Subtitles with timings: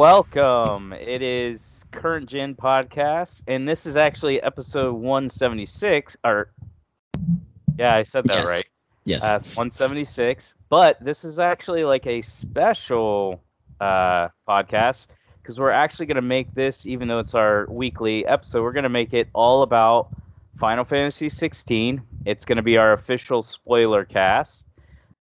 [0.00, 0.94] Welcome.
[0.94, 6.16] It is Current Gen Podcast, and this is actually episode 176.
[6.24, 6.50] Or,
[7.76, 8.48] yeah, I said that Yes.
[8.48, 8.68] right.
[9.04, 9.22] Yes.
[9.22, 10.54] Uh, 176.
[10.70, 13.42] But this is actually like a special
[13.78, 15.04] uh, podcast
[15.42, 18.84] because we're actually going to make this, even though it's our weekly episode, we're going
[18.84, 20.08] to make it all about
[20.56, 22.00] Final Fantasy 16.
[22.24, 24.64] It's going to be our official spoiler cast.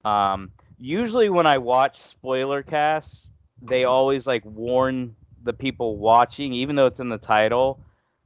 [0.03, 3.31] Um, usually, when I watch spoiler casts,
[3.67, 7.79] they always like warn the people watching, even though it's in the title,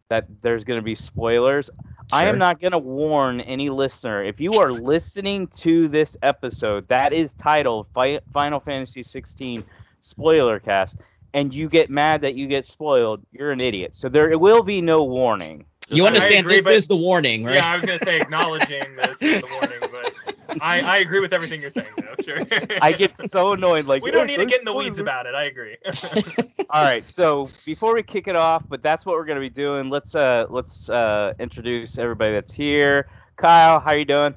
[0.09, 1.69] that there's going to be spoilers.
[2.11, 4.23] I am not going to warn any listener.
[4.23, 9.63] If you are listening to this episode that is titled Fi- Final Fantasy 16
[10.01, 10.95] Spoiler Cast,
[11.35, 13.95] and you get mad that you get spoiled, you're an idiot.
[13.95, 15.65] So there will be no warning.
[15.89, 17.55] you understand agree, this but- is the warning, right?
[17.55, 20.28] Yeah, I was gonna say acknowledging this is the warning, but
[20.61, 21.87] I, I agree with everything you're saying.
[21.97, 22.39] Though, sure.
[22.81, 23.85] I get so annoyed.
[23.85, 25.35] Like we don't "Oh, need to get in the weeds about it.
[25.35, 25.77] I agree.
[26.69, 29.89] All right, so before we kick it off, but that's what we're gonna be doing.
[29.89, 33.07] Let's uh let's uh introduce everybody that's here.
[33.37, 34.35] Kyle, how you doing?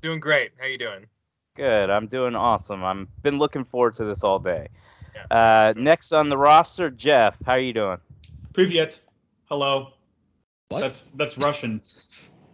[0.00, 0.52] doing great.
[0.58, 1.06] How you doing?
[1.56, 1.90] Good.
[1.90, 2.82] I'm doing awesome.
[2.82, 4.68] I'm been looking forward to this all day.
[5.14, 5.36] Yeah.
[5.36, 7.36] Uh, next on the roster, Jeff.
[7.44, 7.98] How are you doing?
[8.52, 8.98] Privyet.
[9.44, 9.92] Hello.
[10.68, 10.80] What?
[10.80, 11.82] That's that's Russian.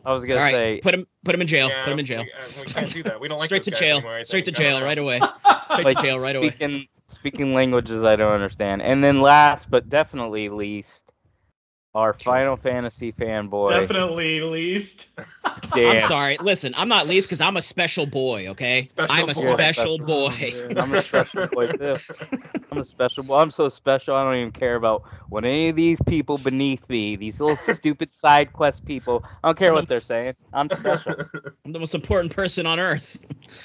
[0.07, 0.81] I was gonna right, say.
[0.83, 1.69] put him put him in jail.
[1.69, 2.23] Yeah, put him in jail.
[2.23, 3.21] We, uh, we can't do that.
[3.21, 3.97] We don't like Straight to jail.
[3.97, 5.21] anymore, Straight to jail right away.
[5.67, 6.51] Straight like, to jail right away.
[6.51, 8.83] Speaking speaking languages I don't understand.
[8.83, 11.06] And then last but definitely least,
[11.97, 13.71] our Final Fantasy fanboy.
[13.71, 15.09] Definitely least.
[15.75, 15.97] Dan.
[15.97, 16.37] I'm sorry.
[16.41, 18.49] Listen, I'm not least because I'm a special boy.
[18.49, 19.41] Okay, Special I'm a boy.
[19.41, 20.53] special boy.
[20.77, 21.97] I'm a special boy too.
[22.71, 23.39] I'm a special boy.
[23.39, 24.15] I'm so special.
[24.15, 28.13] I don't even care about what any of these people beneath me, these little stupid
[28.13, 29.25] side quest people.
[29.43, 30.35] I don't care what they're saying.
[30.53, 31.15] I'm special.
[31.65, 33.17] I'm the most important person on earth.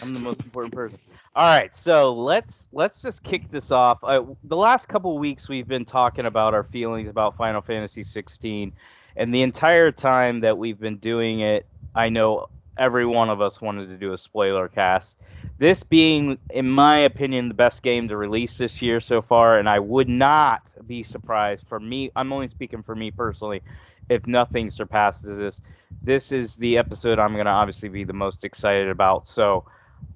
[0.02, 1.00] I'm the most important person.
[1.34, 4.04] All right, so let's let's just kick this off.
[4.04, 8.74] Uh, the last couple weeks we've been talking about our feelings about Final Fantasy 16,
[9.16, 11.66] and the entire time that we've been doing it,
[11.96, 15.16] I know every one of us wanted to do a spoiler cast.
[15.58, 19.70] This being, in my opinion, the best game to release this year so far, and
[19.70, 22.12] I would not be surprised for me.
[22.18, 23.62] I'm only speaking for me personally.
[24.10, 25.62] If nothing surpasses this,
[26.02, 29.30] this is the episode I'm going to obviously be the most excited about.
[29.30, 29.64] So.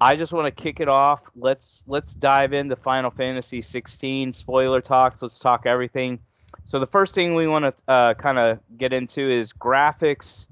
[0.01, 1.22] I just want to kick it off.
[1.35, 5.22] Let's let's dive into Final Fantasy 16 spoiler talks.
[5.22, 6.19] Let's talk everything.
[6.66, 10.47] So the first thing we want to uh, kind of get into is graphics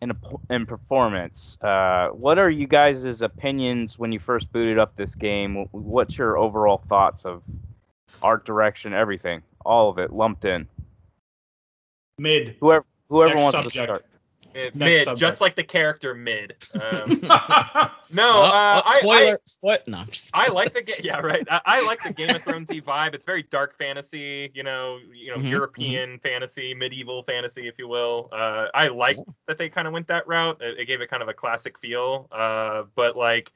[0.00, 0.12] and
[0.50, 1.58] and performance.
[1.60, 5.66] Uh, what are you guys' opinions when you first booted up this game?
[5.72, 7.42] What's your overall thoughts of
[8.22, 10.68] art direction, everything, all of it lumped in?
[12.18, 12.56] Mid.
[12.60, 13.74] Whoever whoever Next wants subject.
[13.74, 14.06] to start.
[14.56, 15.20] Uh, Next mid, subject.
[15.20, 16.56] just like the character mid.
[16.74, 19.40] Um, no, Oh, uh, oh, I, spoiler.
[19.44, 19.78] Spoil.
[19.86, 21.46] No, I'm just I, I like the ga- yeah right.
[21.50, 23.14] I, I like the Game of Thronesy vibe.
[23.14, 27.88] It's very dark fantasy, you know, you know, Mhm, European fantasy, medieval fantasy, if you
[27.88, 28.28] will.
[28.32, 30.60] Uh, I like that they kind of went that route.
[30.62, 32.28] It, it gave it kind of a classic feel.
[32.32, 33.52] Uh, but like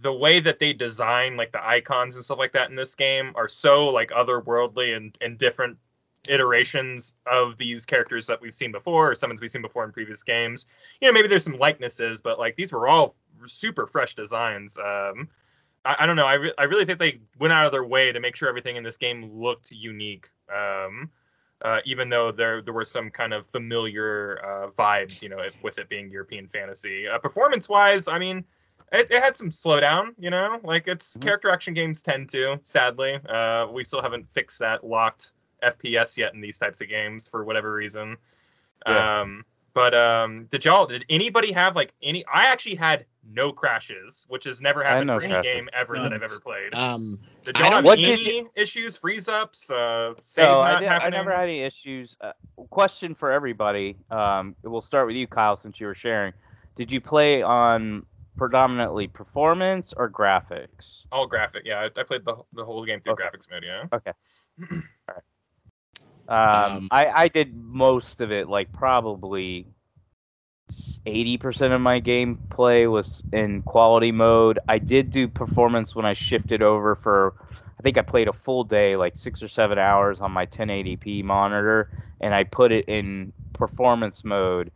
[0.00, 3.32] the way that they design like the Eikons and stuff like that in this game
[3.34, 5.76] are so like otherworldly and and different
[6.28, 10.22] iterations of these characters that we've seen before or summons we've seen before in previous
[10.22, 10.66] games
[11.00, 13.14] you know maybe there's some likenesses but like these were all
[13.46, 15.28] super fresh designs um
[15.84, 18.12] i, I don't know I, re- I really think they went out of their way
[18.12, 21.10] to make sure everything in this game looked unique um
[21.62, 25.54] uh, even though there there were some kind of familiar uh, vibes, you know, it,
[25.62, 27.06] with it being European fantasy.
[27.06, 28.44] Uh, performance wise, I mean,
[28.92, 31.22] it, it had some slowdown, you know, like it's Mhm.
[31.22, 32.58] character action games tend to.
[32.64, 37.28] Sadly, uh, we still haven't fixed that locked FPS yet in these types of games
[37.28, 38.16] for whatever reason.
[38.86, 39.20] Yeah.
[39.20, 40.86] Um, but um, did y'all?
[40.86, 42.24] Did anybody have like any?
[42.26, 46.12] I actually had no crashes, which has never happened no for any game ever that
[46.12, 46.74] I've ever played.
[46.74, 47.18] um.
[47.42, 50.88] did y'all have What any did issues, freeze ups, uh, save So not I, did,
[50.88, 52.16] I never had any issues.
[52.20, 52.32] Uh,
[52.70, 53.96] question for everybody.
[54.10, 56.32] Um, we'll start with you, Kyle, since you were sharing.
[56.74, 58.04] Did you play on
[58.36, 61.04] predominantly performance or graphics?
[61.12, 61.78] All graphic, yeah.
[61.96, 63.22] I, I played the the whole game through Okay.
[63.22, 63.82] graphics mode, yeah.
[64.68, 64.82] Um,
[66.30, 69.66] Um, I, I did most of it, like probably
[71.06, 74.60] 80% of my gameplay was in quality mode.
[74.68, 77.34] I did do performance when I shifted over for,
[77.78, 81.24] I think I played a full day, like six or seven hours on my 1080p
[81.24, 81.90] monitor,
[82.20, 84.70] and I put it in performance mode,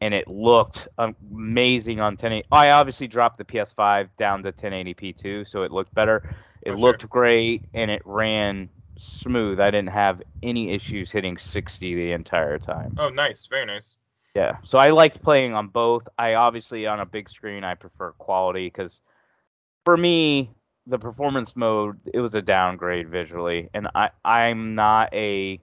[0.00, 2.46] and it looked amazing on 1080.
[2.52, 6.22] I obviously dropped the PS5 down to 1080p too, so it looked better.
[6.62, 6.80] It For sure.
[6.80, 8.68] looked great, and it ran
[9.02, 9.60] smooth.
[9.60, 12.94] I didn't have any issues hitting 60 the entire time.
[12.98, 13.96] Oh, nice, very nice.
[14.34, 14.56] Yeah.
[14.64, 16.08] So I liked playing on both.
[16.18, 19.00] I obviously on a big screen I prefer quality because
[19.84, 20.50] for me
[20.86, 25.60] the performance mode it was a downgrade visually, and I I'm not a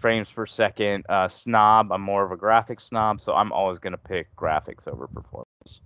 [0.00, 1.92] frames per second uh, snob.
[1.92, 5.80] I'm more of a graphics snob, so I'm always gonna pick graphics over performance.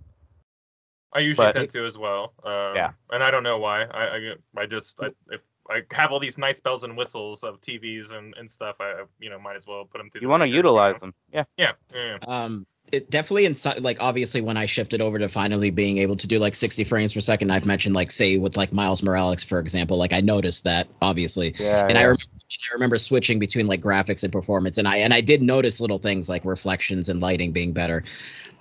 [1.13, 2.33] I usually But- tend to as well.
[2.43, 2.91] Um, Yeah.
[3.11, 3.83] And I don't know why.
[3.83, 7.61] I I, I just I, if I have all these nice bells and whistles of
[7.61, 10.21] TVs and, and stuff, I I, you know might as well put them through.
[10.21, 11.01] You the want to ringer, utilize know?
[11.01, 11.43] them, yeah.
[11.57, 11.73] Yeah.
[11.93, 12.17] yeah.
[12.27, 16.15] Um, it definitely in si- like obviously when I shifted over to finally being able
[16.15, 19.43] to do like 60 frames per second, I've mentioned like say with like Miles Morales
[19.43, 23.67] for example, like I noticed that obviously, Yeah, and I remember I remember switching between
[23.67, 27.21] like graphics and performance, and I and I did notice little things like reflections and
[27.21, 28.03] lighting being better.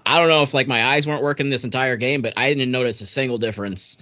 [0.07, 2.71] I don't know if like my eyes weren't working this entire game, but I didn't
[2.71, 3.99] notice a single difference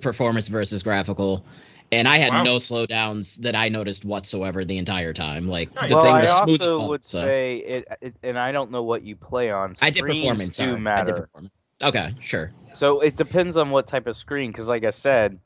[0.00, 1.44] performance versus graphical.
[1.92, 2.44] And I had Wow.
[2.44, 5.48] no slowdowns that I noticed whatsoever the entire time.
[5.48, 5.88] Like Nice.
[5.88, 7.24] the well, thing I was smooth as also fuck, would so.
[7.24, 9.74] say it, it, and I don't know what you play on.
[9.82, 10.56] I did performance.
[10.56, 10.70] do Sorry.
[10.70, 11.12] I did matter.
[11.14, 11.66] performance.
[11.82, 12.52] Okay, sure.
[12.74, 15.38] So it depends on what type of screen, because like I said,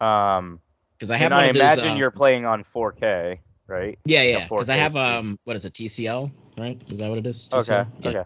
[0.00, 0.60] um,
[0.98, 3.98] Because I have and one I of those, imagine uh, you're playing on 4K, right?
[4.04, 4.44] Yeah, yeah.
[4.48, 5.72] Because I have um, what is it?
[5.72, 6.80] TCL, right?
[6.88, 7.48] Is that what it is?
[7.52, 7.88] Okay, TCL?
[8.00, 8.08] Yeah.
[8.10, 8.24] okay.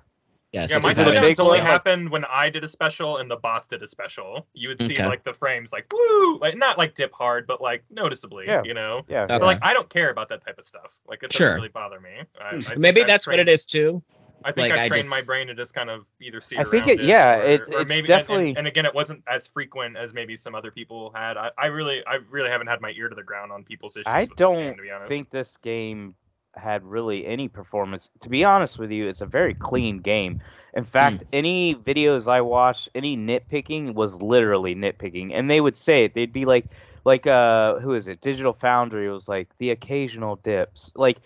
[0.52, 3.36] Yeah, Yeah, my Is it a only happened when I did a special and the
[3.36, 4.46] boss did a special.
[4.52, 5.06] You would see Okay.
[5.06, 8.46] like the frames like woo, like not like dip hard, but like noticeably.
[8.46, 8.62] Yeah.
[8.62, 9.02] You know.
[9.08, 9.22] Yeah.
[9.24, 9.38] Okay.
[9.38, 10.98] But like I don't care about that type of stuff.
[11.08, 11.54] Like it doesn't Sure.
[11.54, 12.10] really bother me.
[12.38, 14.02] I, I Maybe I've that's what it is too.
[14.44, 16.58] I think Like, I I trained my brain to just kind of either see.
[16.58, 18.84] I think around it- yeah, or, it- or it's maybe, and- and- definitely- And, again,
[18.84, 21.36] it wasn't as frequent as maybe some other people had.
[21.36, 24.06] I, I really, I really haven't had my ear to the ground on people's issues.
[24.08, 25.08] I with this game, don't to be honest.
[25.08, 26.16] think this game
[26.54, 28.10] had really any performance.
[28.20, 30.40] To be honest with you, it's a very clean game.
[30.74, 31.26] In fact, Hmm.
[31.32, 36.14] any videos I watched, any nitpicking was literally nitpicking, and they would say it.
[36.14, 36.66] They'd be like,
[37.04, 38.20] like, uh, who is it?
[38.20, 40.90] Digital Foundry was like the occasional dips.
[40.94, 41.18] Like,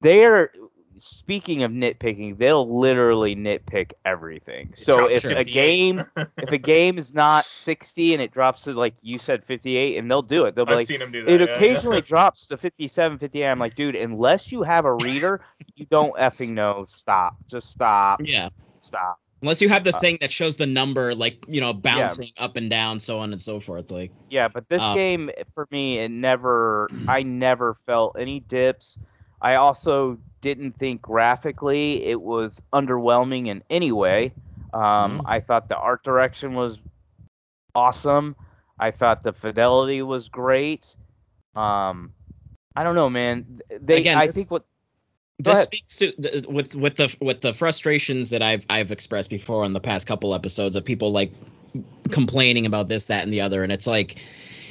[0.00, 0.50] they're
[1.02, 4.72] speaking of nitpicking, they'll literally nitpick everything.
[4.76, 6.04] So dropped if a game,
[6.38, 10.10] if a game is not 60 and it drops to like you said 58, and
[10.10, 10.54] they'll do it.
[10.54, 11.30] They'll be I've like, seen him do that.
[11.32, 11.54] it yeah, yeah.
[11.54, 13.46] occasionally drops to 57, 58.
[13.46, 15.40] I'm like, dude, unless you have a reader,
[15.76, 16.86] you don't effing know.
[16.88, 17.36] Stop.
[17.48, 18.20] Just stop.
[18.22, 18.48] Yeah.
[18.82, 19.18] Stop.
[19.42, 22.56] Unless you have the Uh, thing that shows the number, like you know, bouncing up
[22.56, 23.90] and down, so on and so forth.
[23.90, 26.88] Like, Yeah, but this Um, game for me, it never.
[27.06, 28.98] I never felt any dips.
[29.40, 34.32] I also didn't think graphically it was underwhelming in any way.
[34.74, 35.22] Um, Mm.
[35.26, 36.78] I thought the art direction was
[37.74, 38.36] awesome.
[38.78, 40.86] I thought the fidelity was great.
[41.56, 42.12] Um,
[42.76, 43.60] I don't know, man.
[43.80, 44.64] They, Again, I this- think what
[45.40, 45.66] this ahead.
[45.66, 49.72] speaks to the, with with the with the frustrations that I've I've expressed before on
[49.72, 51.32] the past couple episodes of people like
[52.10, 54.20] complaining about this, that, and the other, and it's like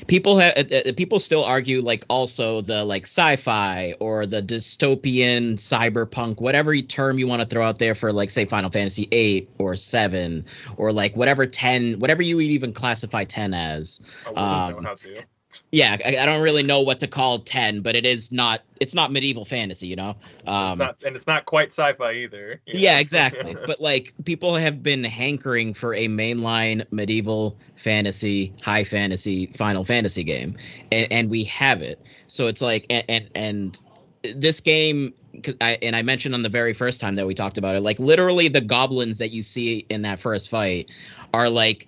[0.07, 5.53] people have uh, uh, people still argue like also the like sci-fi or the dystopian
[5.53, 9.49] cyberpunk whatever term you want to throw out there for like say final fantasy 8
[9.59, 10.45] or 7
[10.77, 15.23] or like whatever 10 whatever you would even classify 10 as I wouldn't know um.
[15.71, 18.93] Yeah I, I don't really know what to call 10 but it is not it's
[18.93, 20.15] not medieval fantasy you know
[20.45, 22.61] um it's not, and it's not quite sci-fi either.
[22.65, 22.99] yeah, know?
[23.01, 23.55] exactly.
[23.65, 30.23] but like people have been hankering for a mainline medieval fantasy, high fantasy, Final Fantasy
[30.23, 30.55] game,
[30.91, 31.99] and, and we have it.
[32.27, 33.79] So it's like, and and, and
[34.35, 35.13] this game,
[35.43, 37.81] 'cause I and I mentioned on the very first time that we talked about it,
[37.81, 40.89] like literally the goblins that you see in that first fight
[41.33, 41.87] are like.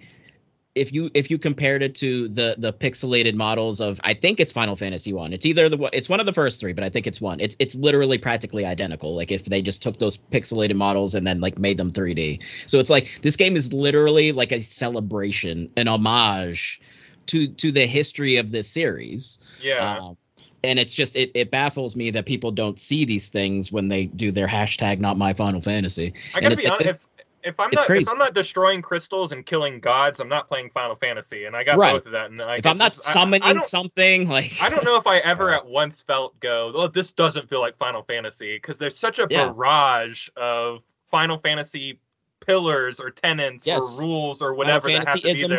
[0.75, 4.53] If you if you compared it to the the pixelated models of I think it's
[4.53, 6.89] Final Fantasy one, it's either the one- it's one of the first three, but I
[6.89, 7.39] think it's one.
[7.39, 9.15] It's it's literally practically identical.
[9.15, 12.39] Like if they just took those pixelated models and then like made them 3D.
[12.67, 16.79] So it's like this game is literally like a celebration, an homage
[17.27, 19.39] to to the history of this series.
[19.59, 19.97] yeah.
[19.97, 20.17] Um,
[20.63, 24.05] and it's just it, it baffles me that people don't see these things when they
[24.07, 26.89] do their hashtag not my final fantasy I and gotta it's be like honest.
[26.91, 27.07] If,
[27.43, 28.01] if I'm it's not crazy.
[28.03, 31.63] if I'm not destroying crystals and killing gods, I'm not playing Final Fantasy, and I
[31.63, 31.93] got Right.
[31.93, 32.25] both of that.
[32.29, 35.07] And like, if i'm not just- I- I summoning something like I don't know if
[35.07, 38.97] I ever at once felt go, oh, this doesn't feel like Final Fantasy because there's
[38.97, 39.47] such a Yeah.
[39.47, 41.99] barrage of Final Fantasy
[42.45, 43.81] pillars or tenets Yes.
[43.81, 45.57] or rules or Final whatever that have fantasy to be there.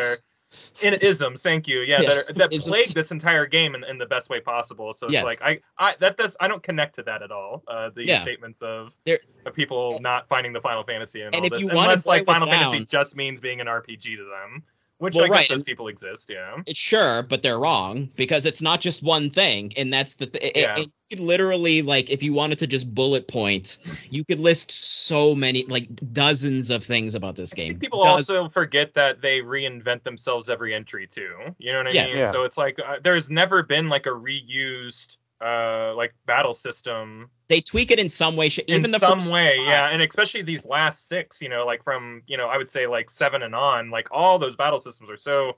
[0.83, 1.81] In isms, thank you.
[1.81, 2.69] Yeah, Yes, that, are, that isms.
[2.69, 4.93] plague this entire game in, in the best way possible.
[4.93, 5.25] So it's Yes.
[5.25, 7.63] like I, I that does I don't connect to that at all.
[7.69, 8.21] Uh, the Yeah.
[8.23, 12.07] statements of There- of people not finding the Final Fantasy and, And all this, unless
[12.07, 14.63] like Final Fantasy just means being an RPG to them,
[15.01, 16.29] which Well, I guess right, those people exist.
[16.31, 16.57] Yeah.
[16.67, 20.53] It's sure, but they're wrong because it's not just one thing, and that's the th-
[20.55, 20.75] it, Yeah.
[20.79, 23.79] it's literally like if you wanted to just bullet point,
[24.11, 27.69] you could list so many like dozens of things about this I game.
[27.69, 31.35] think people Does- also forget that they reinvent themselves every entry too.
[31.59, 32.11] You know what I Yes.
[32.11, 32.19] mean?
[32.19, 32.33] Yeah.
[32.33, 37.61] So it's like uh, there's never been like a reused uh like battle system they
[37.61, 39.67] tweak it in some way, even in the some first way, five.
[39.67, 39.89] yeah.
[39.89, 43.11] And especially these last six, you know, like from you know I would say like
[43.11, 45.57] seven and on, like all those battle systems are so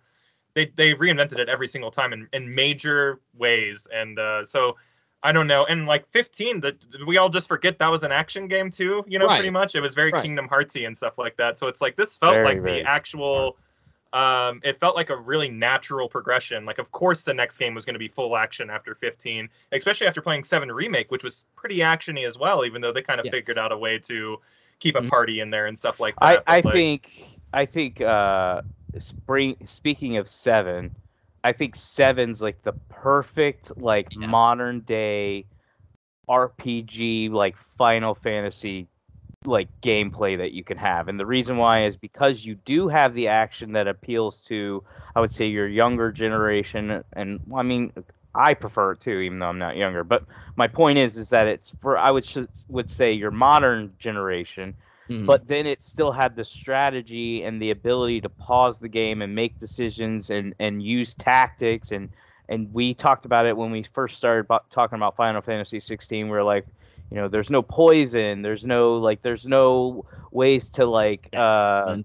[0.55, 4.77] they they reinvented it every single time in, in major ways, and uh, so
[5.23, 5.67] I don't know.
[5.67, 6.75] And like 15, that
[7.07, 9.05] we all just forget that was an action game too.
[9.07, 9.37] You know, Right.
[9.37, 10.23] pretty much it was very Right.
[10.23, 11.59] Kingdom Heartsy and stuff like that.
[11.59, 12.83] So it's like this felt Very, like very.
[12.83, 13.59] the actual.
[14.13, 16.65] Um, it felt like a really natural progression.
[16.67, 20.07] Like, of course, the next game was going to be full action after 15, especially
[20.07, 23.27] after playing 7 Remake, which was pretty actiony as well, even though they kind of
[23.27, 23.33] Yes.
[23.33, 24.39] figured out a way to
[24.81, 25.09] keep a Mhm.
[25.09, 26.45] party in there and stuff like I, that.
[26.47, 28.63] I But, like, think I think uh
[28.99, 30.93] spring speaking of seven,
[31.45, 34.27] I think seven's like the perfect like Yeah.
[34.27, 35.47] modern day
[36.29, 38.89] RPG like Final Fantasy
[39.47, 41.09] like gameplay that you can have.
[41.09, 44.83] And the reason why is because you do have the action that appeals to
[45.15, 47.93] I would say your younger generation and well, I mean
[48.35, 50.05] I prefer it too even though I'm not younger.
[50.05, 50.25] But
[50.57, 52.27] my point is is that it's for I would
[52.69, 54.75] would say your modern generation
[55.09, 55.27] Mhm.
[55.27, 59.35] but then it still had the strategy and the ability to pause the game and
[59.35, 62.09] make decisions and and use tactics and
[62.49, 66.43] and we talked about it when we first started talking about Final Fantasy 16 We're
[66.43, 66.67] like
[67.13, 71.99] you know there's no poison there's no like there's no ways to like uh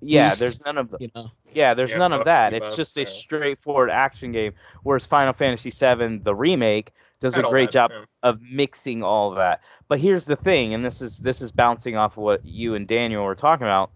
[0.00, 1.30] yeah there's none of the, you know.
[1.54, 4.52] yeah there's Yeah, none of that it's debuffs, just a straightforward action game
[4.82, 8.04] whereas Final Fantasy 7 the remake does had a great job yeah.
[8.22, 9.62] of mixing all of that.
[9.88, 12.86] But here's the thing, and this is this is bouncing off of what you and
[12.86, 13.90] Daniel were talking about.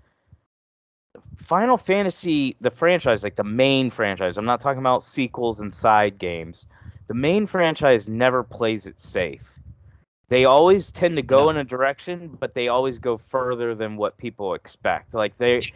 [1.37, 6.18] Final Fantasy, the franchise, like the main franchise, I'm not talking about sequels and side
[6.18, 6.66] games.
[7.09, 9.52] The main franchise never plays it safe.
[10.31, 11.51] They always tend to go Yeah.
[11.51, 15.15] in a direction, but they always go further than what people expect.
[15.15, 15.67] Like they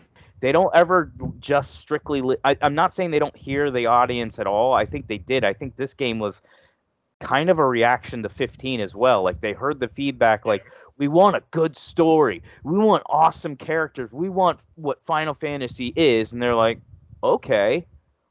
[0.41, 4.39] they don't ever just strictly li- I, i'm not saying they don't hear the audience
[4.39, 4.75] at all.
[4.75, 5.45] I think they did.
[5.45, 6.43] I think this game was
[7.21, 9.23] kind of a reaction to 15 as well.
[9.23, 10.65] Like they heard the feedback like
[10.99, 12.43] we want a good story.
[12.65, 14.13] We want awesome characters.
[14.13, 16.33] We want what final fantasy is.
[16.33, 16.81] And they're like
[17.23, 17.87] okay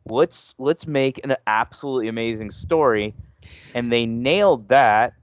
[0.05, 3.15] let's let's make an absolutely amazing story.
[3.73, 5.13] And they nailed that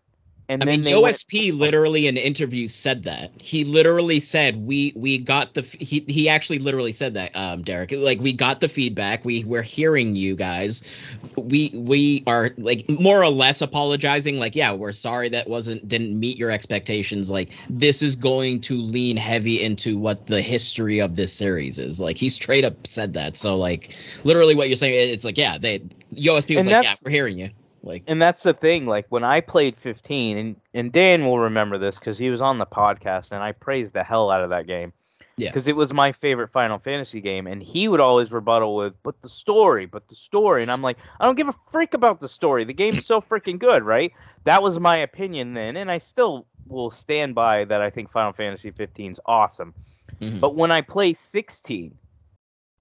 [0.50, 3.30] and I then mean, they went- Yoshi-P literally in interviews said that.
[3.40, 7.62] He literally said we we got the f- he he actually literally said that um
[7.62, 7.92] Derek.
[7.92, 9.25] Like we got the feedback.
[9.25, 10.92] We we're hearing you guys.
[11.37, 14.38] We we are like more or less apologizing.
[14.40, 17.30] Like yeah we're sorry that wasn't didn't meet your expectations.
[17.30, 22.00] Like this is going to lean heavy into what the history of this series is.
[22.00, 23.37] Like he straight up said that.
[23.37, 25.80] So like literally what you're saying it's like yeah they
[26.11, 27.50] Yoshi-P was And like yeah we're hearing you
[27.82, 31.78] like and that's the thing like when i played 15 and, and dan will remember
[31.78, 34.66] this because he was on the podcast and i praised the hell out of that
[34.66, 34.92] game
[35.37, 35.49] Yeah.
[35.49, 39.20] because it was my favorite final fantasy game and he would always rebuttal with but
[39.22, 42.28] the story but the story and i'm like i don't give a freak about the
[42.28, 44.12] story the game's so freaking good right
[44.44, 48.32] that was my opinion then and i still will stand by that i think final
[48.32, 49.75] fantasy 15 is awesome
[50.20, 50.40] mhm.
[50.40, 51.96] but when I play 16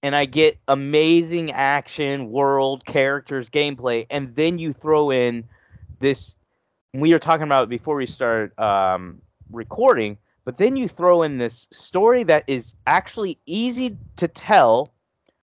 [0.02, 5.44] and I get amazing action, world, characters, gameplay, and then you throw in
[6.00, 6.36] this,
[6.94, 11.68] we were talking about before we started um, recording, but then you throw in this
[11.72, 14.94] story that is actually easy to tell,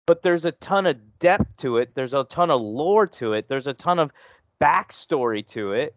[0.06, 3.48] but there's a ton of depth to it, there's a ton of lore to it,
[3.48, 4.10] there's a ton of
[4.60, 5.94] backstory to it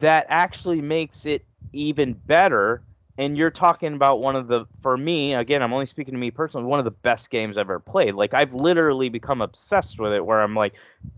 [0.00, 2.82] that actually makes it even better
[3.18, 6.30] and you're talking about one of the for me again i'm only speaking to me
[6.30, 10.12] personally one of the best games i've ever played like i've literally become obsessed with
[10.12, 10.72] it where i'm like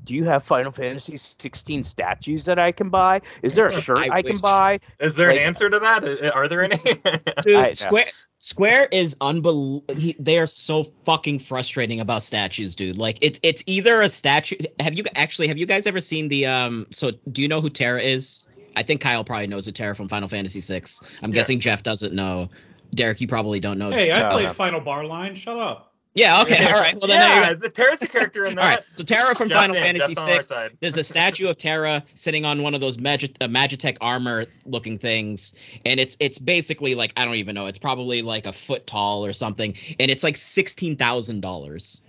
[0.04, 3.98] do you have final fantasy 16 statues that i can buy is there a shirt
[3.98, 6.34] I i, can buy Is there Like- an answer to that?
[6.34, 6.76] Are there any?
[7.42, 7.72] Dude, I- no.
[7.72, 8.06] Square
[8.38, 9.84] Square is unbelievable.
[10.18, 12.98] They are so fucking frustrating about statues, dude.
[12.98, 14.56] Like it's it's either a statue.
[14.80, 16.86] Have you actually have you guys ever seen the um?
[16.90, 18.44] So do you know who Terra is?
[18.76, 20.82] I think Kyle probably knows who Terra from Final Fantasy VI.
[21.22, 21.34] I'm Yeah.
[21.34, 22.48] guessing Jeff doesn't know.
[22.94, 23.90] Derek, you probably don't know.
[23.90, 24.50] Hey, I No, played.
[24.52, 25.34] Final Bar Line.
[25.34, 25.90] Shut up.
[26.16, 26.42] Yeah.
[26.42, 26.64] Okay.
[26.64, 26.94] All right.
[26.94, 27.18] Well then.
[27.18, 28.98] there yeah, the Terra's a character in All right, that.
[28.98, 30.68] so Terra from Just Final in, Fantasy just VI.
[30.80, 34.96] There's a statue of Terra sitting on one of those Magi- uh, Magitech armor looking
[34.96, 35.54] things,
[35.84, 37.66] and it's it's basically like I don't even know.
[37.66, 42.00] It's probably like a foot tall or something, and it's like sixteen thousand dollars.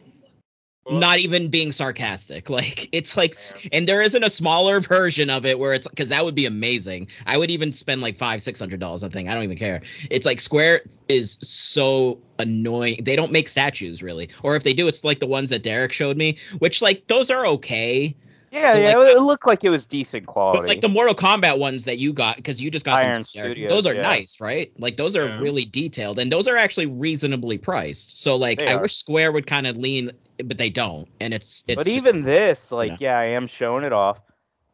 [0.85, 2.49] Well, Not even being sarcastic.
[2.55, 6.09] Like it's like, s- and there isn't a smaller version of it where it's because
[6.09, 7.07] that would be amazing.
[7.25, 9.27] I would even spend like five, six hundred dollars on thing.
[9.27, 9.81] I don't even care.
[10.11, 12.99] It's like Square is so annoying.
[13.03, 15.91] They don't make statues really, or if they do, it's like the ones that Derek
[15.91, 18.15] showed me, which like those are okay.
[18.55, 21.13] Yeah But, yeah like, it looked like it was decent quality But like the Mortal
[21.15, 23.95] Kombat ones that you got because you just got Iron too, Derek, Studios, those are
[23.95, 24.01] yeah.
[24.01, 24.71] nice, right?
[24.79, 25.39] Like those are Yeah.
[25.39, 28.21] really detailed, and those are actually reasonably priced.
[28.23, 28.81] So like, They I are.
[28.81, 30.11] wish Square would kind of lean,
[30.43, 31.75] but they don't, and it's it's.
[31.75, 33.11] but just- even this like yeah.
[33.11, 34.19] yeah i am showing it off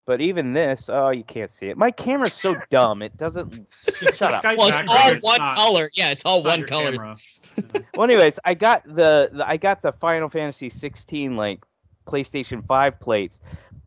[0.07, 1.77] But even this, oh, you can't see it.
[1.77, 3.67] My camera's so dumb; it doesn't.
[4.17, 4.43] Shut up.
[4.43, 5.89] Well, it's all it's one not- color.
[5.93, 6.93] Yeah, it's all it's one color.
[7.51, 7.79] Mm-hmm.
[7.95, 11.59] Well, anyways, I got the, the I got the Final Fantasy 16 like
[12.07, 13.39] PlayStation 5 plates,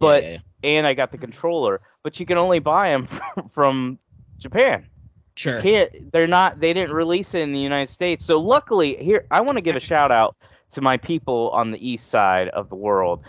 [0.04, 3.48] but Yeah, yeah, and I got the controller, but you can only buy them from,
[3.50, 3.98] from
[4.38, 4.86] Japan.
[5.36, 5.60] sure.
[5.60, 8.24] Can't they're not they didn't release it in the United States.
[8.24, 10.36] So luckily, here I want to give a shout out
[10.72, 13.20] to my people on the east side of the world.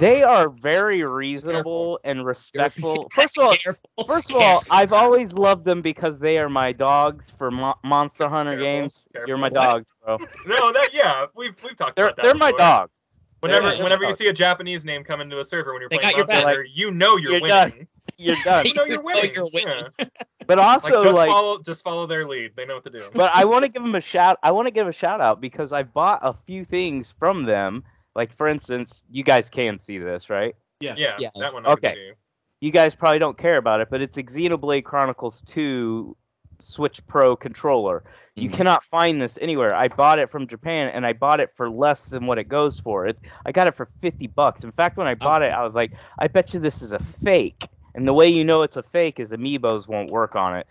[0.00, 3.08] They are very reasonable and respectful.
[3.14, 4.04] First of all, Careful.
[4.06, 8.28] First of all, I've always loved them because they are my dogs for Mo- Monster
[8.28, 9.00] Hunter Careful, games.
[9.26, 9.72] You're my careful.
[9.72, 10.16] dogs, bro.
[10.46, 12.22] No, that yeah, we've we've talked They're about that.
[12.22, 13.01] they're my dogs.
[13.42, 15.98] Whenever They're whenever you see a Japanese name come into a server when you're They
[15.98, 16.46] playing got your Monster.
[16.46, 17.48] Hunter, you know you're You're winning.
[17.48, 17.88] done.
[18.18, 18.66] You're done.
[18.66, 19.32] You know you're know winning.
[19.34, 19.84] you're winning.
[19.98, 20.04] Yeah.
[20.46, 22.52] But also, Like just like, follow just follow their lead.
[22.56, 23.04] They know what to do.
[23.14, 24.38] but I want to give them a shout.
[24.42, 27.84] I want to give a shout out because I bought a few things from them.
[28.16, 30.54] Like for instance, you guys can see this, right?
[30.80, 30.94] Yeah.
[30.96, 31.30] yeah, Yeah.
[31.36, 31.64] that one.
[31.64, 31.94] I can Okay.
[31.94, 32.12] see.
[32.60, 36.16] You guys probably don't care about it, but it's a Xenoblade Chronicles 2
[36.62, 38.02] Switch Pro controller.
[38.34, 38.54] You Mhm.
[38.54, 39.74] cannot find this anywhere.
[39.74, 42.80] I bought it from Japan and I bought it for less than what it goes
[42.80, 43.06] for.
[43.06, 44.64] It I got it for 50 bucks.
[44.64, 46.98] In fact, when I bought it, I was like, I bet you this is a
[46.98, 47.68] fake.
[47.94, 50.66] And the way you know it's a fake is amiibos won't work on it.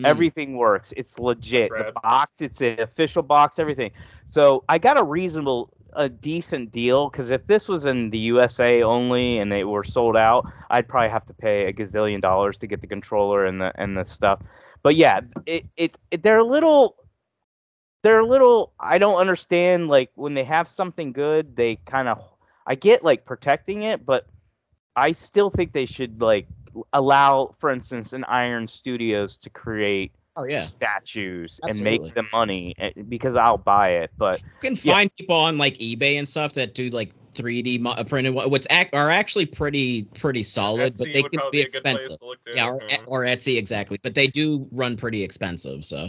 [0.00, 0.06] Mm.
[0.06, 0.92] Everything works.
[0.96, 1.70] It's legit.
[1.70, 3.90] The box, it's an official box, everything.
[4.24, 8.82] So I got a reasonable, a decent deal because if this was in the USA
[8.82, 12.66] only and they were sold out, I'd probably have to pay a gazillion dollars to
[12.66, 14.40] get the controller and the and the stuff.
[14.82, 16.96] But yeah, it, it, it they're a little
[18.02, 22.20] they're a little I don't understand like when they have something good, they kind of
[22.66, 24.26] I get like protecting it, but
[24.96, 26.46] I still think they should like
[26.92, 30.62] allow for instance an Iron Studios to create Oh yeah.
[30.62, 34.94] statues and make the money eh, because I'll buy it, but You can Yeah.
[34.94, 38.48] find people on like eBay and stuff that do like 3D mo- uh, printed one-
[38.50, 42.18] what's ac- are actually pretty pretty solid, but they can be a good place expensive.
[42.18, 42.52] to look to.
[42.54, 45.84] Yeah, or, or Etsy exactly, but they do run pretty expensive.
[45.84, 46.08] So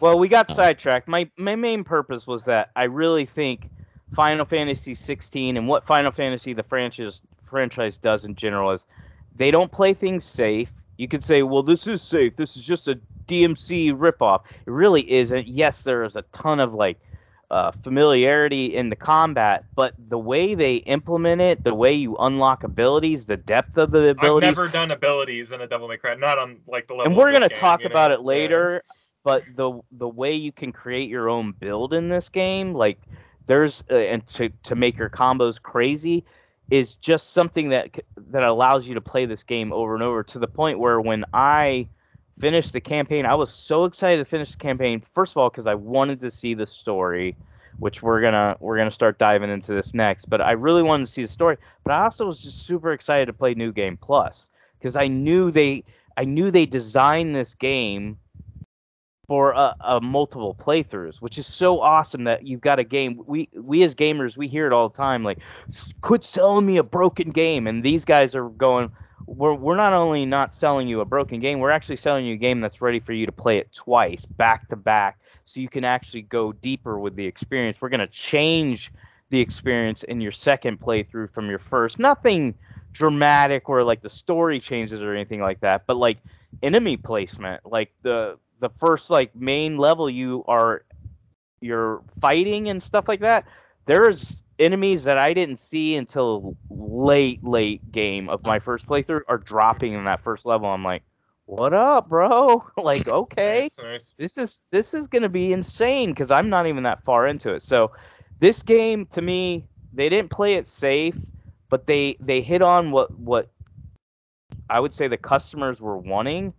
[0.00, 0.54] Well, we got Oh.
[0.54, 1.06] sidetracked.
[1.08, 3.70] My my main purpose was that I really think
[4.14, 8.86] Final Fantasy 16 and what Final Fantasy the franchise franchise does in general is
[9.36, 10.72] they don't play things safe.
[10.96, 12.36] You could say, well, this is safe.
[12.36, 14.40] This is just a DMC ripoff.
[14.66, 15.46] It really isn't.
[15.48, 16.98] Yes, there is a ton of like
[17.50, 22.64] uh, familiarity in the combat, but the way they implement it, the way you unlock
[22.64, 24.48] abilities, the depth of the abilities.
[24.48, 27.06] I've never done abilities in a Devil May Cry, not on like the level.
[27.10, 27.92] and we're gonna game, talk you know?
[27.92, 28.26] about it Yeah.
[28.26, 28.82] later
[29.24, 32.98] but the the way you can create your own build in this game like
[33.46, 36.24] there's uh, and to, to make your combos crazy
[36.70, 40.38] is just something that that allows you to play this game over and over to
[40.38, 41.88] the point where when i
[42.40, 45.66] finished the campaign i was so excited to finish the campaign first of all because
[45.66, 47.36] i wanted to see the story
[47.78, 51.12] which we're gonna we're gonna start diving into this next but i really wanted to
[51.12, 54.50] see the story but i also was just super excited to play new game plus
[54.78, 55.84] because i knew they
[56.16, 58.18] I knew they designed this game
[59.26, 63.20] for a, a multiple playthroughs, which is so awesome that you've got a game.
[63.26, 65.38] We we as gamers we hear it all the time, like
[65.72, 68.90] "S- quit selling me a broken game, and these guys are going.
[69.26, 72.38] We're we're not only not selling you a broken game, we're actually selling you a
[72.38, 75.84] game that's ready for you to play it twice, back to back, so you can
[75.84, 77.80] actually go deeper with the experience.
[77.80, 78.92] We're gonna change
[79.30, 81.98] the experience in your second playthrough from your first.
[81.98, 82.54] Nothing
[82.92, 86.18] dramatic or like the story changes or anything like that, but like
[86.62, 90.84] enemy placement, like the the first like main level you are
[91.60, 93.46] you're fighting and stuff like that.
[93.86, 99.38] There's enemies that I didn't see until late late game of my first playthrough are
[99.38, 100.68] dropping in that first level.
[100.68, 101.02] I'm like,
[101.46, 104.14] "What up, bro?" like, "Okay." Nice, nice.
[104.16, 107.52] this is this is going to be insane because I'm not even that far into
[107.52, 107.62] it.
[107.62, 107.92] So
[108.40, 111.16] this game to me, they didn't play it safe,
[111.70, 113.50] but they they hit on what what
[114.70, 116.54] I would say the customers were wanting,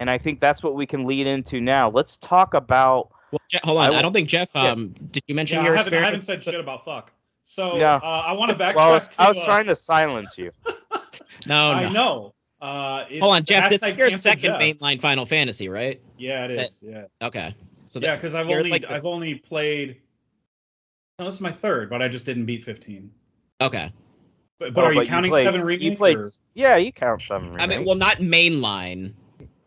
[0.00, 1.90] and I think that's what we can lead into now.
[1.90, 3.92] Let's talk about well, Je- hold on.
[3.94, 4.50] I I, don't think Jeff.
[4.54, 4.70] Yeah.
[4.72, 7.12] Um, did you mention Yeah, I your haven't, I haven't said shit about fuck.
[7.42, 7.96] So Yeah.
[7.96, 9.22] uh, I want to backtrack well, I was, to.
[9.22, 10.50] I was uh, trying to silence you.
[11.46, 11.90] No, I no.
[11.90, 12.34] know.
[12.62, 13.68] Uh, Hold on, Jeff.
[13.70, 14.60] This is your second Jeff.
[14.60, 16.00] mainline Final Fantasy, right?
[16.16, 16.82] Yeah, it is.
[16.84, 17.54] Yeah, Okay.
[17.84, 20.00] So yeah, because I've only like the- I've only played.
[21.18, 23.10] No, this is my third, but I just didn't beat 15.
[23.60, 23.92] okay.
[24.58, 27.20] But, but Oh, are you but counting played- seven You played, or- yeah, you count
[27.22, 27.54] seven.
[27.60, 29.12] I mean, well, not mainline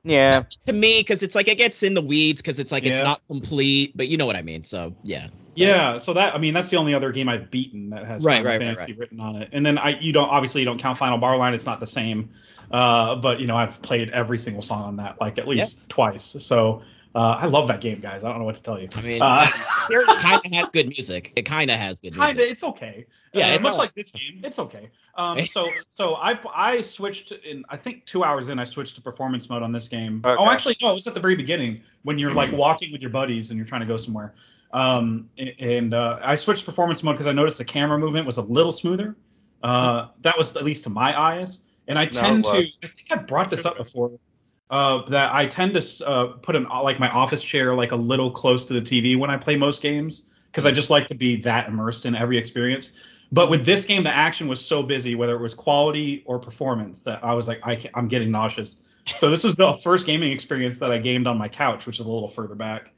[0.03, 3.01] yeah, to me because it's like it gets in the weeds because it's like it's
[3.01, 4.63] not complete, but you know what I mean.
[4.63, 5.27] So yeah.
[5.55, 8.45] Yeah, so that I mean that's the only other game I've beaten that has Right,
[8.45, 9.49] right, right, Fantasy written on it.
[9.51, 11.87] And then I you don't obviously you don't count Final Bar Line, it's not the
[11.87, 12.29] same.
[12.71, 16.35] Uh, but you know I've played every single song on that like at least twice.
[16.39, 16.81] So
[17.15, 18.23] Uh, I love that game, guys.
[18.23, 18.87] I don't know what to tell you.
[18.95, 19.45] I mean, Uh,
[19.87, 21.33] series kind of has good music.
[21.35, 22.21] It kind of has good music.
[22.21, 23.05] kind of, it's okay.
[23.33, 24.41] Yeah, Uh, it's much all- like this game.
[24.43, 24.89] It's okay.
[25.15, 27.63] Um, so so I I switched in.
[27.69, 30.21] I think two hours in, I switched to performance mode on this game.
[30.23, 33.11] Oh, actually, no, it was at the very beginning when you're like walking with your
[33.11, 34.35] buddies and you're trying to go somewhere.
[34.71, 38.43] Um, and uh, I switched performance mode because I noticed the camera movement was a
[38.43, 39.15] little smoother.
[39.63, 41.63] Uh, that was at least to my eyes.
[41.87, 42.51] And I No, tend to.
[42.83, 44.11] I think I brought this up before.
[44.69, 48.29] Uh, that I tend to uh, put an like my office chair like a little
[48.29, 51.35] close to the TV when I play most games because I just like to be
[51.41, 52.91] that immersed in every experience.
[53.31, 57.01] But with this game, the action was so busy, whether it was quality or performance,
[57.03, 58.83] that I was like, I I'm getting nauseous.
[59.15, 62.05] So this was the first gaming experience that I gamed on my couch, which is
[62.05, 62.91] a little further back.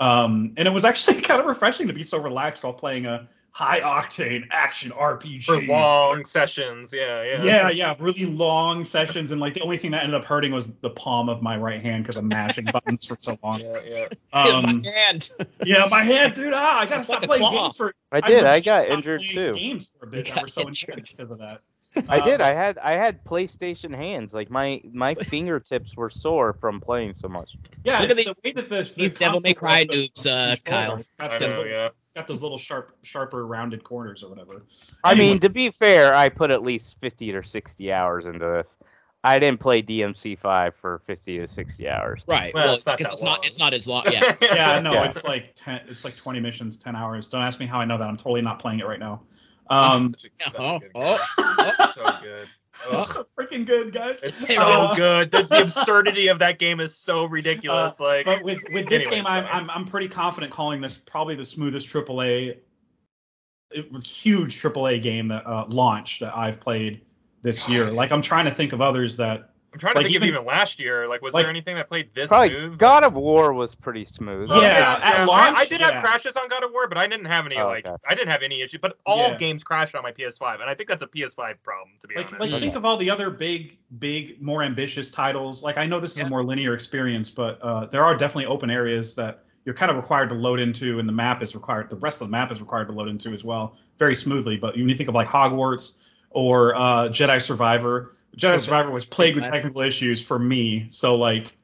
[0.00, 3.28] Um, and it was actually kind of refreshing to be so relaxed while playing a
[3.54, 7.42] high octane action RPG For long sessions, yeah, yeah.
[7.42, 10.72] yeah, yeah, really long sessions, and like the only thing that ended up hurting was
[10.80, 13.60] the palm of my right hand because I'm mashing buttons for so long.
[13.60, 14.08] Yeah, yeah.
[14.32, 15.30] Um, my hand.
[15.64, 16.52] yeah, my hand, dude.
[16.52, 17.62] Ah, I gotta It's stop like playing claw.
[17.66, 17.94] games for.
[18.10, 18.44] I did.
[18.44, 19.54] I legit got injured too.
[19.54, 20.28] Games for a bit.
[20.28, 20.96] You I was so got injured.
[20.96, 21.60] because of that.
[22.08, 22.40] I did.
[22.40, 24.34] Um, I had I had PlayStation hands.
[24.34, 27.56] Like my my fingertips were sore from playing so much.
[27.84, 30.26] Yeah, Look at it's these- the way that the, the These Devil May Cry noobs,
[30.26, 30.98] uh, Kyle.
[31.20, 31.88] It's I got, know, yeah.
[32.00, 34.64] it's got those little sharp, sharper, rounded corners or whatever.
[35.04, 35.28] I Anyway.
[35.28, 38.78] mean, to be fair, I put at least fifty or sixty hours into this.
[39.26, 42.22] I didn't play DMC five for fifty to sixty hours.
[42.28, 42.52] Right.
[42.52, 44.02] Well, Well, it's not because it's not it's not as long.
[44.12, 44.36] Yeah.
[44.42, 45.04] yeah, no, Yeah.
[45.04, 45.80] it's like ten.
[45.88, 47.28] It's like twenty missions, ten hours.
[47.30, 48.06] Don't ask me how I know that.
[48.06, 49.22] I'm totally not playing it right now.
[49.70, 52.48] Um, Such a- Oh, good oh, so good.
[52.92, 54.22] it's so freaking good, guys.
[54.22, 55.30] It's so Uh, good.
[55.30, 58.00] The, the absurdity of that game is so ridiculous.
[58.00, 59.46] like, But with with this Anyway, game, I'm.
[59.46, 62.58] I'm I'm pretty confident calling this probably the smoothest AAA,
[63.70, 67.00] it was huge AAA game that uh, launched that I've played
[67.42, 67.90] this year.
[67.90, 69.50] Like I'm trying to think of others that.
[69.74, 71.08] I'm trying to like, think even- of even last year.
[71.08, 72.78] Like, was like- there anything that played this smooth?
[72.78, 74.48] God of War was pretty smooth.
[74.50, 75.92] Yeah, at I- launch, I, did yeah.
[75.94, 77.96] have crashes on God of War, but I didn't have any Oh, like okay.
[78.08, 78.78] I didn't have any issue.
[78.80, 79.36] But all Yeah.
[79.36, 82.26] games crashed on my PS5, and I think that's a PS5 problem to be Like,
[82.28, 82.40] honest.
[82.40, 82.60] like Okay.
[82.60, 85.64] think of all the other big, big, more ambitious titles.
[85.64, 86.26] Like I know this is Yeah.
[86.26, 89.96] a more linear experience, but uh, there are definitely open areas that you're kind of
[89.96, 91.90] required to load into, and the map is required.
[91.90, 94.56] The rest of the map is required to load into as well, very smoothly.
[94.56, 95.94] But when you think of like Hogwarts
[96.30, 100.86] or uh, Jedi Survivor, Jedi Survivor was plagued with technical issues for me.
[100.90, 101.56] So like,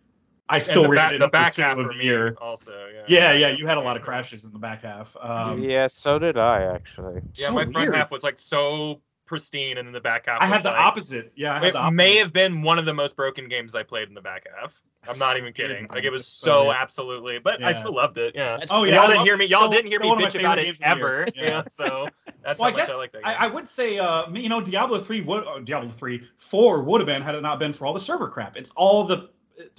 [0.49, 2.37] I And still the, rated the back half of the year.
[2.41, 2.89] also.
[2.93, 5.17] Yeah, Yeah, yeah, you had a lot of crashes in the back half.
[5.21, 7.23] Um, yeah, so did I actually.
[7.37, 7.95] Yeah, So my front weird.
[7.95, 9.01] half was like so
[9.31, 10.43] pristine, and then the back half.
[10.43, 11.33] I had the like, opposite.
[11.37, 11.95] Yeah, I had It the opposite.
[11.95, 14.83] may have been one of the most broken games I played in the back half.
[15.09, 15.87] I'm not even kidding.
[15.89, 16.77] Like it was It's so weird.
[16.79, 18.35] absolutely, but I still loved it.
[18.35, 18.57] Yeah.
[18.59, 19.47] That's Oh, yeah, y'all didn't hear me.
[19.47, 21.23] Y'all still- didn't hear me one of my bitch about it games of the year.
[21.23, 21.27] ever.
[21.37, 21.43] Yeah.
[21.45, 21.63] Yeah.
[21.71, 22.07] So
[22.45, 23.25] that's well, I guess I like that.
[23.25, 27.01] I, I would say, uh, you know, Diablo three would uh, Diablo three four would
[27.01, 28.57] have been had it not been for all the server crap.
[28.57, 29.31] It's all the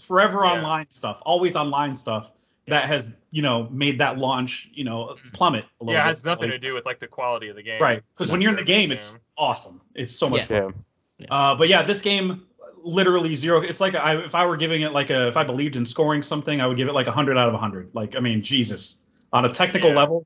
[0.01, 0.53] forever Yeah.
[0.53, 2.31] online stuff, always online stuff
[2.67, 6.07] that has you know made that launch you know plummet a little yeah, it bit.
[6.09, 7.81] has nothing Like, to do with like the quality of the game.
[7.81, 9.81] right because when you're in the game, it's awesome.
[9.95, 10.61] It's so much Yeah.
[10.65, 10.73] fun.
[11.17, 11.27] Yeah.
[11.29, 12.43] Uh, but yeah, this game
[12.83, 13.61] literally zero.
[13.61, 16.21] It's like I, if I were giving it like a if I believed in scoring
[16.21, 17.89] something, I would give it like a hundred out of a hundred.
[17.93, 19.97] Like I mean, Jesus, on a technical Yeah.
[19.97, 20.25] level,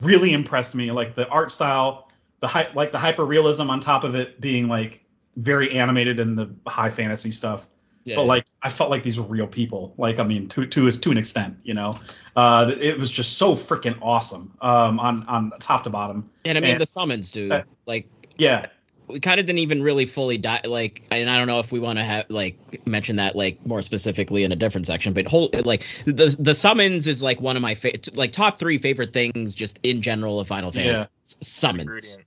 [0.00, 0.90] really impressed me.
[0.90, 2.08] Like the art style,
[2.40, 5.04] the hy- like the hyper realism on top of it being like
[5.36, 7.68] very animated and the high fantasy stuff.
[8.04, 9.94] Yeah, But like I felt like these were real people.
[9.98, 11.92] Like I mean, to to to an extent, you know,
[12.34, 16.28] uh, it was just so freaking awesome um, on on top to bottom.
[16.46, 17.52] and I mean and- the summons, dude.
[17.52, 18.08] uh, like
[18.38, 18.66] Yeah,
[19.06, 21.80] we kind of didn't even really fully die like and i don't know if we
[21.80, 25.50] want to have like mention that like more specifically in a different section but whole
[25.64, 29.52] like the the summons is like one of my fa- like top three favorite things
[29.56, 31.04] just in general of final fantasy Yeah.
[31.24, 32.24] Summons Ingredient.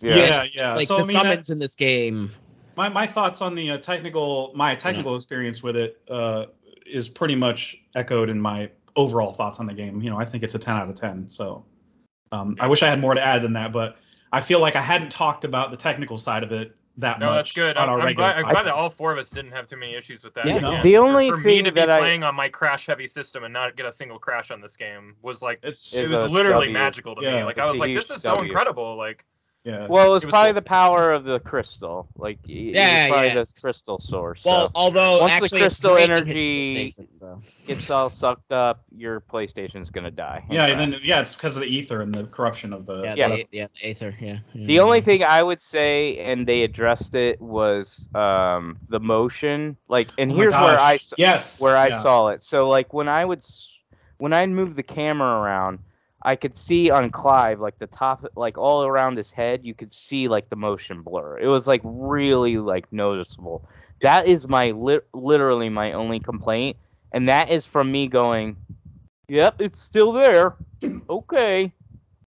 [0.00, 0.16] Yeah.
[0.16, 0.72] yeah, yeah.
[0.74, 2.30] Like So, the I mean, that- summons in this game
[2.76, 6.46] my my thoughts on the uh, technical my technical experience with it uh,
[6.86, 10.00] is pretty much echoed in my overall thoughts on the game.
[10.02, 11.28] You know, I think it's a 10 out of 10.
[11.28, 11.64] So
[12.32, 13.96] um, I wish I had more to add than that, but
[14.32, 17.36] I feel like I hadn't talked about the technical side of it that No, much.
[17.36, 17.76] that's good.
[17.76, 19.66] On I'm, our I'm regular glad, I'm glad that all four of us didn't have
[19.66, 20.46] too many issues with that.
[20.46, 20.82] Yeah, no.
[20.82, 23.44] The only for me thing to be that I playing on my crash heavy system
[23.44, 26.66] and not get a single crash on this game was like It's it was literally
[26.66, 26.72] W.
[26.72, 27.42] magical to me.
[27.42, 28.96] Like it's I was like, this is so incredible.
[28.96, 29.24] Like
[29.64, 29.86] yeah.
[29.88, 30.54] Well, it was It was probably cool.
[30.54, 32.06] the power of the crystal.
[32.16, 33.34] Like, y- Yeah, was probably yeah.
[33.34, 34.44] the crystal source.
[34.44, 34.70] well so.
[34.74, 37.42] although Once the actually it's crystal great to hit energy- so.
[37.66, 40.44] gets all sucked up, your PlayStation's gonna die.
[40.50, 43.14] yeah, and then yeah, it's because of the ether and the corruption of the yeah
[43.16, 43.28] Yeah.
[43.28, 47.14] the, yeah the aether yeah, yeah The only thing I would say, and they addressed
[47.14, 49.76] it, was um, the motion.
[49.88, 52.02] Like, and Oh here's where I yes where I yeah.
[52.02, 52.42] saw it.
[52.44, 53.42] So like when I would
[54.18, 55.78] when I move the camera around,
[56.24, 59.92] I could see on Clive like the top like all around his head, you could
[59.92, 61.38] see like the motion blur.
[61.38, 63.64] It was like really like noticeable.
[64.00, 66.76] That is my lit literally my only complaint.
[67.12, 68.56] and that is from me going,
[69.28, 70.56] "Yep, it's still there."
[71.08, 71.72] okay,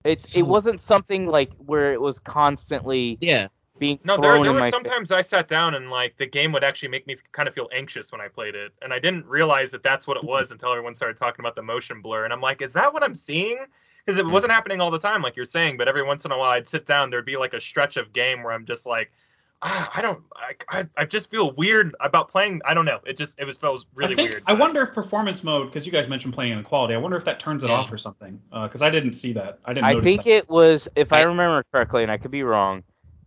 [0.04, 3.48] it's So- it wasn't something like where it was constantly Yeah.
[3.80, 4.74] Being No, there, thrown there in were my face.
[4.74, 7.70] sometimes I sat down and like the game would actually make me kind of feel
[7.74, 10.30] anxious when I played it, and I didn't realize that that's what it mm-hmm.
[10.30, 13.04] was until everyone started talking about the motion blur, and I'm like, is that what
[13.04, 13.58] I'm seeing?
[14.06, 14.34] Because it mm-hmm.
[14.34, 16.68] wasn't happening all the time, like you're saying, but every once in a while I'd
[16.68, 19.12] sit down, there'd be like a stretch of game where I'm just like,
[19.62, 22.62] ah, I don't, I, I, I just feel weird about playing.
[22.66, 24.44] I don't know, it just it was felt really I think weird.
[24.46, 26.94] I wonder if performance mode, because you guys mentioned playing inequality.
[26.94, 27.76] I wonder if that turns it Yeah.
[27.76, 28.40] off or something.
[28.52, 29.60] Uh, because I didn't see that.
[29.66, 29.86] I didn't.
[29.86, 30.32] I think that.
[30.32, 32.84] it was, if I, I- remember correctly, and I could be wrong,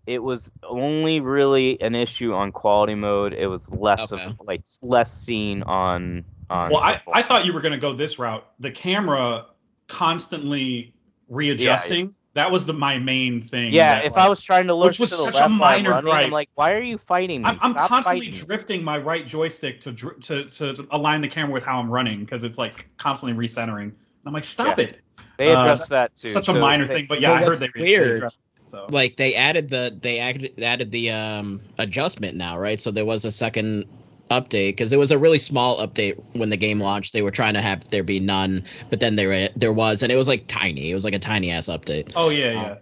[0.06, 3.32] it was only really an issue on quality mode.
[3.32, 4.22] It was less Okay.
[4.24, 6.70] of like less seen on on.
[6.70, 8.46] Well, I, I thought you were going to go this route.
[8.60, 9.46] The camera
[9.88, 10.94] constantly
[11.28, 12.14] readjusting.
[12.34, 13.72] That was the my main thing.
[13.72, 15.36] Yeah, that, if like, I was trying to look which was to the such a
[15.38, 16.24] left while minor running, gripe.
[16.26, 17.48] I'm like, why are you fighting me?
[17.48, 21.28] I'm, I'm constantly fighting me." drifting my right joystick to dr- to to align the
[21.28, 23.84] camera with how I'm running because it's like constantly recentering.
[23.84, 23.94] And
[24.26, 24.84] I'm like, stop Yeah.
[24.84, 25.00] it.
[25.38, 26.28] They uh, addressed that too.
[26.28, 28.36] Such a so minor they- thing, but yeah, Well, I heard they, they weird- addressed
[28.36, 32.80] it, so Like they added the they added added the um adjustment now, right?
[32.80, 33.84] So there was a second
[34.30, 37.12] update because it was a really small update when the game launched.
[37.12, 40.16] They were trying to have there be none, but then there there was, and it
[40.16, 40.90] was like tiny.
[40.90, 42.12] It was like a tiny ass update.
[42.16, 42.76] oh yeah, yeah.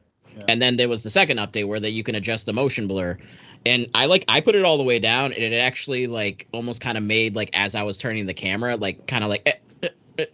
[0.48, 3.16] And then there was the second update where that you can adjust the motion blur.
[3.66, 6.80] And I like I put it all the way down and it actually like almost
[6.82, 9.52] kind of made like as I was turning the camera like kind of like eh,
[9.82, 10.26] eh, eh,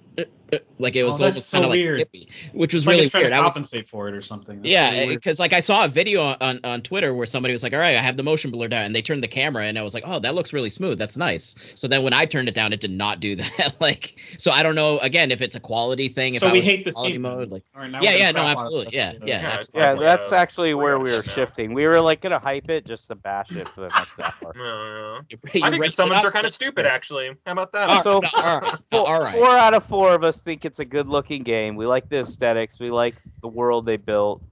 [0.80, 2.94] like it Oh, was that's almost so kind of like skippy, which was It's like
[2.94, 3.32] really it's trying weird.
[3.34, 4.56] to I was compensate for it or something.
[4.62, 7.52] That's yeah, really because like I saw a video on, on on Twitter where somebody
[7.54, 9.64] was like, "All right, I have the motion blur down," and they turned the camera,
[9.66, 10.98] and I was like, "Oh, that looks really smooth.
[10.98, 13.74] That's nice." So then when I turned it down, it did not do that.
[13.80, 16.34] like, so I don't know again if it's a quality thing.
[16.34, 17.22] If so I we was hate this quality game.
[17.22, 19.26] mode, like All right, now Yeah, yeah, no, scrap a lot of absolutely, yeah, yeah,
[19.42, 21.74] Yeah, it's Yeah, that's a- actually where we were shifting.
[21.74, 24.52] We were like gonna hype it just to bash it for the next hour.
[24.56, 25.20] Yeah, yeah.
[25.30, 27.30] you- I you think the raised summons are kind of stupid, actually.
[27.46, 28.02] How about that?
[28.02, 29.34] So- right, no, all right, no, Four, all right.
[29.34, 31.76] four out of four of us think it's a good looking game.
[31.76, 32.78] We like the aesthetics.
[32.78, 34.42] We like the world they built.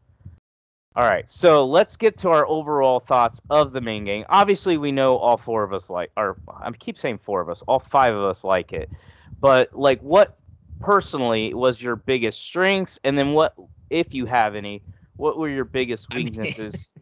[0.96, 4.24] All right, so let's get to our overall thoughts of the main game.
[4.28, 7.62] Obviously, we know all four of us like, or I keep saying four of us,
[7.68, 8.90] all five of us like it.
[9.38, 10.36] But like, what
[10.80, 13.54] personally was your biggest strengths, and then what,
[13.90, 14.82] if you have any,
[15.16, 16.92] what were your biggest weaknesses?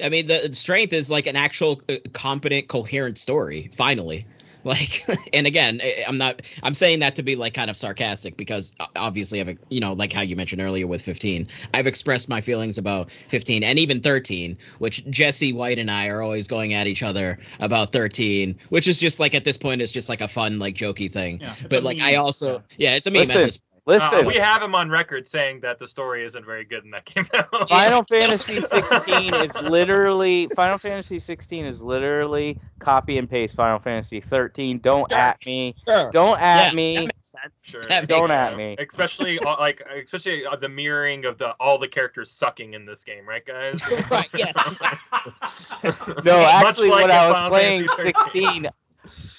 [0.00, 3.70] I mean, the strength is like an actual uh, competent, coherent story.
[3.74, 4.24] Finally,
[4.64, 6.42] like, and again, I- I'm not.
[6.62, 10.12] I'm saying that to be like kind of sarcastic because obviously, I've you know, like
[10.12, 14.56] how you mentioned earlier with 15, I've expressed my feelings about 15 and even 13,
[14.78, 18.98] which Jesse White and I are always going at each other about 13, which is
[18.98, 21.40] just like at this point, it's just like a fun, like jokey thing.
[21.40, 22.06] Yeah, But like, meme.
[22.06, 22.90] I also, Yeah.
[22.90, 23.60] yeah, it's a meme at Listen, this.
[23.84, 26.90] Listen, Uh, we have him on record saying that the story isn't very good in
[26.92, 27.26] that game.
[27.34, 27.64] now.
[27.66, 34.20] Final Fantasy 16 is literally Final Fantasy 16 is literally copy and paste Final Fantasy
[34.20, 34.78] 13.
[34.78, 35.18] Don't Sure.
[35.18, 35.74] at me.
[35.84, 36.10] Sure.
[36.12, 36.94] Don't at Yeah, me.
[36.96, 37.62] That makes sense.
[37.64, 37.82] Sure.
[37.88, 38.56] That Don't makes at sense.
[38.58, 38.76] me.
[38.78, 43.02] especially uh, like especially uh, the mirroring of the all the characters sucking in this
[43.02, 43.82] game, right, guys?
[44.12, 44.52] Right, yeah.
[46.24, 48.68] No, actually, like when I was Final playing 16,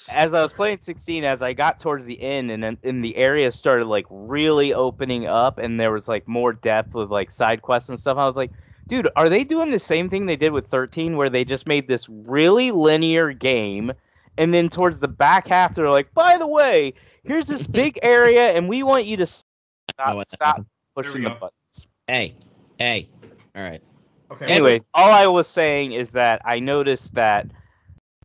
[0.08, 3.16] as I was playing 16, as I got towards the end, and then and the
[3.16, 7.62] area started like really opening up, and there was like more depth with like side
[7.62, 8.18] quests and stuff.
[8.18, 8.52] I was like,
[8.88, 11.88] dude, are they doing the same thing they did with 13, where they just made
[11.88, 13.92] this really linear game,
[14.36, 18.50] and then towards the back half, they're like, by the way, here's this big area,
[18.50, 21.86] and we want you to stop, stop pushing the buttons.
[22.06, 22.34] Hey,
[22.78, 23.08] hey.
[23.56, 23.82] All right.
[24.30, 24.46] Okay.
[24.46, 27.46] Anyway, all I was saying is that I noticed that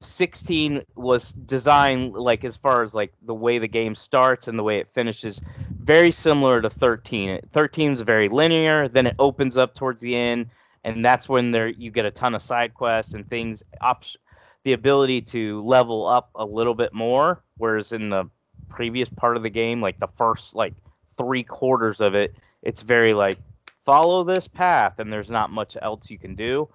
[0.01, 4.63] 16 was designed like as far as like the way the game starts and the
[4.63, 5.41] way it finishes
[5.77, 10.47] very similar to 13 13 is very linear then it opens up towards the end
[10.85, 14.03] and that's when there you get a ton of side quests and things op-
[14.63, 18.29] the ability to level up a little bit more whereas in the
[18.69, 20.73] previous part of the game like the first like
[21.17, 23.38] three quarters of it it's very like
[23.85, 26.69] follow this path and there's not much else you can do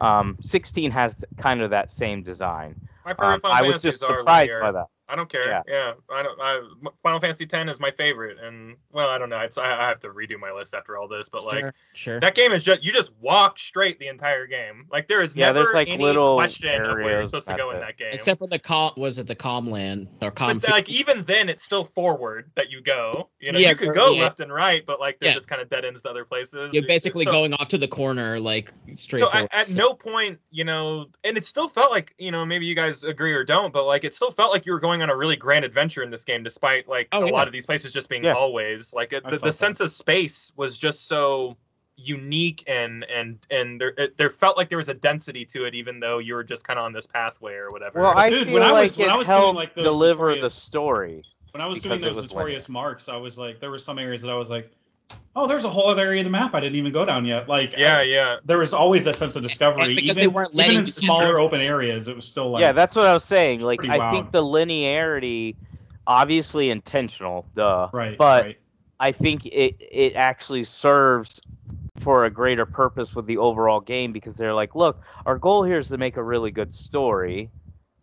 [0.00, 2.76] um, 16 has kind of that same design.
[3.04, 5.46] My um, i was just surprised by that I don't care.
[5.48, 5.62] Yeah.
[5.68, 6.40] Yeah, I don't.
[6.40, 6.60] I,
[7.02, 9.38] Final Fantasy X is my favorite, and well, I don't know.
[9.38, 12.20] It's, I, I have to redo my list after all this, but like sure, sure.
[12.20, 14.86] that game is just you just walk straight the entire game.
[14.90, 17.56] Like there is Yeah, never there's, like, any little question of where you're supposed to
[17.56, 18.10] go that's in that game.
[18.12, 20.58] Except for the calm, was it the calm land or calm?
[20.58, 23.28] but like even then, it's still forward that you go.
[23.38, 24.22] You know, Yeah, you could go yeah.
[24.24, 25.36] left and right, but like there's Yeah.
[25.36, 26.74] just kind of dead ends to other places.
[26.74, 29.48] you're basically So- going off to the corner, like straight So forward.
[29.52, 32.74] at, at no point, you know, and it still felt like, you know, maybe you
[32.74, 35.16] guys agree or don't, but like it still felt like you were going on a
[35.16, 37.32] really grand adventure in this game, despite like Oh, a yeah.
[37.32, 38.34] lot of these places just being Yeah.
[38.34, 38.92] hallways.
[38.94, 41.56] Like it, the, the sense of space was just so
[41.98, 45.74] unique and and and there it, there felt like there was a density to it,
[45.74, 48.00] even though you were just kind of on this pathway or whatever.
[48.02, 49.74] Well, I Dude, feel when I like was- when it I was doing, helped like,
[49.74, 51.22] deliver the story.
[51.52, 54.20] When I was doing those was notorious marks, I was like, there were some areas
[54.20, 54.70] that I was like,
[55.36, 57.48] oh, there's a whole other area of the map I didn't even go down yet.
[57.48, 58.36] Like, yeah, I- yeah.
[58.44, 59.84] there was always that sense of discovery.
[59.84, 61.42] And because even, they weren't even in smaller through.
[61.42, 63.60] open areas, it was still like, yeah, that's what I was saying.
[63.60, 65.54] Like pretty I think the linearity,
[66.06, 67.88] obviously intentional, duh.
[67.92, 68.16] right.
[68.18, 68.58] but- right.
[68.98, 71.38] I think it it actually serves
[71.98, 75.78] for a greater purpose with the overall game because they're like, look, our goal here
[75.78, 77.50] is to make a really good story.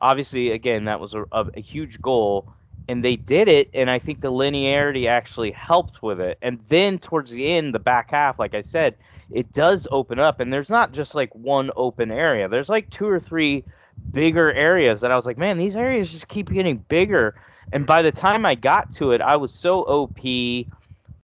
[0.01, 2.53] Obviously, again, that was a, a, a huge goal,
[2.87, 3.69] and they did it.
[3.73, 6.37] And I think the linearity actually helped with it.
[6.41, 8.95] And then towards the end, the back half, like I said,
[9.31, 12.47] it does open up, and there's not just like one open area.
[12.47, 13.63] There's like two or three
[14.11, 17.35] bigger areas that I was like, man, these areas just keep getting bigger.
[17.71, 20.19] And by the time I got to it, I was so OP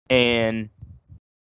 [0.09, 0.69] and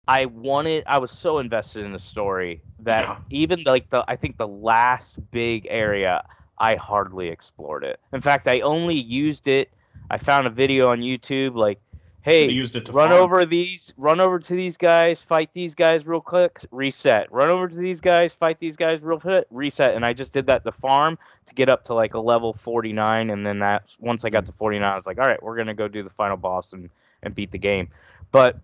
[0.07, 3.17] I wanted I was so invested in the story that Yeah.
[3.29, 6.23] even like the I think the last big area
[6.57, 7.99] I hardly explored it.
[8.13, 9.71] In fact, I only used it
[10.09, 11.79] I found a video on YouTube like
[12.21, 13.21] hey used it to run farm.
[13.21, 17.31] over these run over to these guys fight these guys real quick reset.
[17.31, 19.95] Run over to these guys fight these guys real quick reset.
[19.95, 23.29] And i just did that the farm to get up to like a level 49
[23.29, 25.73] and then that once i got to 49 i was like all right we're gonna
[25.73, 26.89] go do the final boss and
[27.23, 27.89] and beat the game.
[28.31, 28.59] But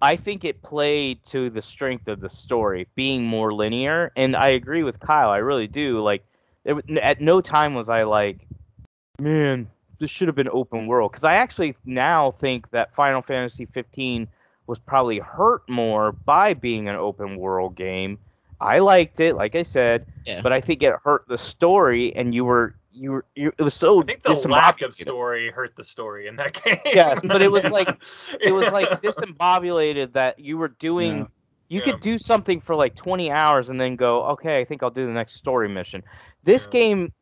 [0.00, 4.12] i think it played to the strength of the story being more linear.
[4.16, 6.00] And i agree with kyle i really do.
[6.00, 6.24] Like
[6.64, 8.46] it, at no time was i like
[9.20, 13.64] man this should have been open world because I actually now think that Final Fantasy
[13.66, 14.28] 15
[14.66, 18.18] was probably hurt more by being an open world game.
[18.60, 20.40] I liked it, like I said, Yeah.
[20.40, 23.74] but I think it hurt the story, and you were you were you, it was
[23.74, 26.78] so I think the lack of story hurt the story in that game.
[26.86, 27.88] Yes, but it was like-
[28.40, 31.18] It was like disembobulated that you were doing.
[31.18, 31.26] Yeah.
[31.68, 31.84] You Yeah.
[31.92, 35.04] could do something for like 20 hours and then go, okay, I think I'll do
[35.04, 36.02] the next story mission.
[36.44, 36.70] This Yeah.
[36.70, 37.12] game,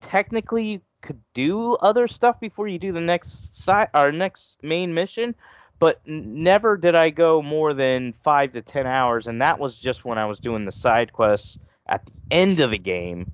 [0.00, 4.92] technically, you could do other stuff before you do the next side our next main
[4.94, 5.34] mission,
[5.78, 10.04] but never did I go more than five to 10 hours, and that was just
[10.04, 13.30] when I was doing the side quests at the end of the game.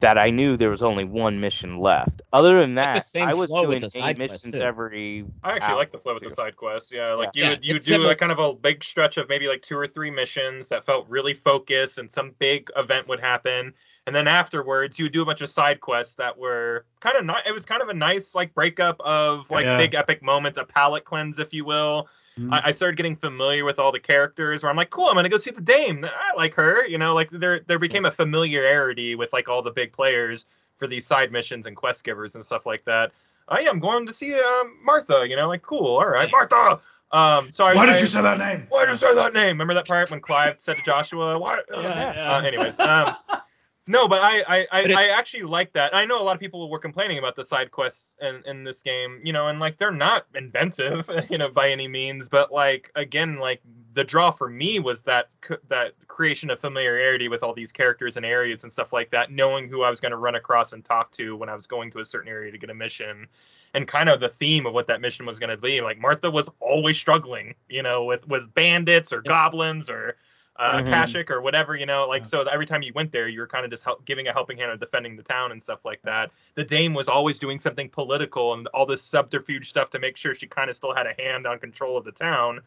[0.00, 2.20] That I knew there was only one mission left.
[2.30, 4.60] Other than that, same I was flow with doing the eight side quests, missions too.
[4.60, 5.24] every.
[5.42, 6.92] I actually hour like the flow with the side quests.
[6.92, 7.44] Yeah, like Yeah.
[7.44, 9.62] you would you would do similar- a kind of a big stretch of maybe like
[9.62, 13.72] two or three missions that felt really focused, and some big event would happen,
[14.06, 17.24] and then afterwards you would do a bunch of side quests that were kind of
[17.24, 17.46] not.
[17.46, 19.76] It was kind of a nice like breakup of like Yeah.
[19.76, 22.08] big epic moments, a palate cleanse, if you will.
[22.38, 22.52] Mhm.
[22.52, 25.28] I, I started getting familiar with all the characters where I'm like, cool, I'm gonna
[25.28, 26.04] go see the Dame.
[26.04, 29.70] I like her, you know, like there there became a familiarity with like all the
[29.70, 30.44] big players
[30.78, 33.10] for these side missions and quest givers and stuff like that.
[33.48, 36.80] I am going to see um, Martha, you know, like cool, all right, Martha.
[37.12, 38.66] Um, so I, Why did you say that name?
[38.68, 39.48] Why did you say that name?
[39.50, 43.14] Remember that part when Clive said to Joshua, "Why?" Uh, anyways, um,
[43.86, 45.94] no, but I I, I, I actually like that.
[45.94, 48.82] I know a lot of people were complaining about the side quests in, in this
[48.82, 52.28] game, you know, and like they're not inventive, you know, by any means.
[52.28, 53.60] But like again, like
[53.94, 55.28] the draw for me was that
[55.68, 59.68] that creation of familiarity with all these characters and areas and stuff like that, knowing
[59.68, 62.00] who I was going to run across and talk to when I was going to
[62.00, 63.26] a certain area to get a mission.
[63.74, 66.30] And kind of the theme of what that mission was going to be, like Martha
[66.30, 70.16] was always struggling, you know, with with bandits or goblins or
[70.58, 70.86] uh, Mhm.
[70.86, 72.26] Akashic or whatever, you know, like Yeah.
[72.26, 74.58] so every time you went there, you were kind of just help, giving a helping
[74.58, 76.30] hand or defending the town and stuff like that.
[76.54, 80.34] The Dame was always doing something political and all this subterfuge stuff to make sure
[80.34, 82.60] she kind of still had a hand on control of the town,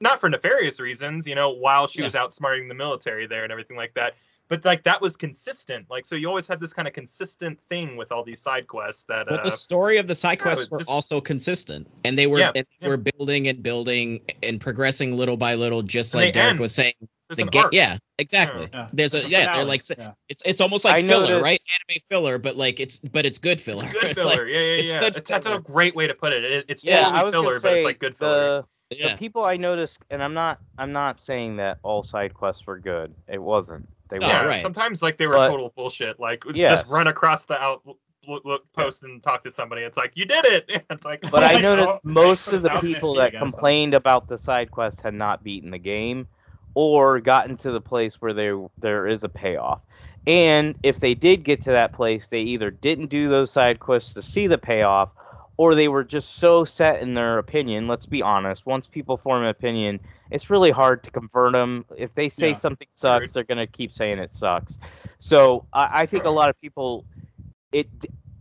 [0.00, 2.06] not for nefarious reasons, you know, while she Yeah.
[2.06, 4.14] was outsmarting the military there and everything like that.
[4.48, 7.96] But like that was consistent, like so you always had this kind of consistent thing
[7.96, 9.26] with all these side quests that.
[9.28, 12.26] But uh, the story of the side quests it were just- also consistent, and they
[12.26, 12.88] were Yeah, and they yeah.
[12.88, 16.58] were building and building and progressing little by little, just And like Derek end.
[16.60, 16.94] was saying.
[17.30, 18.68] There's The an game, yeah, exactly.
[18.72, 18.88] Yeah.
[18.92, 20.12] There's a a yeah, they're like Yeah.
[20.28, 21.60] it's it's almost like I filler, noticed- right?
[21.88, 23.84] Anime filler, but like it's but it's good filler.
[23.84, 24.48] It's good Like, filler.
[24.48, 24.98] yeah, yeah, it's yeah.
[25.00, 26.42] good It's, that's a great way to put it.
[26.44, 28.64] it it's Yeah, totally I was filler, gonna but say it's like good filler.
[28.90, 29.12] the yeah.
[29.12, 32.78] the people I noticed, and I'm not I'm not saying that all side quests were
[32.80, 33.14] good.
[33.28, 33.88] It wasn't.
[34.08, 34.32] They No, were.
[34.32, 34.62] yeah, right.
[34.62, 36.18] sometimes like they were But- total bullshit.
[36.18, 36.80] Like Yes.
[36.80, 37.82] just run across the out
[38.28, 39.82] look, look post and talk to somebody.
[39.82, 40.68] It's like you did it.
[40.90, 44.36] It's like But oh I noticed oh, most of the people that complained about the
[44.36, 46.26] side quest had not beaten the game
[46.74, 49.80] or gotten to the place where there there is a payoff.
[50.26, 54.12] And if they did get to that place, they either didn't do those side quests
[54.14, 55.10] to see the payoff
[55.56, 57.86] or they were just so set in their opinion.
[57.86, 58.66] Let's be honest.
[58.66, 60.00] Once people form an opinion,
[60.30, 61.84] it's really hard to convert them.
[61.96, 62.54] If they say Yeah.
[62.54, 64.78] something sucks, they're going to keep saying it sucks.
[65.18, 67.04] So I, I think a lot of people,
[67.72, 67.88] it,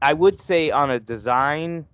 [0.02, 1.86] I would say on a design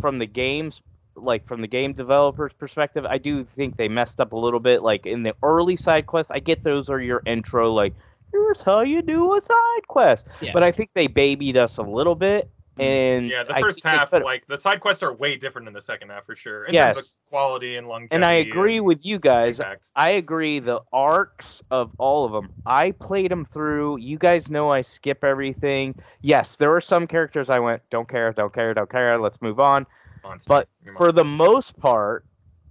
[0.00, 0.80] from the games
[1.22, 4.82] like from the game developer's perspective, I do think they messed up a little bit.
[4.82, 7.94] Like in the early side quests, I get those are your intro, like
[8.32, 10.26] here's how you do a side quest.
[10.40, 10.52] Yeah.
[10.52, 12.82] But I think they babied us a little bit, mm-hmm.
[12.82, 16.10] and Yeah, the first half, like the side quests are way different in the second
[16.10, 16.64] half for sure.
[16.64, 16.96] In Yes.
[16.96, 18.14] terms of quality and longevity.
[18.14, 19.60] and I agree and with you guys.
[19.60, 19.90] impact.
[19.96, 20.58] I agree.
[20.58, 23.98] The arcs of all of them, I played them through.
[23.98, 25.94] You guys know I skip everything.
[26.20, 29.18] Yes, there were some characters I went, don't care, don't care, don't care.
[29.18, 29.86] Let's move on.
[30.22, 30.48] Monster.
[30.48, 32.24] But You're for the most part,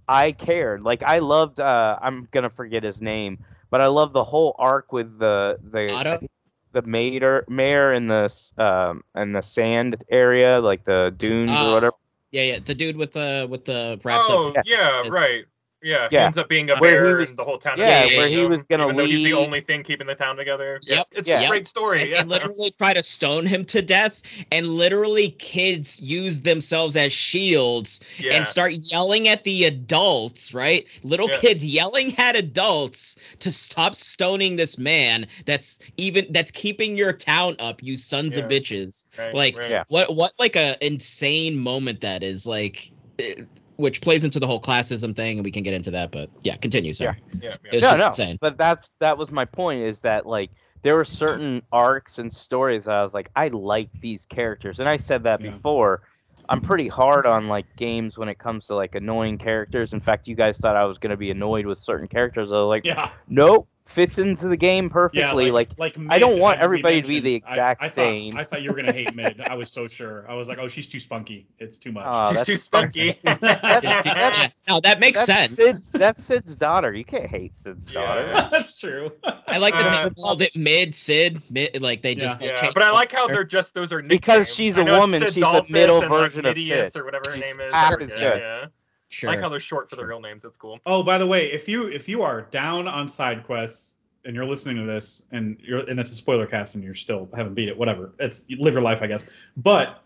[0.08, 0.82] I cared.
[0.84, 1.60] Like I loved.
[1.60, 3.38] Uh, I'm gonna forget his name,
[3.70, 6.18] but I love the whole arc with the the I Otto?
[6.18, 6.30] think
[6.72, 11.74] the mayor mayor in the um in the sand area, like the dunes Oh, or
[11.74, 11.94] whatever.
[12.30, 12.58] Yeah, yeah.
[12.64, 14.64] The dude with the with the wrapped oh up.
[14.66, 15.44] yeah, is- right.
[15.80, 16.26] Yeah, he Yeah.
[16.26, 17.78] ends up being a Where bear, was- and the whole town.
[17.78, 20.36] yeah, hates where he was gonna even though he's the only thing keeping the town
[20.36, 20.80] together.
[20.84, 21.06] Yep.
[21.12, 21.42] it's Yeah.
[21.42, 22.02] a great story.
[22.02, 22.22] And yeah.
[22.22, 24.20] they literally try to stone him to death,
[24.50, 28.34] and literally kids use themselves as shields yeah.
[28.34, 30.86] and start yelling at the adults, right?
[31.04, 31.38] Little Yeah.
[31.38, 37.54] kids yelling at adults to stop stoning this man that's even that's keeping your town
[37.60, 39.04] up, you sons of bitches.
[39.18, 39.70] Right, like right.
[39.70, 39.84] Yeah.
[39.88, 43.34] what what like a insane moment that is like eh,
[43.78, 46.56] which plays into the whole classism thing and we can get into that, but yeah,
[46.56, 47.16] continue, sir.
[47.40, 47.70] yeah, yeah.
[47.70, 48.06] It's no, just no.
[48.08, 48.38] insane.
[48.40, 49.82] But that's that was my point.
[49.82, 50.50] Is that like
[50.82, 54.88] there were certain arcs and stories that I was like, I like these characters, and
[54.88, 55.52] I said that Yeah.
[55.52, 56.02] before.
[56.50, 59.92] I'm pretty hard on like games when it comes to like annoying characters.
[59.92, 62.50] In fact, you guys thought I was gonna be annoyed with certain characters.
[62.50, 63.10] I was like, Yeah.
[63.28, 65.50] nope, fits into the game Yeah, perfectly.
[65.50, 68.32] like, like I don't want everybody to be the exact I, I same.
[68.32, 69.40] Thought, I thought you were gonna hate mid.
[69.40, 70.24] I was so sure.
[70.30, 71.48] I was like, oh, she's too spunky.
[71.58, 72.04] It's too much.
[72.06, 73.18] Oh, She's too spunky.
[73.24, 73.40] that's-
[74.04, 75.52] that's- no, that makes that's sense.
[75.54, 76.92] Sid's, that's Sid's daughter.
[76.92, 78.04] You can't hate Sid's Yeah.
[78.32, 78.48] daughter.
[78.50, 79.10] That's true.
[79.48, 82.56] I like that Uh, they called it mid Sid, mid like they just like, yeah,
[82.56, 85.42] changed but I like how they're just those are Because she's a woman, Sid she's
[85.42, 87.00] a middle version of Midius Sid.
[87.00, 87.72] or whatever her She's name is.
[87.72, 88.38] half They're good, good.
[88.40, 88.66] Yeah.
[89.08, 89.30] Sure.
[89.30, 90.42] I like how they're short for their real names.
[90.42, 90.78] That's cool.
[90.86, 94.44] Oh, by the way, if you if you are down on side quests and you're
[94.46, 97.68] listening to this and you're and it's a spoiler cast and you're still haven't beat
[97.68, 98.12] it, whatever.
[98.18, 99.26] It's you live your life, I guess.
[99.56, 100.02] But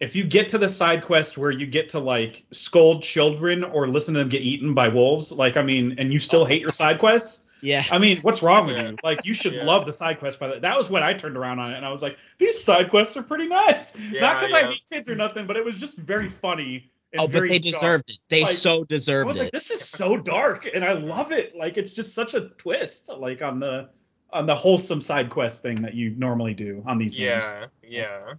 [0.00, 3.86] if you get to the side quest where you get to like scold children or
[3.86, 6.72] listen to them get eaten by wolves, like I mean, and you still hate your
[6.72, 7.82] side quests, yeah.
[7.90, 8.90] I mean, what's wrong with Yeah.
[8.90, 8.96] you?
[9.02, 9.64] Like, you should Yeah.
[9.64, 10.38] love the side quest.
[10.38, 12.62] By that, that was when I turned around on it, and I was like, these
[12.62, 13.94] side quests are pretty nice.
[13.94, 16.90] Not Yeah, because I hate kids or nothing, but it was just very funny.
[17.14, 17.72] And Oh, but very they dark.
[17.74, 18.18] deserved it.
[18.28, 19.44] They Like, so I deserved was it.
[19.44, 21.54] like, this is so dark, and I love it.
[21.56, 23.88] Like, it's just such a twist, like on the
[24.32, 27.44] on the wholesome side quest thing that you normally do on these games.
[27.44, 28.32] Yeah, yeah.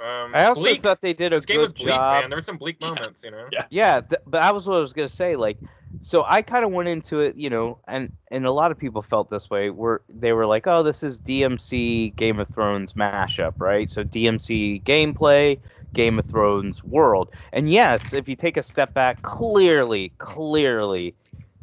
[0.00, 0.82] Um, I also bleak.
[0.82, 2.20] thought they did a this game was good bleak, job.
[2.22, 2.30] man.
[2.30, 3.46] There were some bleak moments, you know.
[3.52, 3.66] Yeah.
[3.70, 5.36] Yeah, th- but that was what I was gonna say.
[5.36, 5.56] Like,
[6.02, 9.02] so I kind of went into it, you know, and and a lot of people
[9.02, 9.70] felt this way.
[9.70, 14.82] Where they were like, "Oh, this is DMC Game of Thrones mashup, right?" So DMC
[14.84, 15.58] gameplay,
[15.94, 21.14] Game of Thrones world, and yes, if you take a step back, clearly, clearly,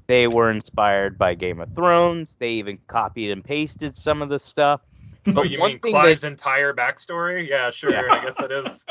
[0.08, 2.36] they were inspired by Game of Thrones.
[2.40, 4.82] They even copied and pasted some of the stuff.
[5.28, 7.48] Oh, But you one mean thing Clive's that, entire backstory?
[7.48, 7.94] Yeah, sure.
[7.94, 8.02] Yeah.
[8.10, 8.86] I guess that is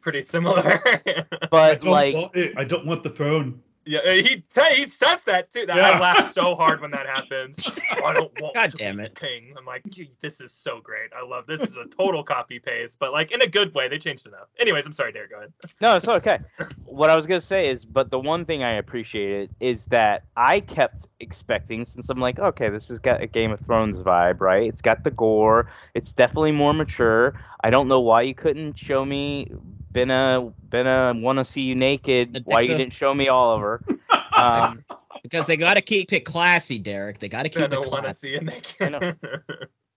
[0.00, 0.82] pretty similar.
[1.50, 2.54] but like, it.
[2.56, 3.62] I don't want the throne.
[3.88, 5.64] Yeah, he sa- he says that too.
[5.66, 5.92] That Yeah.
[5.92, 7.56] I laugh so hard when that happens.
[8.04, 9.18] I don't want God to damn it.
[9.18, 9.54] king.
[9.56, 9.82] I'm like,
[10.20, 11.10] this is so great.
[11.16, 11.62] I love this.
[11.62, 13.88] Is a total copy paste, but like in a good way.
[13.88, 14.48] They changed enough.
[14.60, 15.30] Anyways, I'm sorry, Derek.
[15.30, 15.52] Go ahead.
[15.80, 16.40] No, it's okay.
[16.84, 20.60] what I was gonna say is, but the one thing I appreciated is that I
[20.60, 24.66] kept expecting, since I'm like, okay, this has got a Game of Thrones vibe, right?
[24.68, 25.70] It's got the gore.
[25.94, 27.34] It's definitely more mature.
[27.62, 29.50] I don't know why you couldn't show me
[29.98, 32.42] Benna Benna want to see you naked.
[32.44, 33.82] Why you didn't show me Oliver?
[34.38, 34.84] Um,
[35.24, 37.18] because they got to keep it classy, Derek.
[37.18, 38.28] They got to I keep it don't want classy.
[38.28, 38.42] see it
[38.80, 39.16] I naked.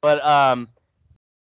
[0.01, 0.67] but um,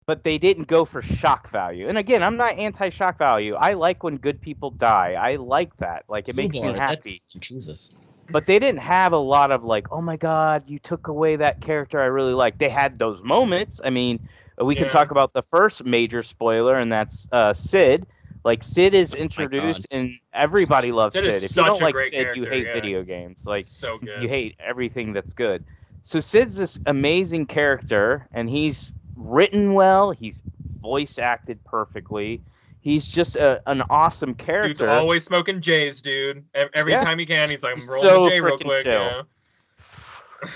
[0.05, 1.89] but they didn't go for shock value.
[1.89, 3.55] And again, I'm not anti-shock value.
[3.55, 5.13] I like when good people die.
[5.13, 6.03] I like that.
[6.09, 6.77] Like it makes me happy.
[6.79, 7.95] that's- Jesus.
[8.29, 11.59] but they didn't have a lot of like, oh my god, you took away that
[11.61, 12.59] character I really like.
[12.59, 13.81] They had those moments.
[13.83, 14.19] I mean,
[14.61, 18.05] we can talk about the first major spoiler, and that's uh, Sid.
[18.43, 21.43] Like Sid is Oh introduced, and everybody loves Sid Sid.
[21.43, 22.73] If you don't like Sid, you hate yeah.
[22.73, 23.45] video games.
[23.45, 24.21] Like so good.
[24.21, 25.63] you hate everything that's good.
[26.03, 30.11] So Sid's this amazing character, and he's written well.
[30.11, 30.41] He's
[30.81, 32.41] voice acted perfectly.
[32.81, 34.85] He's just a, an awesome character.
[34.85, 36.43] Dude's always smoking J's, dude.
[36.55, 37.03] Every Yeah.
[37.03, 38.83] time he can, he's like, I'm rolling so a J real quick.
[38.83, 38.93] chill.
[39.03, 39.21] Yeah.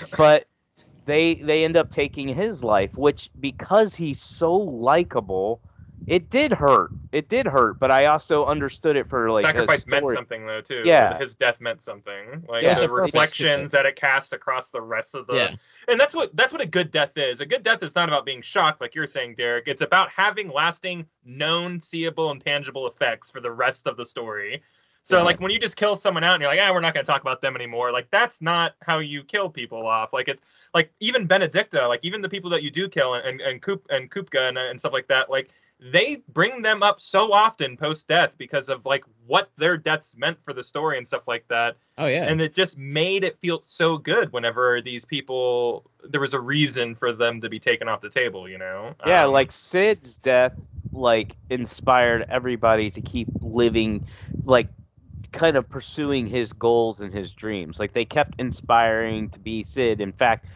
[0.18, 0.46] but
[1.04, 5.60] they they end up taking his life which because he's so likable
[6.06, 9.86] it did hurt it did hurt but i also understood it for like a Sacrifice
[9.86, 10.82] meant something though too.
[10.84, 11.18] Yeah.
[11.18, 12.44] his death meant something.
[12.48, 12.74] Like Yeah.
[12.74, 15.34] the There's a purpose to reflections that it casts across the rest of the.
[15.34, 15.54] Yeah.
[15.88, 17.40] And that's what that's what a good death is.
[17.40, 19.64] A good death is not about being shocked, like you're saying, Derek.
[19.66, 24.62] It's about having lasting, known, seeable, and tangible effects for the rest of the story.
[25.02, 25.24] So Yeah.
[25.24, 27.22] like when you just kill someone out and you're like, ah, we're not gonna talk
[27.22, 27.90] about them anymore.
[27.92, 30.12] Like that's not how you kill people off.
[30.12, 30.40] Like it,
[30.74, 33.86] like even Benedikta, like even the people that you do kill and and and Koop
[33.90, 38.08] and Kupka and, and stuff like that, like they bring them up so often post
[38.08, 41.76] death because of like what their deaths meant for the story and stuff like that
[41.98, 42.24] Oh yeah.
[42.24, 46.94] and it just made it feel so good whenever these people there was a reason
[46.94, 50.54] for them to be taken off the table you know Yeah, Um, like Sid's death,
[50.92, 54.02] like inspired everybody to keep living,
[54.44, 54.68] like
[55.32, 57.78] kind of pursuing his goals and his dreams.
[57.78, 60.00] Like they kept inspiring to be Sid.
[60.00, 60.46] In fact,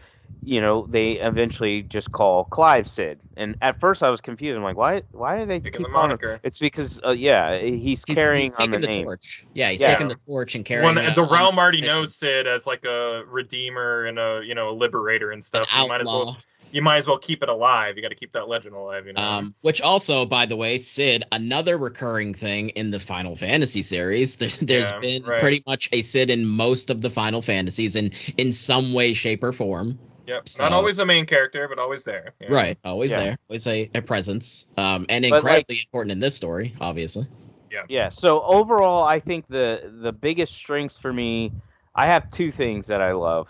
[0.43, 3.21] you know, they eventually just call Clive Sid.
[3.37, 4.57] And at first, I was confused.
[4.57, 5.03] I'm like, why?
[5.11, 6.39] Why are they picking keep the calling him?
[6.43, 9.05] It's because, uh, yeah, he's, he's, carrying he's on the taking the, name.
[9.05, 9.45] torch.
[9.53, 9.91] Yeah, he's Yeah.
[9.93, 10.95] taking the torch and carrying.
[10.95, 11.99] when the realm already mission.
[12.01, 15.67] knows sid as like a redeemer and a you know a liberator and An stuff
[15.73, 16.25] you might as outlaw.
[16.25, 16.37] well
[16.71, 19.13] you might as well keep it alive you got to keep that legend alive you
[19.13, 23.81] know Um, which also, by the way, Sid, another recurring thing in the Final Fantasy
[23.81, 24.37] series.
[24.37, 25.39] There, there's Yeah, been right.
[25.39, 29.43] pretty much a Sid in most of the Final Fantasies, in in some way, shape,
[29.43, 29.99] or form.
[30.27, 32.55] Yep so- not always a main character but always there you know?
[32.55, 33.19] Right, always Yeah.
[33.19, 37.25] there, always a, a presence, um, and But, like- incredibly important in this story, obviously.
[37.71, 37.83] Yeah.
[37.87, 38.09] Yeah.
[38.09, 41.53] So overall, I think the the biggest strengths for me,
[41.95, 43.47] I have two things that I love.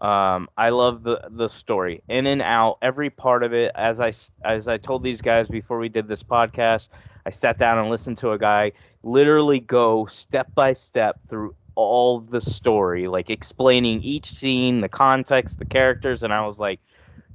[0.00, 3.72] Um, I love the the story in and out, every part of it.
[3.74, 4.12] As I
[4.44, 6.88] as I told these guys before we did this podcast,
[7.24, 12.20] I sat down and listened to a guy literally go step by step through all
[12.20, 16.80] the story, like explaining each scene, the context, the characters, and I was like,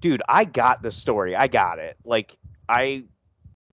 [0.01, 1.35] dude, I got the story.
[1.35, 1.97] I got it.
[2.05, 2.37] Like
[2.69, 3.05] I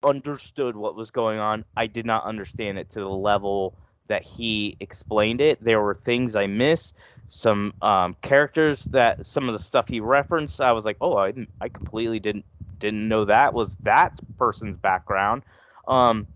[0.02, 1.64] understood what was going on.
[1.76, 3.74] I did not understand it to the level
[4.08, 5.62] that he explained it.
[5.64, 6.94] There were things I missed,
[7.28, 10.60] some um, characters that some of the stuff he referenced.
[10.60, 12.44] I was like, oh, I didn't, I completely didn't
[12.78, 15.42] didn't know that was that person's background.
[15.88, 16.26] Um,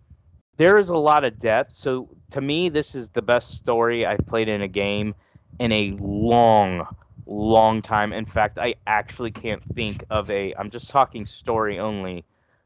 [0.58, 1.74] there is a lot of depth.
[1.74, 5.14] So to me, this is the best story I've played in a game
[5.60, 6.86] in a long,
[7.26, 8.12] long time.
[8.12, 10.54] In fact, I actually can't think of a.
[10.56, 12.24] I'm just talking story only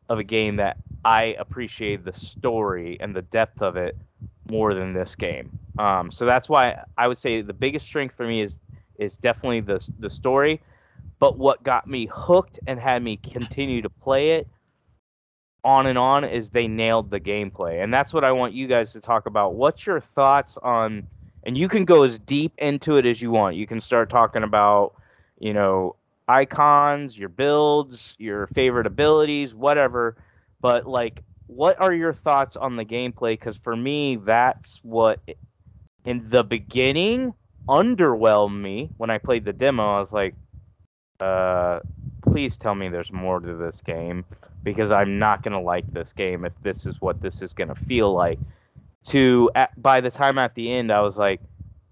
[0.09, 3.97] of a game that I appreciate the story and the depth of it
[4.51, 5.53] more than this game.
[5.79, 8.57] Um, so that's why I would say the biggest strength for me is
[8.99, 10.61] is definitely the the story.
[11.19, 14.49] But what got me hooked and had me continue to play it
[15.65, 17.83] on and on is they nailed the gameplay.
[17.83, 19.55] And that's what I want you guys to talk about.
[19.55, 21.05] What's your thoughts on
[21.45, 23.57] and you can go as deep into it as you want.
[23.57, 24.95] You can start talking about,
[25.39, 25.97] you know,
[26.29, 30.17] Eikons, your builds, your favorite abilities, whatever.
[30.61, 33.33] But like, what are your thoughts on the gameplay?
[33.33, 35.21] Because for me, that's what
[36.05, 37.35] in the beginning
[37.69, 39.97] underwhelmed me when I played the demo.
[39.97, 40.35] I was like,
[41.21, 41.81] uh,
[42.33, 44.25] please tell me there's more to this game
[44.63, 48.13] because I'm not gonna like this game if this is what this is gonna feel
[48.13, 48.39] like.
[49.07, 51.41] To at, by the time at the end, I was like,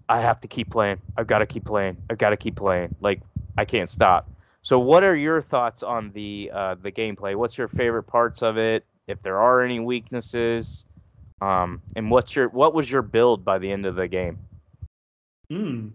[0.09, 0.99] I have to keep playing.
[1.17, 1.97] I've got to keep playing.
[2.09, 2.95] I've got to keep playing.
[3.01, 3.21] Like
[3.57, 4.29] I can't stop.
[4.61, 7.35] So, what are your thoughts on the uh, the gameplay?
[7.35, 8.85] What's your favorite parts of it?
[9.07, 10.85] If there are any weaknesses,
[11.41, 14.39] um, and what's your what was your build by the end of the game?
[15.49, 15.89] Hmm.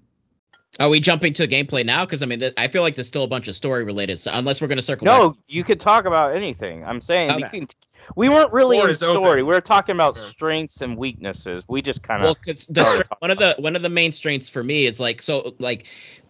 [0.78, 2.04] Are we jumping to gameplay now?
[2.04, 4.18] Because I mean, th- I feel like there's still a bunch of story related.
[4.18, 5.18] So unless we're going to circle back.
[5.20, 6.84] No, you could talk about anything.
[6.84, 7.60] I'm saying you Okay.
[7.60, 7.68] can.
[8.14, 9.16] We weren't really in is open.
[9.24, 9.42] story.
[9.42, 10.22] We were talking about Yeah.
[10.28, 11.64] strengths and weaknesses.
[11.68, 14.12] We just kind of well because the str- one of the one of the main
[14.12, 15.86] strengths for me is like so like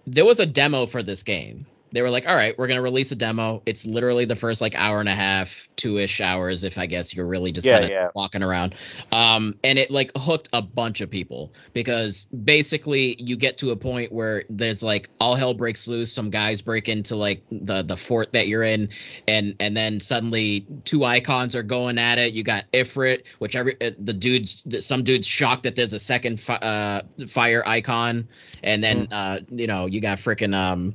[0.06, 3.12] there was a demo for this game they were like all right we're gonna release
[3.12, 6.86] a demo it's literally the first like hour and a half two-ish hours if i
[6.86, 8.08] guess you're really just Yeah, kind of yeah.
[8.14, 8.74] walking around
[9.12, 13.76] um and it like hooked a bunch of people because basically you get to a
[13.76, 17.96] point where there's like all hell breaks loose some guys break into like the the
[17.96, 18.88] fort that you're in
[19.28, 22.32] and and then suddenly two Eikons are going at it.
[22.32, 26.40] You got Ifrit, which every uh, the dudes, some dudes shocked that there's a second
[26.40, 28.26] fi- uh, fire Eikon,
[28.62, 30.94] and then uh, you know you got freaking um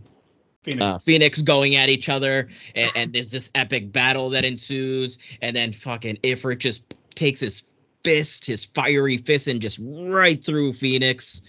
[0.63, 0.81] Phoenix.
[0.81, 5.55] uh, Phoenix going at each other, and, and there's this epic battle that ensues, and
[5.55, 7.63] then fucking Ifrit just takes his
[8.03, 11.41] fist, his fiery fist, and just right through Phoenix,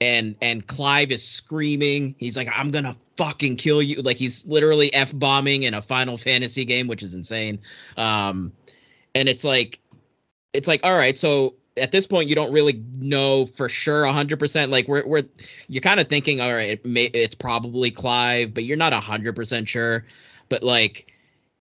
[0.00, 2.14] and and Clive is screaming.
[2.18, 6.16] He's like, "I'm gonna fucking kill you!" Like he's literally f bombing in a Final
[6.16, 7.58] Fantasy game, which is insane.
[7.96, 8.52] Um,
[9.14, 9.80] and it's like,
[10.52, 14.70] it's like, all right, so at this point you don't really know for sure 100%
[14.70, 15.24] like we're, we're
[15.68, 19.66] you're kind of thinking all right it may, it's probably clive but you're not 100%
[19.68, 20.04] sure.
[20.48, 21.12] But like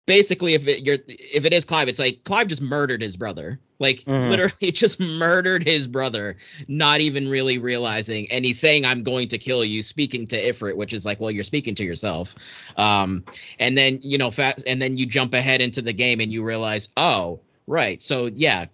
[0.05, 3.59] basically if it you're if it is clive it's like clive just murdered his brother.
[3.79, 4.29] Like Mhm.
[4.29, 6.37] literally just murdered his brother
[6.67, 10.75] not even really realizing and he's saying i'm going to kill you speaking to ifrit
[10.77, 12.33] which is like well you're speaking to yourself.
[12.77, 13.23] Um
[13.59, 16.43] and then you know fast and then you jump ahead into the game and you
[16.43, 18.65] realize oh right so yeah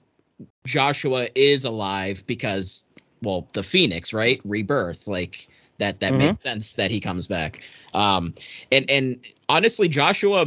[0.66, 2.86] Joshua is alive because
[3.22, 4.42] well, the Phoenix, right?
[4.44, 5.48] Rebirth, like
[5.80, 6.18] that that Mhm.
[6.18, 7.64] makes sense that he comes back.
[7.94, 8.34] Um
[8.72, 10.46] and and honestly Joshua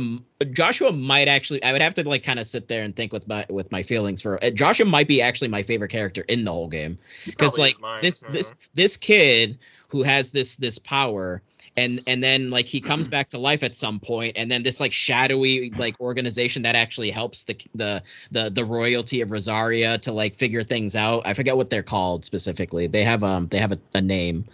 [0.53, 3.27] Joshua might actually I would have to like kind of sit there and think with
[3.29, 6.53] my with my feelings for uh, Joshua might be actually my favorite character in the
[6.53, 8.31] whole game because like is mine, this yeah.
[8.33, 9.59] this this kid
[9.89, 11.43] who has this this power
[11.77, 14.81] and and then like he comes back to life at some point and then this
[14.81, 20.13] like shadowy like organization that actually helps the the the the royalty of rosaria to
[20.13, 23.73] like figure things out i forget what they're called specifically they have um they have
[23.73, 24.45] a, a name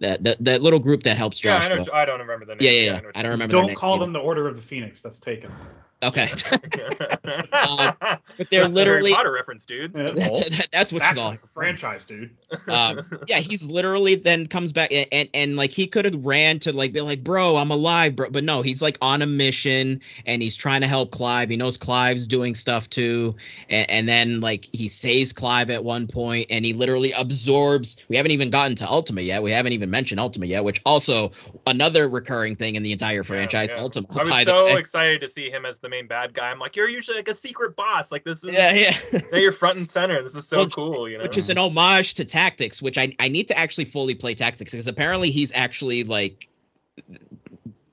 [0.00, 2.56] that that that little group that helps Yeah, I, joshua know, I don't remember the
[2.56, 2.58] name.
[2.60, 3.00] yeah yeah, yeah.
[3.02, 4.04] what i don't remember Don't name call either.
[4.04, 5.00] them the Order of the Phoenix.
[5.02, 5.50] That's taken.
[6.02, 6.28] Okay
[6.76, 7.94] mean.
[8.38, 9.92] but they're That's a literally Harry Potter reference, dude.
[9.92, 12.30] That's, well, that, that's what you call like a franchise, dude.
[12.68, 16.58] um, yeah, he's literally then comes back and, and and like he could have ran
[16.60, 18.30] to like be like, bro, I'm alive, bro.
[18.30, 21.50] But no, he's like on a mission and he's trying to help Clive.
[21.50, 23.34] He knows Clive's doing stuff too,
[23.68, 28.04] and, and then like he saves Clive at one point, and he literally absorbs.
[28.08, 29.42] We haven't even gotten to Ultima yet.
[29.42, 31.32] We haven't even mentioned Ultima yet, which also
[31.66, 33.72] another recurring thing in the entire franchise.
[33.74, 33.82] yeah.
[33.82, 36.50] Ultima, I was by the so excited to see him as the main bad guy.
[36.50, 38.10] I'm like, you're usually like a secret boss.
[38.10, 39.20] Like this is Yeah, yeah.
[39.38, 40.20] you're front and center.
[40.22, 41.22] This is so Well, cool, you know.
[41.22, 44.72] which is an homage to tactics which i i need to actually fully play tactics
[44.72, 46.48] because apparently he's actually like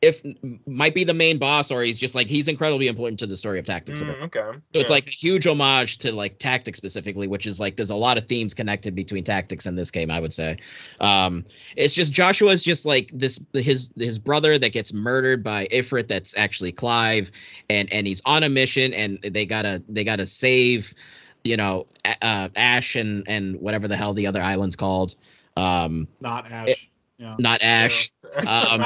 [0.02, 0.22] if
[0.66, 3.60] might be the main boss or he's just like he's incredibly important to the story
[3.60, 4.42] of tactics Mm, okay.
[4.54, 7.96] so it's like a huge homage to like tactics specifically which is like there's a
[7.96, 10.58] lot of themes connected between tactics and this game i would say
[11.02, 11.44] um
[11.78, 16.36] it's just joshua's just like this his his brother that gets murdered by ifrit that's
[16.36, 17.32] actually clive
[17.70, 20.96] and and he's on a mission and they gotta they gotta save
[21.44, 21.86] you know
[22.24, 25.16] uh ash and and whatever the hell the other island's called
[25.58, 26.70] um Not Ash.
[26.70, 26.80] It-
[27.22, 27.36] yeah.
[27.40, 28.10] not ash
[28.48, 28.82] um,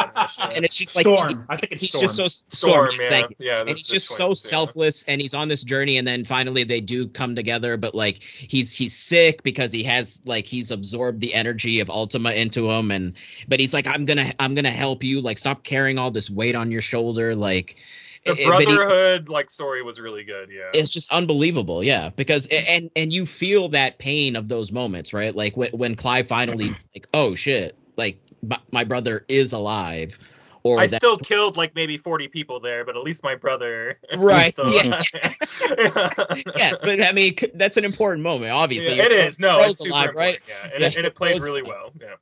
[0.54, 1.46] and it's just like Storm.
[1.50, 2.02] I think it's he's Storm.
[2.04, 3.60] just so Storm, storm, yeah, thank you yeah.
[3.62, 4.50] and he's just so twins, yeah.
[4.50, 8.22] selfless and he's on this journey and then finally they do come together but like
[8.24, 12.92] he's he's sick because he has like he's absorbed the energy of ultima into him
[12.92, 13.14] and
[13.48, 16.56] but he's like i'm gonna i'm gonna help you like stop carrying all this weight
[16.56, 17.78] on your shoulder like
[18.26, 20.50] The eh, but he- brotherhood like story was really good.
[20.52, 20.72] Yeah.
[20.74, 25.36] it's just unbelievable yeah because and and you feel that pain of those moments right
[25.36, 30.18] like when, when clive finally like oh shit like my, my brother is alive
[30.64, 34.00] or I that still killed like maybe 40 people there, but at least my brother.
[34.16, 35.02] Right, still yeah.
[36.58, 39.40] yes but i mean that's an important moment obviously Yeah, it is.
[39.40, 40.40] No, it's super alive, right?
[40.48, 41.92] Yeah, and, Yeah, it, and it plays really well.
[42.02, 42.16] Yeah.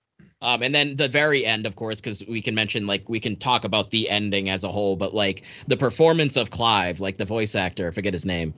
[0.44, 3.38] Um, and then the very end, of course, because we can mention like we can
[3.38, 7.24] talk about the ending as a whole, but like the performance of Clive, like the
[7.24, 8.54] voice actor, I forget his name,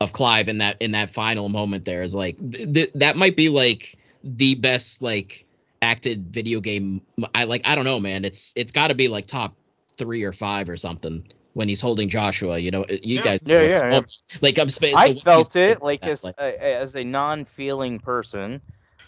[0.00, 3.36] of Clive in that in that final moment there is like th- th- that might
[3.36, 5.44] be like the best like
[5.82, 7.00] acted video game.
[7.34, 8.24] I like I don't know, man.
[8.24, 9.54] It's it's got to be like top
[9.96, 12.58] three or five or something when he's holding Joshua.
[12.58, 13.20] You know, you Yeah.
[13.22, 13.44] guys.
[13.46, 14.00] Yeah, know yeah, yeah.
[14.40, 14.68] Like I'm.
[14.70, 18.60] Sp- I felt it like as a, as a non-feeling person.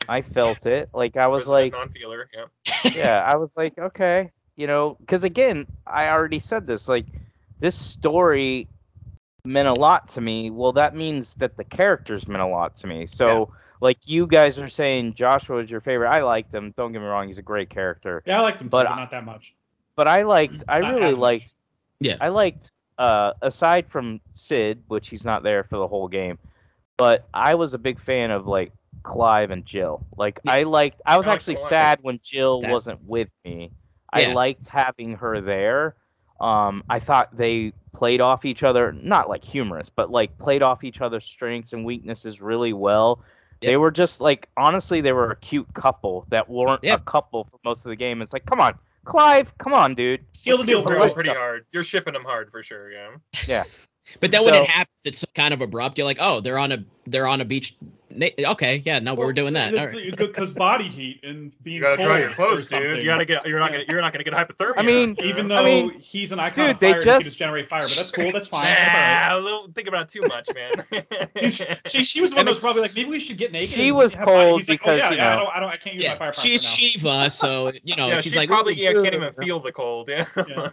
[0.09, 2.29] I felt it like I was like, non-feeler.
[2.35, 2.75] Yeah.
[2.95, 6.89] yeah, I was like, okay, you know, because again, I already said this.
[6.89, 7.07] Like,
[7.61, 8.67] this story
[9.45, 10.51] meant a lot to me.
[10.51, 13.07] Well, that means that the characters meant a lot to me.
[13.07, 16.09] So, like, you guys are saying Joshua is your favorite.
[16.11, 16.73] I liked him.
[16.77, 18.23] Don't get me wrong; he's a great character.
[18.27, 19.55] Yeah, I liked him, But too, but not that much.
[19.97, 20.63] But I liked.
[20.69, 21.21] I Not really as much.
[21.21, 21.55] liked.
[22.01, 22.17] Yeah.
[22.21, 22.73] I liked.
[22.99, 26.39] Uh, aside from Sid, which he's not there for the whole game,
[26.99, 28.73] but I was a big fan of like
[29.03, 30.05] Clive and Jill.
[30.19, 30.53] Like Yeah.
[30.53, 31.01] I liked.
[31.07, 33.73] I was I actually sad when Jill That's- wasn't with me.
[34.15, 34.31] Yeah.
[34.31, 35.95] I liked having her there.
[36.41, 40.85] Um, I thought they played off each other, not like humorous, but like played off
[40.85, 43.23] each other's strengths and weaknesses really well.
[43.61, 43.71] Yeah.
[43.71, 46.95] They were just like honestly, they were a cute couple that weren't Yeah.
[46.95, 48.23] a couple for most of the game.
[48.23, 50.25] It's like, come on, Clive, come on, dude.
[50.33, 51.67] Seal the deal, You're pretty hard.
[51.73, 52.91] You're shipping them hard for sure.
[52.93, 53.11] Yeah.
[53.47, 53.65] Yeah.
[54.21, 55.99] but then when it happens, it's kind of abrupt.
[55.99, 57.77] You're like, oh, they're on a they're on a beach.
[58.13, 59.73] Na- Okay, yeah, no, we're doing that.
[59.77, 60.17] All right.
[60.17, 62.97] Because body heat and being You gotta cold dry your clothes, dude.
[62.99, 63.47] You gotta get.
[63.47, 63.85] You're not gonna.
[63.89, 64.73] You're not gonna get hypothermia.
[64.77, 65.27] I mean, you?
[65.29, 67.25] Even though I mean, he's an Eikon dude, of they fire, and he just- can
[67.25, 68.33] just generate fire, but that's cool.
[68.33, 68.65] That's fine.
[68.65, 69.29] That's all right.
[69.29, 71.51] Nah, a little, think about it too much, man.
[71.87, 73.75] She, she was one that was probably like, maybe we should get naked.
[73.75, 75.69] She was cold he's like, because, oh, yeah, you yeah, I know- don't, I don't,
[75.71, 76.71] I can't use Yeah, my fire she's now.
[76.71, 79.73] Shiva, so you know yeah, she's she like, probably "Ooh, yeah, can't even feel the
[79.73, 80.09] cold.
[80.09, 80.27] Yeah.
[80.49, 80.69] Yeah.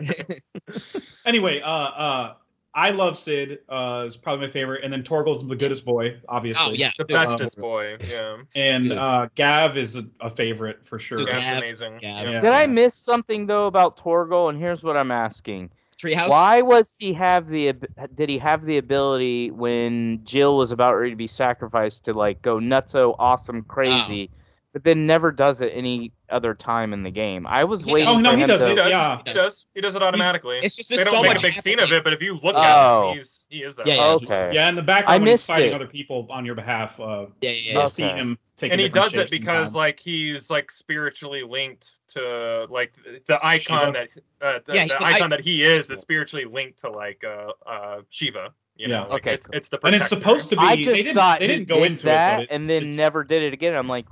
[1.26, 2.34] Anyway, uh, uh,
[2.78, 3.58] I love Sid.
[3.68, 6.64] Uh, is probably my favorite, and then Torgal's the goodest boy, obviously.
[6.64, 7.98] Oh yeah, the dude, bestest boy.
[8.08, 8.38] Yeah.
[8.54, 11.18] And uh, Gav is a, a favorite for sure.
[11.18, 11.98] Dude, That's Gav- amazing.
[11.98, 12.30] Gav.
[12.30, 12.40] Yeah.
[12.40, 14.50] Did I miss something though about Torgal?
[14.50, 16.30] And here's what I'm asking: Treehouse.
[16.30, 17.74] Why was he have the
[18.14, 22.44] did he have the ability when Jill was about ready to be sacrificed to like
[22.44, 24.30] go nutso awesome crazy?
[24.78, 27.48] But then never does it any other time in the game.
[27.48, 28.70] I was He- waiting oh, no, for he him does to.
[28.70, 28.92] He does.
[28.92, 29.22] Yeah.
[29.26, 29.66] He does.
[29.74, 30.60] He does it automatically.
[30.62, 32.34] It's just they don't so make much a big scene of it, but if you
[32.36, 32.60] look Oh.
[32.60, 33.88] at him, he's he is that.
[33.88, 34.06] Yeah, yeah.
[34.12, 34.52] Okay.
[34.54, 35.74] Yeah, in the I background when he's missed fighting it.
[35.74, 37.82] other people on your behalf, uh, Yeah, yeah, you'll.
[37.82, 37.88] Okay.
[37.90, 42.94] see him taking and he does it because like he's like spiritually linked to like
[43.26, 44.10] the Eikon that
[44.44, 45.30] uh, the, Yeah, the Eikon Eikon.
[45.32, 48.54] that he is is spiritually linked to like uh uh Shiva.
[48.76, 49.02] You know, Yeah.
[49.06, 50.62] like, Okay, it's, it's the and it's supposed to be.
[50.62, 52.70] I they just didn't, thought they didn't go did into that it, but it, and
[52.70, 53.74] then never did it again.
[53.74, 54.06] I'm like,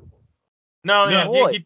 [0.86, 1.12] No, No.
[1.12, 1.52] yeah, Boy.
[1.52, 1.66] he, he,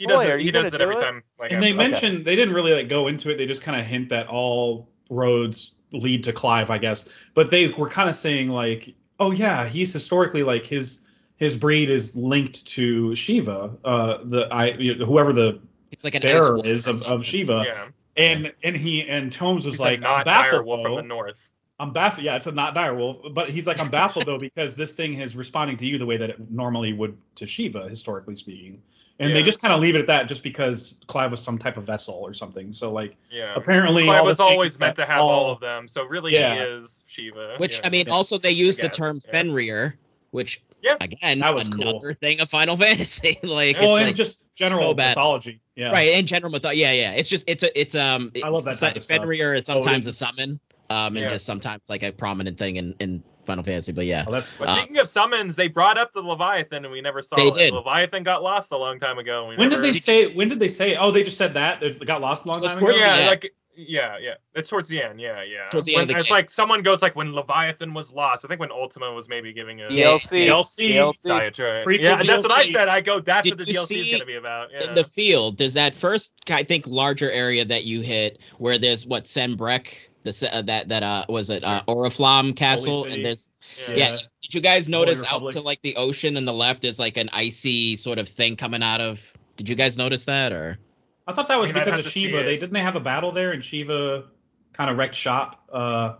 [0.00, 0.42] he Boy, does are it.
[0.44, 1.00] He does gonna it every it?
[1.00, 1.22] time.
[1.38, 3.36] Like and they after- mentioned they didn't really like go into it.
[3.36, 7.08] They just kind of hint that all roads lead to Clive, I guess.
[7.34, 11.04] But they were kind of saying like, oh yeah, he's historically like his
[11.36, 15.60] his breed is linked to Shiva, uh, the I whoever the
[15.92, 17.64] It's like an bearer is of, of Shiva.
[17.66, 20.94] yeah, And and he and Tomes was he's like, like not I'm baffled direwolf from
[20.96, 21.48] the north.
[21.80, 22.24] I'm baffled.
[22.24, 25.36] Yeah, it's a not direwolf, but he's like, I'm baffled though because this thing is
[25.36, 28.82] responding to you the way that it normally would to Shiva, historically speaking.
[29.20, 31.76] And they just kind of leave it at that, just because Clive was some type
[31.76, 32.72] of vessel or something.
[32.72, 36.34] So like, Yeah, apparently, Clive was always meant to have all of them, so really
[36.34, 36.54] Yeah.
[36.54, 37.54] he is Shiva.
[37.58, 37.86] Which yeah.
[37.86, 39.30] I mean, also they use the term yeah.
[39.32, 39.98] Fenrir,
[40.30, 40.96] which Yeah.
[41.00, 42.14] again, That was another cool.
[42.20, 43.38] thing of Final Fantasy.
[43.42, 45.08] like Well, it's and like, just general so badass.
[45.10, 45.60] mythology.
[45.74, 47.12] Yeah, right in general myth- yeah, yeah.
[47.12, 48.30] It's just it's a it's um.
[48.44, 49.16] I love that it's- type of stuff.
[49.18, 50.10] Fenrir is sometimes Odin.
[50.10, 50.60] a summon,
[50.90, 51.28] um, and Yeah.
[51.28, 53.92] just sometimes like a prominent thing in in Final Fantasy.
[53.92, 56.92] But yeah, Oh, that's But Uh, speaking of summons, they brought up the Leviathan, and
[56.92, 57.54] we never saw They it.
[57.54, 57.72] did.
[57.74, 59.40] Leviathan got lost a long time ago.
[59.40, 60.26] and we when did they say?
[60.34, 60.96] When did they say?
[60.96, 62.78] Oh, they just said that it got lost a long time ago.
[62.80, 64.34] towards Yeah, like yeah, yeah.
[64.56, 65.20] It's towards the end.
[65.20, 65.68] Yeah, yeah.
[65.68, 66.34] Towards the When- end of the it's game.
[66.34, 68.44] like someone goes like when Leviathan was lost.
[68.44, 70.46] I think when Ultima was maybe giving a Yeah, DLC.
[70.48, 70.88] DLC.
[70.94, 71.28] DLC.
[71.28, 71.86] diatribe.
[71.86, 72.88] Prequel Yeah, that's what I said.
[72.88, 73.20] I go.
[73.20, 74.70] That's Did what the you DLC is going to be about.
[74.72, 74.88] Yeah.
[74.88, 79.06] in the field, there's that first I think larger area that you hit where there's
[79.06, 83.52] what Sanbreque, the uh, that that uh was it uh, Oriflamme Castle, and this
[83.88, 83.94] yeah.
[83.94, 84.16] yeah.
[84.42, 86.84] Did you guys notice out to like the ocean and the left?
[86.84, 89.32] is like an icy sort of thing coming out of.
[89.56, 90.78] Did you guys notice that or?
[91.26, 92.42] I thought that was I mean, because of Shiva.
[92.42, 94.24] They didn't they have a battle there, and Shiva
[94.72, 96.14] kind of wrecked shop uh,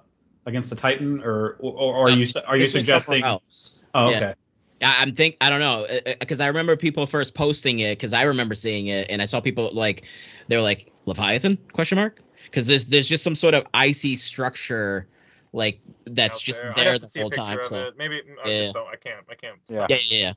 [0.46, 3.24] against the Titan, or or, or are you are you this suggesting?
[3.24, 3.78] else.
[3.94, 4.16] Oh, Yeah.
[4.16, 4.34] okay.
[4.82, 5.86] I- I'm think I don't know
[6.20, 9.40] because I remember people first posting it because I remember seeing it and I saw
[9.40, 10.04] people like
[10.46, 12.20] they were like Leviathan question mark
[12.50, 15.06] because there's there's just some sort of icy structure
[15.52, 16.84] like that's just there.
[16.84, 17.58] There the whole time.
[17.62, 17.96] So it.
[17.96, 18.72] maybe I Yeah.
[18.72, 18.88] don't.
[18.88, 19.24] I can't.
[19.30, 19.58] I can't.
[19.68, 19.76] Yeah.
[19.76, 20.32] suck yeah, yeah, yeah.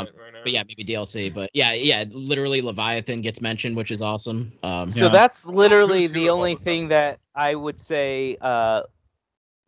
[0.00, 1.32] Um, it right but yeah, maybe DLC.
[1.32, 4.52] But yeah, yeah, literally Leviathan gets mentioned, which is awesome.
[4.62, 5.08] Um, So Yeah.
[5.08, 6.90] that's literally the only thing stuff?
[6.90, 8.82] that I would say uh,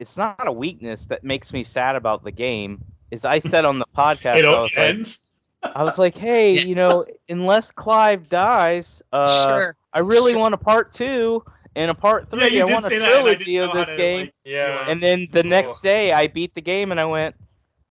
[0.00, 2.82] it's not a weakness that makes me sad about the game.
[3.10, 5.26] Is I said on the podcast, It I o- was it like, ends.
[5.74, 6.62] I was like, hey, Yeah.
[6.62, 9.76] you know, unless Clive dies, uh, sure.
[9.92, 10.40] I really Sure.
[10.40, 11.44] want a part two
[11.76, 12.56] and a part Yeah, three.
[12.56, 13.90] you I did want a say that, and I didn't trilogy of know how this
[13.90, 14.20] to, game.
[14.26, 14.84] like, Yeah.
[14.88, 17.34] And then the next day, I beat the game, and I went,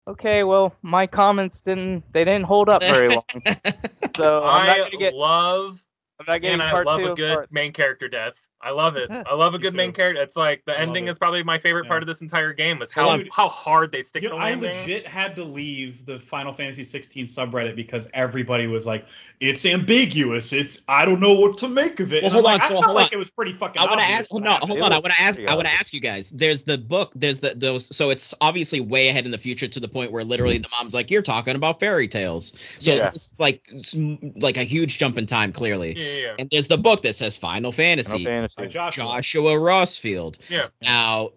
[0.08, 3.24] okay, well, my comments didn't they didn't hold up very long.
[4.16, 5.84] So I'm not gonna get love
[6.20, 7.12] I'm not getting and I love two.
[7.14, 8.34] a good part- main character death.
[8.64, 9.12] I love it.
[9.12, 10.22] I love a good main character.
[10.22, 12.92] It's like the I ending is probably my favorite part of this entire game was
[12.92, 16.18] how Dude, how hard they stick You the know, I legit had to leave the
[16.18, 19.06] Final Fantasy 16 subreddit because everybody was like,
[19.42, 20.54] "It's ambiguous.
[20.54, 22.64] It's I don't know what to make of it." Well, And I'm hold on, like,
[22.64, 23.14] I so felt hold like on.
[23.14, 23.82] it was pretty fucking.
[23.82, 24.34] I want to ask.
[24.34, 24.94] what No, hold on.
[24.94, 25.40] I was want to ask.
[25.40, 26.30] I want to ask you guys.
[26.30, 27.12] There's the book.
[27.16, 27.94] There's the those.
[27.96, 30.64] So it's obviously way ahead in the future to the point where literally mm-hmm.
[30.64, 33.08] the mom's like, "You're talking about fairy tales." So Yeah.
[33.08, 33.96] it's like it's
[34.42, 35.98] like a huge jump in time, clearly.
[35.98, 36.36] Yeah, yeah, yeah.
[36.40, 38.74] And there's the book that says Final Fantasy, Final By Fantasy.
[38.74, 39.04] Joshua.
[39.06, 40.38] Joshua Rosfield.
[40.50, 40.68] Yeah.
[40.84, 41.30] Now,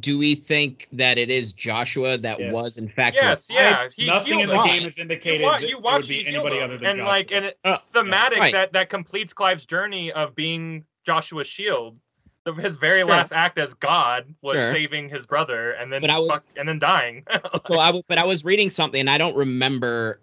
[0.00, 2.54] do we think that it is Joshua that Yes.
[2.54, 3.16] was in fact?
[3.20, 3.88] Yes, yeah.
[3.94, 4.60] He Nothing in the him.
[4.60, 4.78] Right.
[4.80, 6.64] game is indicated You, wa- that you it watch would be anybody him.
[6.64, 7.08] other than and Joshua.
[7.10, 8.52] like and it, Uh, thematic Right.
[8.52, 11.98] that that completes Clive's journey of being Joshua shield.
[12.44, 13.08] The, his very Sure.
[13.08, 14.72] last act as God was Sure.
[14.72, 17.24] saving his brother and then But I was- fuck, and then dying.
[17.58, 20.20] So I, w- but I was reading something, and I don't remember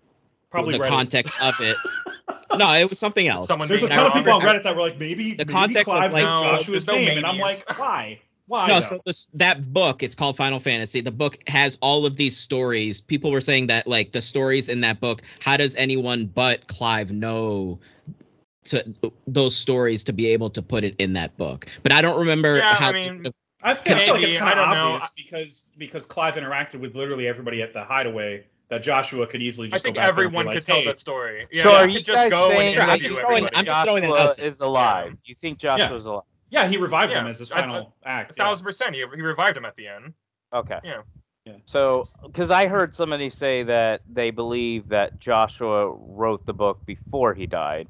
[0.50, 0.88] probably the Reddit.
[0.90, 1.78] context of it.
[2.58, 3.48] no, it was something else.
[3.48, 5.88] Someone There's a ton of people on Reddit that were like, maybe The maybe context
[5.90, 8.20] of, Clive like, no, Joshua's no name, and I'm like, why?
[8.48, 8.68] Why?
[8.68, 8.80] no though?
[8.82, 13.00] so this that book it's called final fantasy the book has all of these stories
[13.00, 17.12] people were saying that like the stories in that book how does anyone but clive
[17.12, 17.80] know
[18.64, 18.84] to
[19.28, 22.58] those stories to be able to put it in that book but i don't remember
[22.58, 23.28] Yeah, how I mean,
[23.62, 24.94] I feel, I feel like it's kind of don't know.
[24.94, 29.68] obvious because because Clive interacted with literally everybody at the hideaway that Joshua could easily
[29.68, 31.48] just I think go back there and be everyone like, could tell hey, that story.
[31.52, 33.56] Yeah, so yeah, are you just guys go saying and I'm just throwing- everybody.
[33.58, 34.48] I'm just throwing Joshua out there.
[34.48, 35.18] is alive?
[35.26, 36.24] You think Joshua Joshua's alive?
[36.52, 38.32] Yeah, he revived Yeah, him as his I- final act.
[38.32, 38.44] A yeah.
[38.44, 38.96] thousand percent.
[38.96, 40.14] He, he revived him at the end.
[40.54, 40.80] Okay.
[40.84, 41.02] Yeah.
[41.46, 41.54] Yeah.
[41.66, 47.34] So, because I heard somebody say that they believe that Joshua wrote the book before
[47.34, 47.88] he died,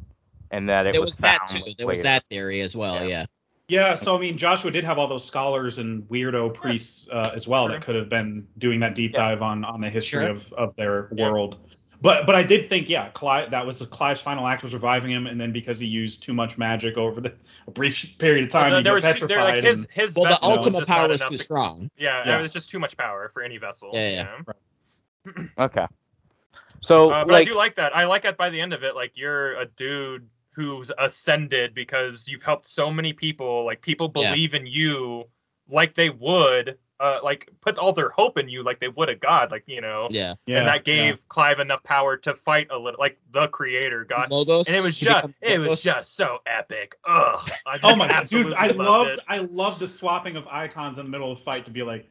[0.52, 3.26] and that it there was, was that too there was that theory as well Yeah.
[3.70, 7.32] Yeah Yeah, so I mean, Joshua did have all those scholars and weirdo priests uh,
[7.34, 7.72] as well Sure.
[7.74, 9.20] that could have been doing that deep Yeah.
[9.30, 10.30] dive on on the history Sure.
[10.30, 11.30] of of their Yeah.
[11.32, 11.58] world.
[12.02, 15.28] But but I did think yeah, Clive that was Clive's final act was reviving him,
[15.28, 17.34] and then because he used too much magic over the
[17.68, 19.30] a brief period of time, Uh, he there got was petrified.
[19.30, 21.92] there, like his and- his Well, the ultimate power not was too to- strong.
[21.98, 22.40] Yeah, Yeah.
[22.40, 23.90] it was just too much power for any vessel.
[23.94, 24.38] Yeah, yeah.
[24.38, 25.50] you know?
[25.66, 25.86] Okay.
[26.80, 27.94] So Uh, but like I do like that.
[27.94, 28.96] I like that by the end of it.
[28.96, 33.66] Like you're a dude who's ascended because you've helped so many people.
[33.66, 34.32] Like people Yeah.
[34.32, 35.26] believe in you
[35.70, 39.16] like they would, uh, like put all their hope in you like they would a
[39.16, 39.52] god.
[39.52, 40.34] Like you know, Yeah.
[40.48, 40.94] yeah, and that yeah.
[40.96, 44.30] gave Clive enough power to fight a little, like the creator god.
[44.32, 44.68] Logos.
[44.68, 46.96] And it was just, becomes it was just so epic.
[47.08, 47.50] Ugh.
[47.68, 48.54] I just Oh my god, dude!
[48.54, 49.20] I loved, it.
[49.30, 52.10] I loved the swapping of Eikons in the middle of the fight to be like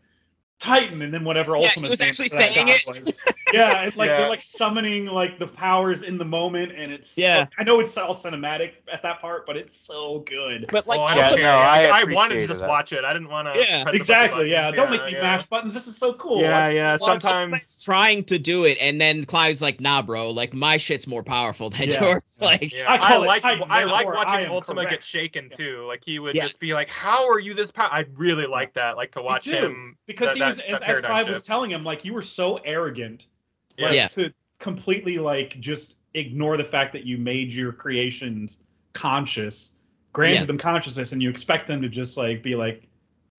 [0.58, 1.90] Titan, and then whatever Yeah, he ultimate.
[1.90, 2.84] was actually saying it.
[2.86, 3.20] was.
[3.50, 4.18] Yeah, it's like Yeah.
[4.18, 7.46] they're like summoning like the powers in the moment, and it's Yeah.
[7.58, 10.66] I know it's all cinematic at that part, but it's so good.
[10.70, 11.50] But like, oh, I, Yeah, don't ultimate- no.
[11.52, 12.68] I I, wanted to just that.
[12.68, 13.06] watch it.
[13.06, 13.58] I didn't want to.
[13.58, 13.84] Yeah.
[13.90, 14.50] Exactly.
[14.50, 14.70] Yeah.
[14.70, 15.72] Don't make me mash buttons.
[15.72, 16.42] This is so cool.
[16.42, 16.96] Yeah, Like, yeah.
[16.98, 20.30] Sometimes trying to do it, and then Clive's like, "Nah, bro.
[20.30, 22.04] Like my shit's more powerful than Yeah.
[22.04, 24.74] yours." Like, Yeah, I I, call it like Titan, I like therefore I watching Ultima
[24.82, 24.90] correct.
[24.90, 25.86] get shaken too.
[25.88, 26.48] Like he would Yes.
[26.48, 28.98] just be like, "How are you this power?" I really like that.
[28.98, 31.44] Like to watch him because that- he was that- as, that as paradigm Clive was
[31.44, 33.26] telling him like you were so arrogant
[33.76, 33.86] Yeah.
[33.86, 34.06] like, Yeah.
[34.08, 38.60] to completely like just ignore the fact that you made your creations
[38.92, 39.76] conscious
[40.12, 40.44] granted Yeah.
[40.46, 42.88] them consciousness and you expect them to just like be like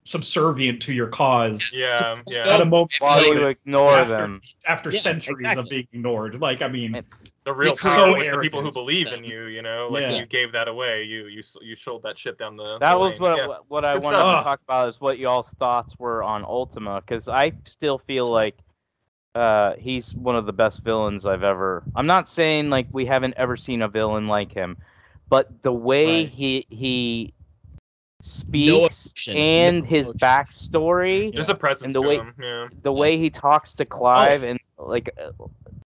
[0.06, 2.44] subservient to your cause Yeah, yeah.
[2.46, 4.42] so- at a moment while you notice ignore after, them.
[4.68, 7.06] after Yeah, centuries of being ignored like i mean And-
[7.50, 8.74] The real It's power so was the people who arrogant.
[8.76, 9.46] believe in you.
[9.46, 10.20] You know, like Yeah.
[10.20, 11.04] you gave that away.
[11.04, 12.78] You you you sold that shit down the.
[12.78, 13.56] That the was what Yeah.
[13.70, 14.40] what I Good wanted stuff.
[14.40, 18.56] to talk about is what y'all's thoughts were on Ultima because I still feel like
[19.34, 21.84] uh, he's one of the best villains I've ever.
[21.96, 24.78] I'm not saying like we haven't ever seen a villain like him,
[25.28, 26.30] but the way Right.
[26.30, 27.34] he he
[28.22, 30.20] speaks emotion, and no his emotion.
[30.20, 32.34] backstory, There's a presence And the to way- him.
[32.40, 32.68] Yeah.
[32.84, 35.32] the way he talks to Clive, and like uh,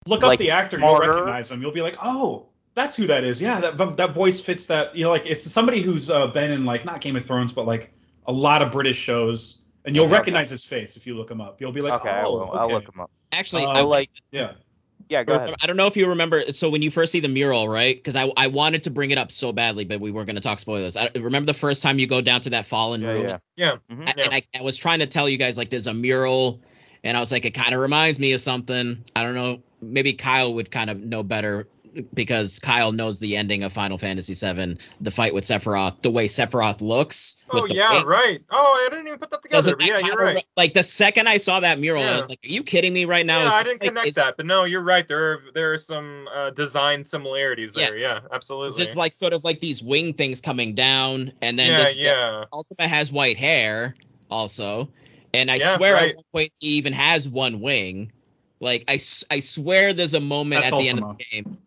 [0.08, 1.06] look like, up the actor smarter.
[1.06, 4.41] you'll recognize him you'll be like oh that's who that is yeah that that voice
[4.41, 7.26] fits that you know like it's somebody who's uh, been in like not game of
[7.26, 7.93] thrones but like
[8.28, 10.14] a lot of british shows and you'll Okay.
[10.14, 12.51] recognize his face if you look him up you'll be like okay, I oh will,
[12.54, 13.12] I'll look him up.
[13.32, 14.54] actually, Uh, I I like yeah
[15.10, 15.54] yeah, go ahead.
[15.62, 16.41] I don't know if you remember.
[16.54, 17.97] So when you first see the mural, right?
[17.97, 20.41] Because I I wanted to bring it up so badly, but we weren't going to
[20.41, 20.95] talk spoilers.
[20.95, 23.38] I remember the first time you go down to that fallen Yeah, ruin, yeah.
[23.58, 23.76] Yeah.
[23.95, 24.08] Mhm.
[24.08, 26.62] I- and I, I was trying to tell you guys like there's a mural,
[27.04, 29.04] and I was like it kind of reminds me of something.
[29.14, 29.62] I don't know.
[29.92, 31.68] Maybe Kyle would kind of know better
[32.16, 36.26] because Kyle knows the ending of Final Fantasy VII, the fight with Sephiroth, the way
[36.28, 37.36] Sephiroth looks.
[37.52, 38.06] Oh yeah, wings.
[38.06, 38.38] right.
[38.50, 39.76] Oh, I didn't even put that together.
[39.76, 40.44] But yeah, you're right.
[40.58, 43.26] Like the second I saw that mural, I was like, "Are you kidding me right
[43.28, 45.08] now?" yeah, I didn't like- connect is- that, but no, you're right.
[45.08, 47.96] There are there are some uh, design similarities there.
[47.96, 48.22] Yes.
[48.24, 48.82] Yeah, absolutely.
[48.84, 52.46] It's like sort of like these wing things coming down, and then yeah, this yeah.
[52.52, 53.94] Ultima has white hair
[54.32, 54.90] also,
[55.36, 56.10] and I Yeah, swear right.
[56.10, 58.12] at one point he even has one wing.
[58.64, 58.93] Like I,
[59.30, 61.57] I swear there's a moment That's at the end of the game.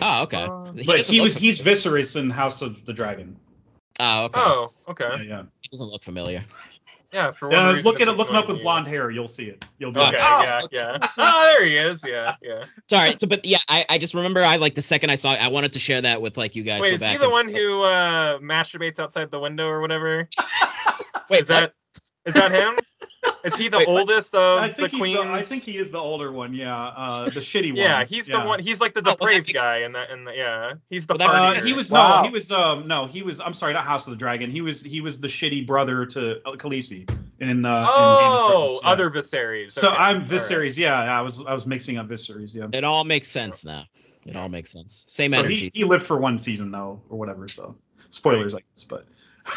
[0.00, 0.44] Oh, okay.
[0.44, 3.36] Uh, He but he was fam- he's Viserys in House of the Dragon.
[4.00, 4.40] Oh, okay.
[4.40, 5.08] Oh, okay.
[5.16, 5.42] Yeah, yeah.
[5.60, 6.44] He doesn't look familiar.
[7.12, 8.16] Yeah, for one Uh, reason, look at it's it.
[8.18, 9.10] Look him up with blonde hair.
[9.10, 9.64] You'll see it.
[9.78, 11.08] You'll be Okay, like, Oh, yeah, yeah.
[11.18, 12.00] Oh, there he is.
[12.04, 12.64] Yeah, yeah.
[12.88, 13.12] Sorry.
[13.12, 15.48] So, but yeah, I, I just remember I like the second I saw it, I
[15.48, 16.82] wanted to share that with like you guys.
[16.82, 20.28] Wait, so is bad, he the one who uh masturbates outside the window or whatever?
[21.30, 21.72] Wait, Is that
[22.24, 22.78] is that him?
[23.44, 25.16] Is he the Wait, oldest of I the think he's queens?
[25.18, 26.52] the, I think he is the older one.
[26.54, 27.76] Yeah, uh, the shitty one.
[27.76, 28.58] yeah, he's the one.
[28.60, 30.06] He's like the Oh, well, depraved makes guy, and sense.
[30.08, 32.22] that, and the, yeah, he's the Well, that- Uh, he was Wow.
[32.22, 33.40] no, he was um no, he was.
[33.40, 34.50] I'm sorry, not House of the Dragon.
[34.50, 37.08] He was he was the shitty brother to uh, Khaleesi
[37.40, 37.64] in.
[37.64, 38.90] Uh, in Oh, Thrones, yeah.
[38.90, 39.70] other Viserys.
[39.72, 40.28] So Okay, I'm all right.
[40.30, 40.76] Viserys.
[40.76, 42.54] Yeah, I was I was mixing up Viserys.
[42.54, 42.66] Yeah.
[42.72, 43.84] It all makes sense now.
[44.26, 45.04] It all makes sense.
[45.08, 45.54] Same So energy.
[45.54, 47.46] he, he lived for one season though, or whatever.
[47.48, 47.74] So
[48.10, 48.84] spoilers, I guess.
[48.84, 49.04] But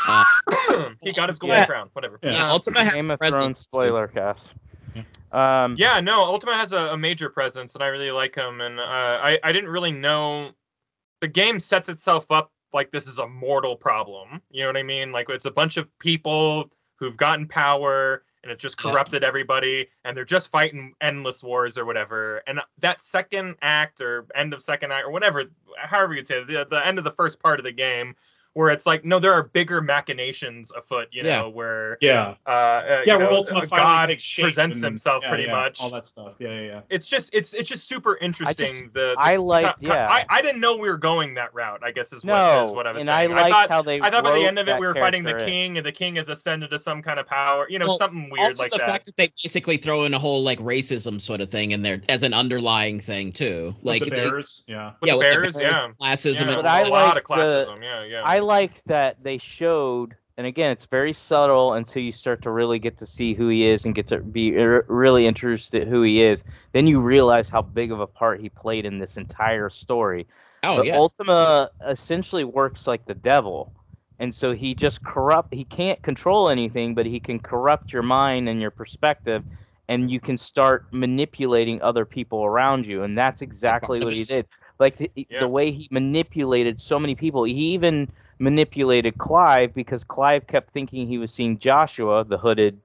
[0.07, 0.23] Uh,
[1.01, 1.65] he got his golden Yeah.
[1.65, 1.89] crown.
[1.93, 2.19] Whatever.
[2.23, 2.31] Yeah.
[2.31, 3.37] yeah, Ultima has Game of presence.
[3.39, 4.53] Thrones spoiler cast.
[5.31, 8.61] Um, Yeah, no, Ultima has a, a major presence, and I really like him.
[8.61, 10.51] And uh, I I didn't really know
[11.21, 14.41] the game sets itself up like this is a mortal problem.
[14.49, 15.11] You know what I mean?
[15.11, 18.91] Like it's a bunch of people who've gotten power, and it's just Yeah.
[18.91, 22.41] corrupted everybody, and they're just fighting endless wars or whatever.
[22.47, 25.45] And that second act or end of second act or whatever,
[25.77, 28.15] however you'd say it, the the end of the first part of the game.
[28.53, 31.37] Where it's like, no, there are bigger machinations afoot, you Yeah.
[31.37, 35.29] know, where yeah, uh, uh, yeah, where know, Ultima uh, God presents and- himself yeah,
[35.29, 36.35] pretty yeah, much all that stuff.
[36.37, 36.81] Yeah, yeah, yeah.
[36.89, 38.89] it's just it's it's just super interesting.
[38.93, 40.09] the, the I like co- co- yeah.
[40.09, 41.79] I, I didn't know we were going that route.
[41.81, 43.31] I guess is what, no, is what I was and saying.
[43.31, 44.01] I like thought how they.
[44.01, 45.49] I thought by the end of it we were fighting the character in.
[45.51, 47.67] king, and the king has ascended to some kind of power.
[47.69, 48.89] You know, Well, something weird also like the that.
[48.89, 52.01] fact that they basically throw in a whole like racism sort of thing in there
[52.09, 53.73] as an underlying thing too.
[53.81, 54.63] Like With the they- bears.
[54.67, 54.91] Yeah.
[54.99, 55.87] With yeah, the with bears, yeah.
[56.01, 57.81] classism, yeah, and But lot of classism.
[57.81, 58.23] yeah, yeah.
[58.41, 62.79] I like that they showed, and again, it's very subtle until you start to really
[62.79, 66.43] get to see who he is and get to be really interested who he is.
[66.73, 70.25] Then you realize how big of a part he played in this entire story.
[70.63, 70.95] Oh but yeah.
[70.97, 73.71] Ultima essentially works like the devil.
[74.17, 78.49] And so he just corrupt he can't control anything, but he can corrupt your mind
[78.49, 79.43] and your perspective
[79.87, 84.47] and you can start manipulating other people around you and that's exactly what he did.
[84.79, 85.41] Like the, Yeah.
[85.41, 87.43] the way he manipulated so many people.
[87.43, 88.09] He even
[88.41, 92.79] manipulated Clive because Clive kept thinking he was seeing Joshua, the hooded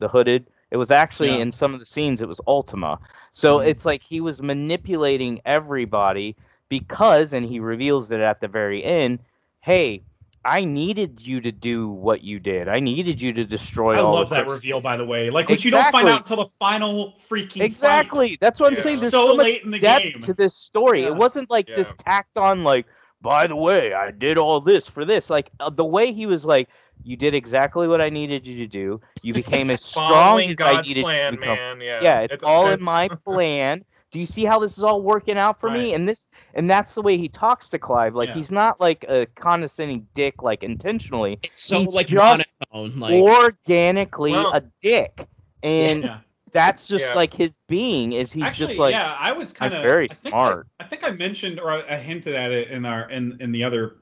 [0.00, 0.46] the hooded.
[0.70, 1.36] It was actually Yeah.
[1.38, 2.98] in some of the scenes it was Ultima.
[3.32, 3.66] So Mhm.
[3.68, 6.36] it's like he was manipulating everybody
[6.68, 9.20] because and he reveals it at the very end,
[9.60, 10.02] hey,
[10.44, 12.68] I needed you to do what you did.
[12.68, 15.30] I needed you to destroy I all love that crystals." reveal, by the way.
[15.30, 17.62] Like, which you don't find out until the final freaking fight.
[17.62, 18.36] Exactly.
[18.40, 18.82] That's what I'm Yeah.
[18.82, 18.98] saying.
[18.98, 20.20] There's So so, much late in the depth game.
[20.22, 21.02] to this story.
[21.02, 21.08] Yeah.
[21.08, 22.84] It wasn't like this tacked on like,
[23.24, 25.30] by the way, I did all this for this.
[25.30, 26.68] Like uh, the way he was like,
[27.02, 29.00] you did exactly what I needed you to do.
[29.22, 31.56] You became as strong Following as I needed plan, you to become.
[31.58, 31.80] man.
[31.80, 32.00] Yeah.
[32.02, 33.84] Yeah, it's, all in my plan.
[34.12, 35.92] Do you see how this is all working out for me?
[35.94, 38.14] And this and that's the way he talks to Clive.
[38.14, 38.34] Like Yeah.
[38.36, 41.40] he's not like a condescending dick like intentionally.
[41.42, 43.00] It's so he's like just monotone.
[43.00, 45.26] Like organically Well- a dick.
[45.64, 46.18] And Yeah.
[46.54, 47.14] That's just Yeah.
[47.14, 50.14] like his being is he's Actually, just like yeah, I was kind of very I
[50.14, 50.68] think smart.
[50.80, 53.52] I, I think I mentioned or I, I hinted at it in our in in
[53.52, 53.96] the other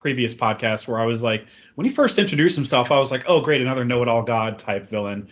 [0.00, 3.42] previous podcast where I was like, when he first introduced himself, I was like, oh
[3.42, 5.28] great, another know-it-all god type villain.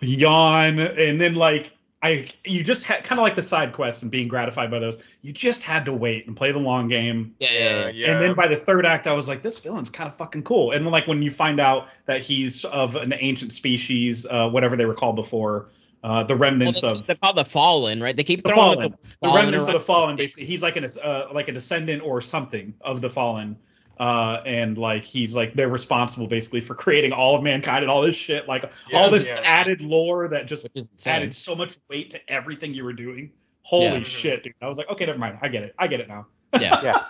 [0.00, 1.72] Yawn, and then like
[2.02, 4.96] I you just had kind of like the side quests and being gratified by those.
[5.22, 7.36] You just had to wait and play the long game.
[7.38, 7.90] yeah, yeah, Yeah, yeah.
[7.94, 8.12] yeah.
[8.12, 10.72] And then by the third act, I was like, this villain's kind of fucking cool.
[10.72, 14.84] And like when you find out that he's of an ancient species, uh, whatever they
[14.84, 15.68] were called before,
[16.02, 18.16] uh, the Well, remnants they're, of they're called the fallen, right?
[18.16, 20.16] They keep the throwing fallen, the, the fallen remnants of the fallen.
[20.16, 23.56] Basically, he's like an uh, like a descendant or something of the fallen.
[24.00, 28.02] Uh, and like he's like they're responsible basically for creating all of mankind and all
[28.02, 29.40] this shit, like all this yeah.
[29.44, 31.14] added lore that just which is insane.
[31.14, 33.30] added so much weight to everything you were doing.
[33.62, 34.02] Holy Yeah.
[34.02, 34.54] shit, dude!
[34.60, 35.38] I was like, okay, never mind.
[35.40, 35.74] I get it.
[35.78, 36.26] I get it now.
[36.58, 36.82] Yeah.
[36.82, 37.04] Yeah.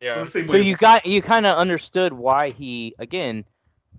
[0.00, 0.24] yeah.
[0.24, 3.44] So you got you kind of understood why he again.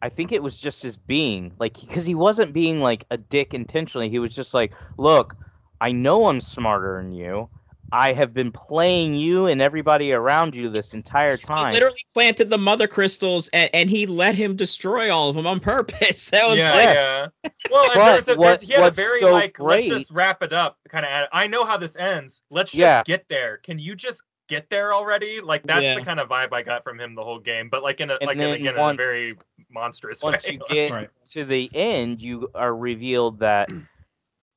[0.02, 3.54] I think it was just his being, like, because he wasn't being like a dick
[3.54, 4.10] intentionally.
[4.10, 5.36] He was just like, "Look,
[5.82, 7.50] I know I'm smarter than you.
[7.92, 11.70] I have been playing you and everybody around you this entire time.
[11.72, 15.48] He literally planted the mother crystals and, and he let him destroy all of them
[15.48, 16.30] on purpose.
[16.40, 17.28] That was yeah, like, yeah.
[17.72, 20.12] Well, and But there's a, there's, what- he had a very so like, let's just
[20.12, 21.28] wrap it up kind of.
[21.34, 22.44] I know how this ends.
[22.52, 23.02] Let's just Yeah.
[23.06, 23.58] get there.
[23.58, 25.40] Can you just get there already?
[25.40, 25.96] Like that's Yeah.
[25.96, 27.70] the kind of vibe I got from him the whole game.
[27.70, 29.38] But like in a And like in, again once- in a very
[29.70, 30.60] monstrous once way.
[30.68, 31.10] you get Right.
[31.30, 33.70] to the end, you are revealed that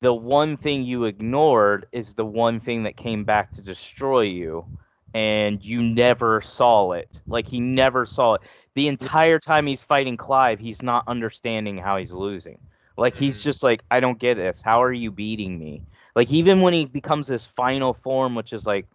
[0.01, 4.65] the one thing you ignored is the one thing that came back to destroy you,
[5.13, 7.07] and you never saw it.
[7.27, 8.41] Like he never saw it.
[8.73, 12.57] The entire time he's fighting Clive, he's not understanding how he's losing.
[12.97, 13.43] Like he's Mhm.
[13.43, 14.61] just like, I don't get this.
[14.61, 15.83] How are you beating me?
[16.15, 18.85] Like even when he becomes this final form, which is like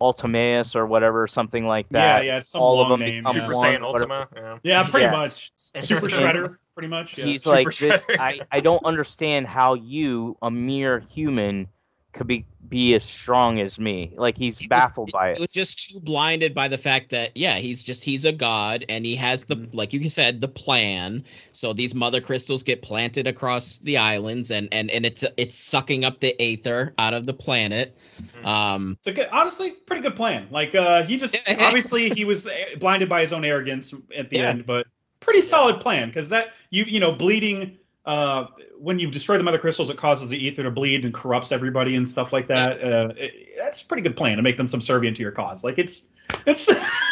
[0.00, 2.24] Ultimaeus or whatever, something like that.
[2.24, 3.22] yeah, it's some all of them name.
[3.22, 3.82] become Super one, Saiyan.
[3.82, 4.28] Ultima.
[4.34, 4.58] Yeah.
[4.62, 5.12] Yeah, pretty Yes.
[5.12, 5.52] much.
[5.56, 7.16] Super Shredder, pretty much.
[7.16, 7.24] Yeah.
[7.26, 11.68] he's Super like this I, I don't understand how you a mere human
[12.14, 15.36] could be be as strong as me like he's He was- baffled by it.
[15.36, 18.84] he was just too blinded by the fact that yeah he's just he's a god
[18.88, 19.74] and he has the Mhm.
[19.74, 24.68] like you said the plan so these mother crystals get planted across the islands and
[24.72, 27.96] and and it's it's sucking up the aether out of the planet
[28.42, 28.46] Mhm.
[28.46, 30.46] um It's a good, honestly, pretty good plan.
[30.50, 34.38] Like, uh, he just obviously he was eh, blinded by his own arrogance at the
[34.38, 34.50] Yeah.
[34.50, 34.86] end, but
[35.20, 37.76] pretty solid plan because that you you know bleeding.
[38.06, 38.46] Uh,
[38.78, 41.96] when you destroy the mother crystals, it causes the ether to bleed and corrupts everybody
[41.96, 42.82] and stuff like that.
[42.84, 45.64] Uh, it, that's a pretty good plan to make them subservient to your cause.
[45.64, 46.08] Like it's
[46.46, 46.68] it's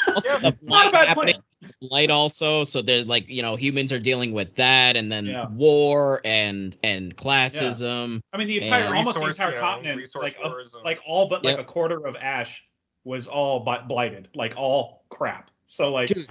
[0.08, 0.38] also Yeah.
[0.50, 1.34] the not a bad plan.
[1.80, 5.46] light also so they're like you know humans are dealing with that and then Yeah.
[5.48, 10.22] war and and classism I mean, the entire And- almost the entire you continent, resource
[10.24, 11.60] like of- wars and- like all but like Yep.
[11.66, 12.64] a quarter of Ash
[13.04, 15.50] was all but blighted, like all crap.
[15.64, 16.26] So like, Dude.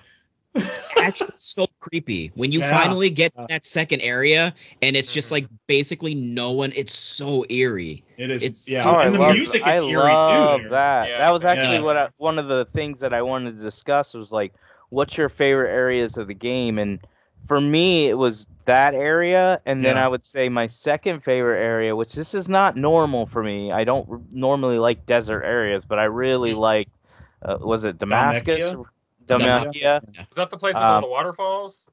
[0.97, 2.71] Actually so creepy when you Yeah.
[2.83, 7.45] finally get to that second area and it's just like basically no one it's so
[7.49, 8.41] eerie it is.
[8.43, 10.63] It's yeah, so- Oh, I and the love- music is I eerie love too.
[10.63, 10.69] there.
[10.71, 11.81] that Yeah, that was actually Yeah.
[11.83, 14.53] what I, one of the things that i wanted to discuss was like
[14.89, 16.99] what's your favorite areas of the game and
[17.47, 20.05] for me it was that area and then Yeah.
[20.05, 23.83] i would say my second favorite area which this is not normal for me i
[23.85, 26.89] don't r- normally like desert areas but i really like
[27.43, 28.85] uh, was it damascus Dhalmekia?
[29.39, 30.01] Dhalmekia?
[30.05, 31.89] Was that the place with all Um, the waterfalls?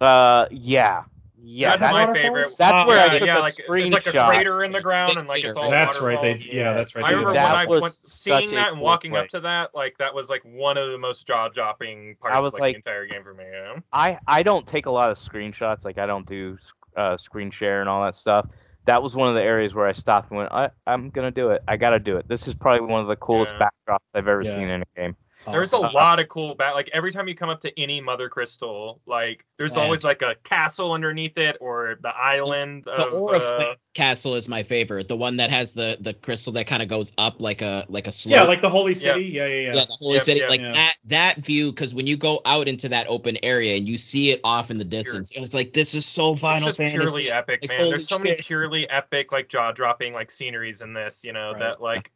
[0.00, 1.04] Uh, yeah,
[1.38, 2.18] Yeah, That's that's, my waterfalls?
[2.22, 2.54] favorite.
[2.58, 4.28] that's where yeah, I took yeah, a like, It's like a screenshot.
[4.28, 5.70] crater in the ground, and like it's all.
[5.70, 6.20] That's right.
[6.20, 7.04] They yeah, that's right.
[7.04, 9.74] I remember That when I was went seeing that and cool walking up to that,
[9.74, 12.60] like that was like one of the most jaw dropping parts I was of like,
[12.60, 13.44] like- the entire game for me.
[13.44, 13.76] You know?
[13.92, 15.84] I I don't take a lot of screenshots.
[15.84, 16.58] Like I don't do
[16.96, 18.48] uh, screen share and all that stuff.
[18.86, 21.50] That was one of the areas where I stopped and went, I, I'm gonna do
[21.50, 21.62] it.
[21.68, 22.28] I gotta do it.
[22.28, 23.68] This is probably one of the coolest Yeah.
[23.88, 24.54] backdrops I've ever Yeah.
[24.54, 25.16] seen in a game.
[25.36, 26.74] It's There's a lot of cool back.
[26.74, 29.82] Like every time you come up to any Mother Crystal, like there's Yeah.
[29.82, 33.12] always like a castle underneath it or the island The of.
[33.12, 35.08] Oriflamme uh, castle is my favorite.
[35.08, 38.06] The one that has the the crystal that kind of goes up like a like
[38.06, 38.32] a slope.
[38.34, 38.98] Yeah, like the holy Yeah.
[38.98, 39.24] city.
[39.24, 39.74] Yeah, yeah, yeah.
[39.74, 40.48] yeah, the holy Yep, city, yep.
[40.48, 40.72] like Yeah.
[40.72, 41.70] that that view.
[41.70, 44.78] Because when you go out into that open area and you see it off in
[44.78, 46.98] the distance, it's like this is so Final it's just Fantasy.
[46.98, 47.88] purely epic, Like, man.
[47.90, 51.22] There's so many purely epic, like jaw dropping, like sceneries in this.
[51.24, 51.60] You know Right.
[51.60, 52.10] that like.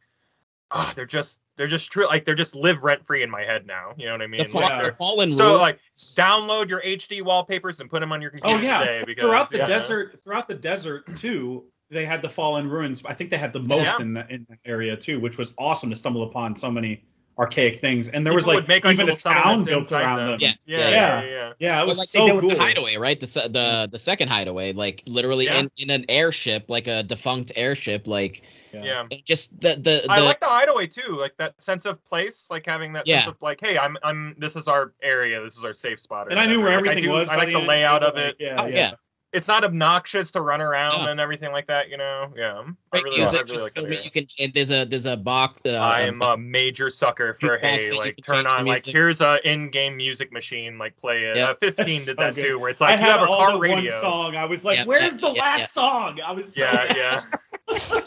[0.73, 3.67] ah, they're just they're just true like they're just live rent free in my head
[3.67, 3.91] now.
[3.95, 4.39] You know what I mean?
[4.39, 4.81] The, fall, Like, Yeah.
[4.81, 5.79] the fallen So, like,
[6.15, 8.79] download your HD wallpapers and put them on your computer Oh yeah.
[8.79, 9.65] today because throughout the yeah.
[9.67, 13.03] desert, throughout the desert too, they had the fallen ruins.
[13.05, 14.01] I think they had the most Yeah.
[14.01, 17.03] in that in that area too, which was awesome to stumble upon so many
[17.39, 18.09] archaic things.
[18.09, 20.27] And there was like make, even a little town built around them.
[20.31, 20.39] them.
[20.39, 21.21] Yeah, Yeah, yeah, yeah, yeah.
[21.23, 21.29] yeah.
[21.29, 21.53] yeah.
[21.59, 22.49] Yeah, it Well, was like so did with cool.
[22.51, 23.19] the hideaway, right?
[23.19, 25.59] The the the second hideaway, like literally Yeah.
[25.59, 29.05] in, in an airship, like a defunct airship, like Yeah.
[29.25, 32.65] just the the, the I like the hideaway too, like that sense of place, like
[32.65, 33.19] having that Yeah.
[33.19, 36.27] sense of like, hey, I'm, I'm, this is our area, this is our safe spot.
[36.27, 36.63] or And I knew whatever.
[36.63, 37.29] where Like, everything I do- was.
[37.29, 38.35] I like the end, layout so, of like, it.
[38.39, 38.91] Yeah, Oh, yeah.
[39.33, 39.37] Yeah.
[39.37, 41.09] It's not obnoxious to run around Yeah.
[41.11, 42.33] and everything like that, you know.
[42.35, 42.61] Yeah,
[42.93, 43.87] I right really, use I it really just like so that.
[43.89, 44.03] that area.
[44.03, 47.57] you can and there's a there's a box uh, I am a major sucker for
[47.57, 51.37] hey, like turn on like here's a in-game music machine, like play it.
[51.37, 51.47] Yeah.
[51.47, 52.41] Uh, 15 That's did so that good.
[52.43, 53.91] too, where it's I like you have a all car the radio.
[53.91, 54.35] one song.
[54.35, 55.65] I was like, Yeah, "Where's yeah, the yeah, last yeah.
[55.67, 56.57] song?" I was.
[56.57, 57.21] Yeah, yeah.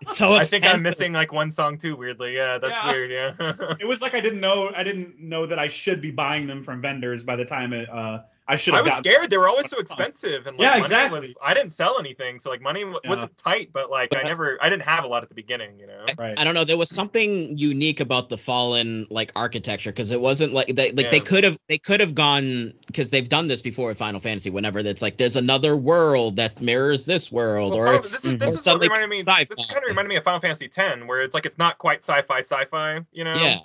[0.00, 1.96] It's so I think I'm missing like one song too.
[1.96, 2.92] Weirdly, yeah, that's Yeah.
[2.92, 3.10] weird.
[3.10, 3.52] Yeah.
[3.80, 4.70] It was like I didn't know.
[4.76, 7.88] I didn't know that I should be buying them from vendors by the time it.
[7.88, 9.30] Uh, I should I was scared.
[9.30, 11.20] They were always so expensive, and like, Yeah, money exactly.
[11.20, 13.08] Was, I didn't sell anything, so like money Yeah.
[13.08, 13.70] wasn't tight.
[13.72, 15.78] But like I never, I didn't have a lot at the beginning.
[15.78, 16.04] You know.
[16.18, 16.38] Right.
[16.38, 16.64] I don't know.
[16.64, 21.10] There was something unique about the fallen like architecture because it wasn't like they like
[21.10, 24.50] they could have they could have gone because they've done this before with Final Fantasy.
[24.50, 28.24] Whenever it's like there's another world that mirrors this world, Well, or Final- it's this
[28.26, 29.18] is or this is what something reminded me.
[29.22, 29.44] sci-fi.
[29.56, 32.00] This kind of reminded me of Final Fantasy X, where it's like it's not quite
[32.04, 33.00] sci-fi, sci-fi.
[33.12, 33.32] You know.
[33.34, 33.56] yeah,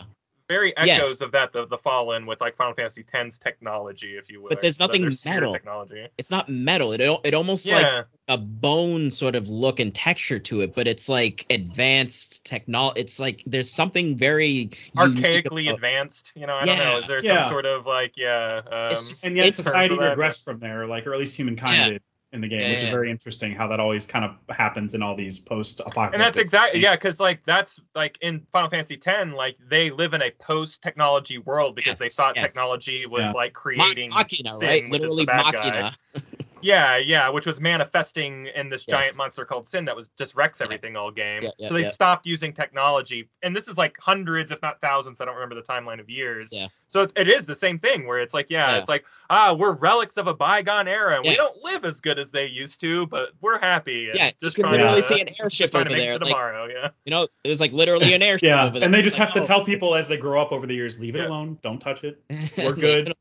[0.49, 1.21] Very echoes Yes.
[1.21, 4.49] of that, the, the Fallen with like Final Fantasy X's technology, if you will.
[4.49, 5.53] But there's nothing metal.
[5.53, 6.07] Technology.
[6.17, 6.91] it's not metal.
[6.91, 11.07] It it almost like a bone sort of look and texture to it, but it's
[11.07, 12.99] like advanced technology.
[12.99, 16.31] It's like there's something very unique archaically about- advanced.
[16.35, 16.83] You know, I don't know.
[16.83, 16.97] Yeah.
[16.97, 17.43] Is there Yeah.
[17.43, 18.61] some sort of like yeah?
[18.71, 21.89] Um, just and yet society for regressed from there, like or at least humankind Yeah.
[21.89, 22.01] did
[22.31, 23.53] in the game, Yeah, which is very interesting.
[23.53, 26.13] How that always kind of happens in all these post-apocalyptic.
[26.13, 30.13] and that's exactly yeah, because like that's like in Final Fantasy X, like they live
[30.13, 32.53] in a post-technology world because they thought yes.
[32.53, 33.31] technology was Yeah.
[33.31, 34.83] like Ma- creating Machina, sin, right?
[34.83, 35.25] the Literally.
[35.25, 35.95] Machina.
[36.61, 40.59] Yeah, yeah, which was manifesting in this giant monster called Sin that was just wrecks
[40.59, 40.65] Yeah.
[40.65, 41.43] everything all game.
[41.43, 41.89] Yeah, yeah, so they yeah.
[41.91, 45.21] stopped using technology, and this is like hundreds, if not thousands.
[45.21, 46.51] I don't remember the timeline of years.
[46.51, 46.67] Yeah.
[46.87, 48.77] So it, it is the same thing where it's like, yeah, Yeah.
[48.79, 52.17] it's like ah, we're relics of a bygone era, and we don't live as good
[52.17, 54.07] as they used to, but we're happy.
[54.09, 56.17] and Yeah, you just can literally to, see an airship over to there.
[56.17, 56.65] Like tomorrow.
[56.65, 56.89] Yeah.
[57.05, 58.85] you know, it was like literally an airship Yeah, over there.
[58.85, 59.45] and they just Like, have to oh.
[59.45, 61.27] tell people as they grow up over the years, leave it Yeah.
[61.27, 62.21] alone, don't touch it.
[62.57, 63.13] We're good.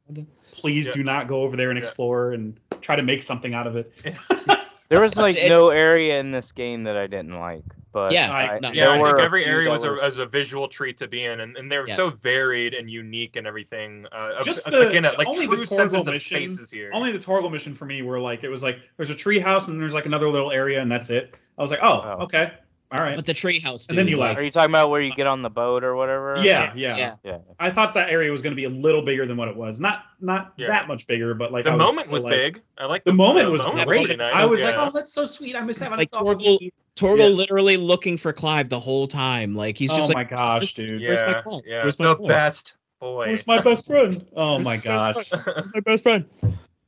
[0.53, 0.93] Please Yeah.
[0.95, 1.84] do not go over there and Yeah.
[1.84, 3.93] explore and try to make something out of it.
[4.91, 5.51] There was like it.
[5.51, 7.62] no area in this game that I didn't like,
[7.93, 8.70] but Yeah, I, no.
[8.70, 11.24] Yeah, there I think every area was a, was- was a visual treat to be
[11.26, 14.07] in, and, and they were so varied and unique and everything.
[14.11, 16.70] Uh, of- Just of- the- again, like only the true Torgal senses of mission- spaces
[16.70, 16.91] here.
[16.95, 19.68] Only the Torgal mission for me were like it was like there's a tree house
[19.68, 21.35] and there's like another little area and that's it.
[21.59, 22.22] I was like, oh, Oh.
[22.24, 22.53] okay,
[22.91, 23.16] all right.
[23.16, 23.91] But the treehouse, dude.
[23.91, 25.84] And then you like, Are you talking about where you uh, get on the boat
[25.84, 26.36] or whatever?
[26.41, 27.14] Yeah, yeah, Yeah.
[27.22, 27.39] Yeah.
[27.61, 29.78] I thought that area was going to be a little bigger than what it was.
[29.78, 30.68] Not not Yeah.
[30.68, 32.62] that much bigger, but like the I moment still was like- big.
[32.78, 34.01] I like The moment was moment great.
[34.05, 34.68] really nice, I was yeah.
[34.68, 35.55] like, oh, that's so sweet.
[35.55, 36.39] I miss having Like a dog.
[36.41, 37.26] Torgal- Torgal Yeah.
[37.36, 39.55] literally looking for Clive the whole time.
[39.55, 41.01] Like he's just oh like, my gosh, dude.
[41.01, 41.62] yeah, Where's my call?
[41.66, 42.26] yeah, Where's my the call?
[42.28, 43.26] best boy.
[43.26, 44.26] Where's my best friend?
[44.34, 45.30] Oh my gosh.
[45.30, 46.24] "Where's my best friend.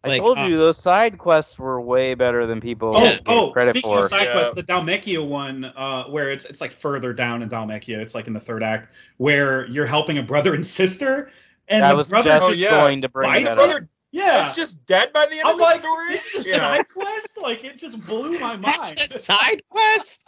[0.03, 3.51] I told uh, you those side quests were way better than people Oh, gave oh!
[3.51, 3.99] credit Speaking for.
[3.99, 4.33] of side Yeah.
[4.33, 8.27] quests, the Dhalmekia one, uh, where it's it's like further down in Dhalmekia, it's like
[8.27, 8.89] in the third act,
[9.19, 11.31] where you're helping a brother and sister,
[11.69, 12.71] and I the was brother just Oh, yeah.
[12.71, 13.83] going to bring Fight that up.
[14.11, 14.49] yeah.
[14.51, 16.09] is just dead by the end I'm of the like, story.
[16.09, 16.57] this is a Yeah.
[16.59, 17.39] side quest.
[17.43, 18.63] Like it just blew my mind.
[18.65, 20.27] That's a side quest.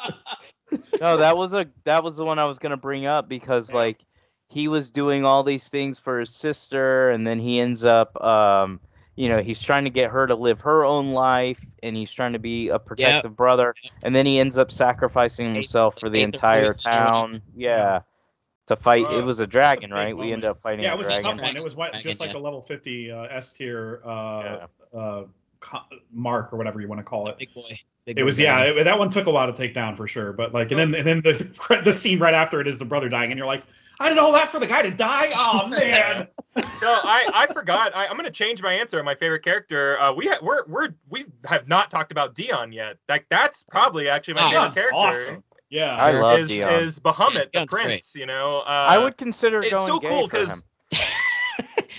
[1.01, 4.05] no, that was a that was the one I was gonna bring up because like
[4.49, 8.81] he was doing all these things for his sister, and then he ends up, um,
[9.17, 12.33] you know, he's trying to get her to live her own life, and he's trying
[12.33, 16.65] to be a protective brother, and then he ends up sacrificing himself for the entire
[16.65, 17.13] voice and everything.
[17.13, 17.43] town.
[17.57, 18.01] Yeah,
[18.69, 19.05] to fight.
[19.07, 20.07] Uh, it was a dragon, Big right?
[20.17, 20.33] We moment.
[20.33, 21.31] ended up fighting Yeah, it was a dragon.
[21.33, 21.57] tough one.
[21.57, 24.99] It was what, just like a level 50 uh, S tier uh, Yeah.
[24.99, 25.25] uh,
[26.13, 27.39] mark or whatever you want to call it.
[27.39, 27.63] Big boy.
[28.05, 30.09] Big It boy was yeah, it- that one took a while to take down for
[30.09, 30.33] sure.
[30.33, 33.09] But like, and then and then the the scene right after it is the brother
[33.09, 33.63] dying, and you're like,
[34.03, 35.31] I did all that for the guy to die.
[35.35, 36.27] Oh man,
[36.57, 36.63] No,
[37.05, 37.95] I, I forgot.
[37.95, 39.03] I, I'm gonna change my answer.
[39.03, 39.99] My favorite character.
[40.01, 42.97] Uh, we ha- we're we're we have not talked about Dion yet.
[43.09, 44.95] Like that's probably actually my Oh, favorite character.
[44.95, 45.45] awesome.
[45.71, 46.71] Yeah, I love is Dion.
[46.75, 47.85] is Bahamut the Dion's great.
[47.85, 48.15] prince?
[48.17, 48.59] You know.
[48.61, 50.47] Uh, I would consider It's going so gay cool for him.
[50.47, 50.65] because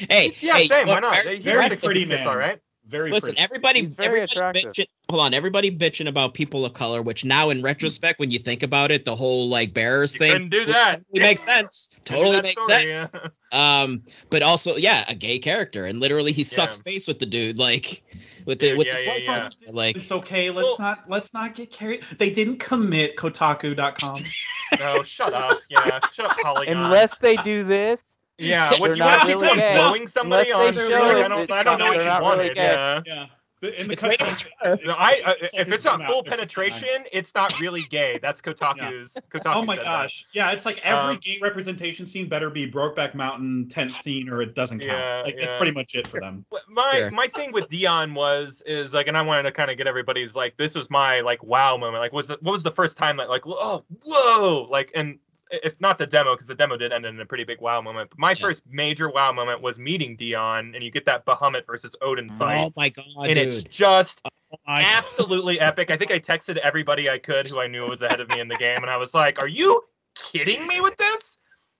[0.10, 0.88] hey, yeah, hey, same.
[0.88, 1.24] you Why not?
[1.24, 2.28] very- He very has a pretty cute man.
[2.28, 2.60] all right.
[2.88, 3.42] very Listen, pretty.
[3.44, 4.74] everybody, He's very everybody attractive.
[4.74, 4.88] bitching.
[5.14, 8.64] Hold on, everybody bitching about people of color, which now in retrospect, when you think
[8.64, 11.02] about it, the whole like bearers You thing couldn't do that.
[11.14, 11.90] Totally makes sense.
[12.04, 13.16] Totally makes story, sense.
[13.52, 13.82] yeah.
[13.84, 16.94] Um, but also, yeah, a gay character, and literally he sucks Yeah.
[16.94, 18.02] face with the dude, like
[18.48, 19.56] with the Dude, with yeah, his yeah, boyfriend.
[19.76, 20.50] Like, It's okay.
[20.50, 22.02] Let's Well- not let's not get carried.
[22.18, 24.24] They didn't commit Kotaku.com.
[24.80, 25.60] No, shut up.
[25.70, 26.76] Yeah, shut up, Polygon.
[26.76, 29.74] Unless they do this, yeah, They're what you not want to really keep gay.
[29.76, 30.84] blowing somebody Unless on?
[30.90, 32.58] Like, I it, don't, I don't know what you not really wanted.
[32.58, 33.02] Yeah.
[33.06, 33.26] yeah.
[33.64, 34.20] The- In the It's cut-
[34.66, 38.20] rated No, I, I It's if it's not full out, penetration, it's not really gay.
[38.22, 39.18] That's Kotaku's.
[39.34, 39.86] Kotaku Oh my said that.
[39.86, 40.26] gosh.
[40.34, 44.42] Yeah, it's like every Um, gay representation scene better be Brokeback Mountain tent scene or
[44.42, 44.92] it doesn't count.
[44.92, 46.46] Yeah, like that's pretty much it for them.
[46.68, 47.12] My Fair.
[47.12, 50.36] my thing with Dion was is like, and I wanted to kind of get everybody's
[50.36, 52.02] like, this was my like wow moment.
[52.02, 55.20] Like, was it, what was the first time that like, oh whoa, like, and
[55.64, 58.10] if not the demo, because the demo did end in a pretty big wow moment.
[58.10, 58.36] But my Yeah.
[58.36, 62.40] first major wow moment was meeting Dion, and you get that Bahamut versus Odin oh
[62.40, 65.92] fight, oh my god, and it's just oh, I, absolutely epic.
[65.92, 68.48] I think I texted everybody I could who I knew was ahead of me in
[68.48, 69.84] the game, and I was like, "Are you
[70.16, 71.38] kidding me with this?"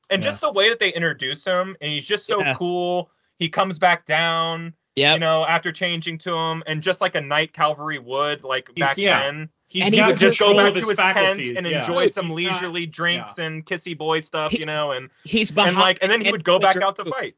[0.10, 0.30] And Yeah.
[0.30, 2.54] just the way that they introduce him, and he's just so Yeah.
[2.56, 3.10] cool.
[3.40, 5.16] He comes back down, Yep.
[5.16, 8.90] you know, after changing to him, and just like a knight cavalry would, like He's-
[8.90, 9.24] back yeah.
[9.24, 11.80] then, he's And he would just go back of to his tent and yeah.
[11.84, 15.70] enjoy some He's not- leisurely drinks and kissy boy stuff, you know, and He's behind.
[15.70, 17.36] and like, and then he would go back out to oh, fight.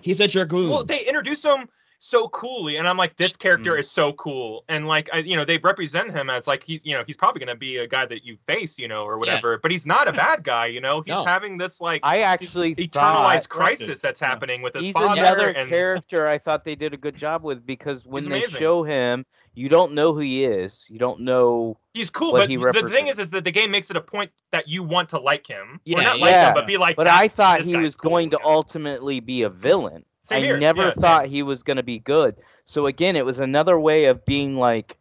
[0.00, 0.70] He's a dragoon.
[0.70, 1.68] Well, they introduce him
[2.06, 3.80] so coolly, and I'm like, this character Mm.
[3.80, 6.94] is so cool, and like, I, you know, they represent him as like he, you
[6.94, 9.58] know, he's probably gonna be a guy that you face, you know, or whatever.
[9.58, 11.00] But he's not a bad guy, you know.
[11.00, 11.24] He's No.
[11.24, 14.28] having this like I actually eternalized thought crisis that's Yeah.
[14.28, 15.20] happening with his he's father.
[15.20, 18.38] another and character I thought they did a good job with because when He's they
[18.38, 18.58] amazing.
[18.60, 20.84] show him, you don't know who he is.
[20.88, 21.78] You don't know.
[21.94, 24.00] he's cool, what but he the thing is, is that the game makes it a
[24.00, 26.48] point that you want to like him, or Yeah, like yeah.
[26.48, 26.96] him, but be like.
[26.96, 30.04] But I thought he was cool," going to ultimately be a villain.
[30.26, 31.00] Same I here, never yeah, same.
[31.00, 32.36] thought he was going to be good.
[32.64, 34.98] So again, it was another way of being like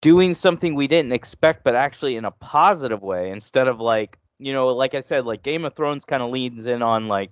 [0.00, 4.52] doing something we didn't expect, but actually in a positive way instead of like you
[4.52, 7.30] know, like I said, like Game of Thrones kind of leans in on like.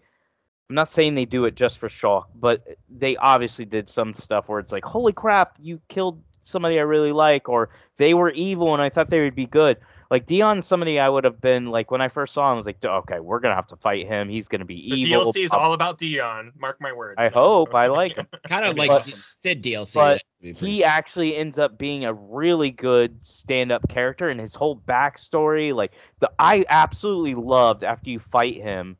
[0.68, 4.48] I'm not saying they do it just for shock, but they obviously did some stuff
[4.48, 8.72] where it's like, holy crap, you killed somebody I really like, or they were evil
[8.72, 9.78] and I thought they would be good.
[10.10, 12.66] Like Dion's somebody I would have been like when I first saw him, I was
[12.66, 14.28] like, okay, we're gonna have to fight him.
[14.28, 15.32] He's gonna be The evil.
[15.32, 16.52] DLC is blah, all about Dion.
[16.58, 17.16] Mark my words.
[17.18, 17.74] I hope.
[17.74, 18.26] I like him.
[18.48, 19.22] kind of like awesome.
[19.32, 19.94] Sid DLC.
[19.94, 24.40] But to be pretty he actually ends up being a really good stand-up character and
[24.40, 28.96] his whole backstory like the i absolutely loved after you fight him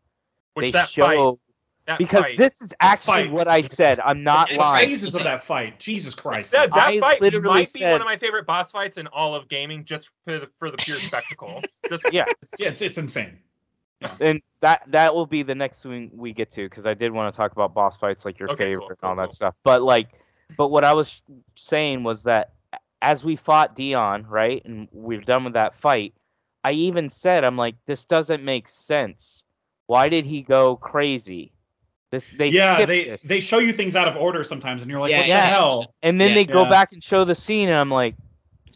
[0.54, 1.38] Which they that show fight,
[1.90, 5.24] that because fight, this is actually what i said i'm not It's lying Phases of
[5.24, 5.78] that fight.
[5.80, 6.52] Jesus Christ.
[6.52, 9.48] that, that fight literally might be one of my favorite boss fights in all of
[9.48, 11.60] gaming, just for the for the pure spectacle.
[11.88, 13.38] Just yeah It's, it's, it's insane.
[14.20, 17.32] and that that will be the next thing we get to because i did want
[17.32, 19.22] to talk about boss fights like your Okay, cool, favorite cool, and all cool.
[19.26, 20.08] that stuff but like
[20.56, 21.20] but what i was
[21.56, 22.52] saying was that
[23.02, 26.14] as we fought dion right and we're done with that fight
[26.64, 29.42] i even said i'm like this doesn't make sense
[29.86, 31.52] why did he go crazy
[32.10, 33.22] this they yeah, skipped they this.
[33.22, 35.40] they show you things out of order sometimes, and you're like, Yeah, what yeah.
[35.40, 35.94] the hell?
[36.02, 36.34] and then Yeah.
[36.34, 38.14] they go back and show the scene and i'm like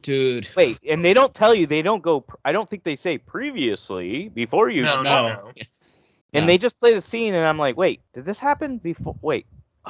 [0.02, 0.48] dude.
[0.56, 4.28] wait and they don't tell you they don't go i don't think they say previously
[4.28, 5.28] before you no, no, No.
[5.28, 5.52] no.
[6.34, 6.46] and No.
[6.46, 9.46] they just play the scene and i'm like wait did this happen before wait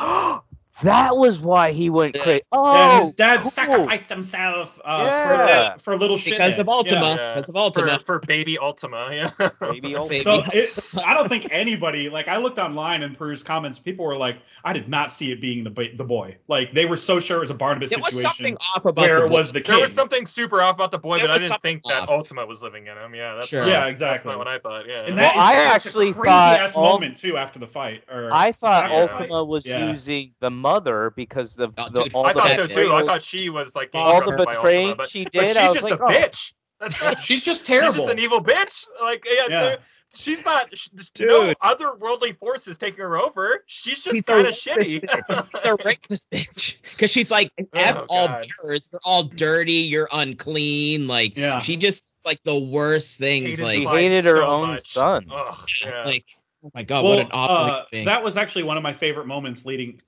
[0.82, 2.22] that was why he went Yeah.
[2.24, 3.50] crazy Yeah, oh his dad cool.
[3.50, 5.72] sacrificed himself uh, Yeah.
[5.74, 6.32] for, for little shit.
[6.34, 7.14] Because of Ultima.
[7.16, 7.30] Yeah.
[7.32, 7.98] Because of For, Ultima.
[8.00, 9.48] for baby Ultima, yeah.
[9.60, 10.22] Baby Ultima.
[10.22, 13.78] So it, I don't think anybody like I looked online and perused comments.
[13.78, 16.36] People were like, I did not see it being the the boy.
[16.48, 19.18] Like they were so sure it was a Barnabas There was something off about where
[19.18, 19.34] the it boy.
[19.36, 21.80] was the There was something super off about the boy, There but I didn't something
[21.80, 22.08] think that.
[22.08, 23.14] Ultima was living in him.
[23.14, 23.60] Yeah, that's Sure.
[23.60, 24.30] not, Yeah, That's exactly.
[24.32, 24.86] not what I thought.
[24.88, 25.04] Yeah.
[25.06, 27.58] and Well, that is I such actually a crazy thought ass Ul- moment too after
[27.58, 28.02] the fight.
[28.10, 29.20] Or I thought after fight.
[29.30, 29.88] Ultima was Yeah.
[29.90, 32.92] using the mother because the, Oh, the dude, all I the thought that so too.
[32.94, 35.46] I thought she was like all the betraying Ultima, but, she but did.
[35.48, 36.08] she's I was just like, a oh.
[36.08, 36.52] bitch.
[37.22, 37.92] She's just terrible.
[37.92, 38.04] She's terrible.
[38.06, 38.84] just an evil bitch.
[39.00, 39.76] Like, yeah, Yeah.
[40.14, 40.76] she's not.
[40.76, 40.88] sh-
[41.20, 41.56] No Dude.
[41.62, 43.62] otherworldly forces taking her over.
[43.66, 45.02] She's just kind of shitty.
[45.02, 45.50] bitch.
[45.62, 46.76] She's a racist bitch.
[46.90, 48.46] Because she's like, F Oh, all God.
[48.62, 48.90] bearers.
[48.92, 49.72] You're all dirty.
[49.72, 51.06] You're unclean.
[51.06, 51.60] Like, Yeah.
[51.60, 53.58] she just like the worst things.
[53.58, 54.92] Hated Like, life hated her so own much.
[54.92, 55.26] son.
[55.32, 56.02] Ugh, yeah.
[56.04, 56.24] like,
[56.64, 58.04] oh my god, well, what an awful uh, thing.
[58.06, 59.98] that was actually one of my favorite moments leading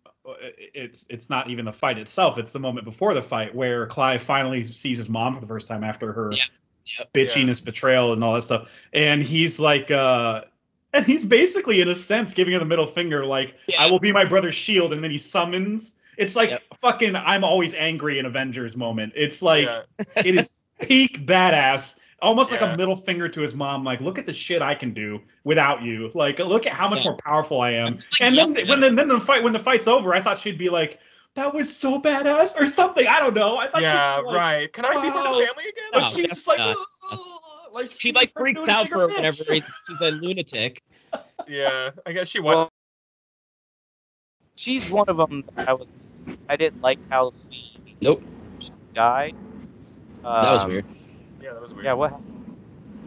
[0.75, 4.23] it's it's not even the fight itself; it's the moment before the fight where Clive
[4.23, 6.45] finally sees his mom for the first time after her Yeah.
[6.99, 7.13] Yep.
[7.15, 8.69] bitchiness, betrayal, and all that stuff.
[8.93, 10.43] And he's like, uh,
[10.93, 13.83] and he's basically, in a sense, giving her the middle finger, like, Yeah.
[13.83, 15.97] "I will be my brother's shield," and then he summons.
[16.17, 16.63] It's like Yep.
[16.77, 19.13] fucking "I'm always angry" in Avengers moment.
[19.17, 19.83] It's like yeah.
[20.25, 21.99] it is peak badass.
[22.23, 24.95] Almost like a middle finger to his mom, like, look at the shit I can
[24.95, 26.11] do without you.
[26.15, 27.11] Like, look at how much Yeah.
[27.11, 27.93] more powerful I am.
[28.21, 28.69] And then nothing.
[28.69, 30.99] when then, then the fight when the fight's over, I thought she'd be like,
[31.35, 33.07] that was so badass or something.
[33.07, 33.59] I don't know.
[33.59, 34.73] I thought she'd yeah, be like, right.
[34.73, 35.85] Can I be part of the family again?
[35.93, 36.61] But No, she's just like,
[37.71, 39.17] like she she's like freaks out for bitch.
[39.17, 39.45] whatever.
[39.51, 39.69] reason.
[39.87, 40.81] She's a lunatic.
[41.49, 42.55] yeah, I guess she was.
[42.55, 42.73] Well,
[44.57, 45.45] she's one of them.
[45.57, 45.87] That I was.
[46.49, 48.25] I didn't like how she Nope.
[48.95, 49.35] died.
[50.25, 50.87] That was Um, weird.
[51.47, 51.85] Yeah, that was weird.
[51.85, 52.15] Yeah, what?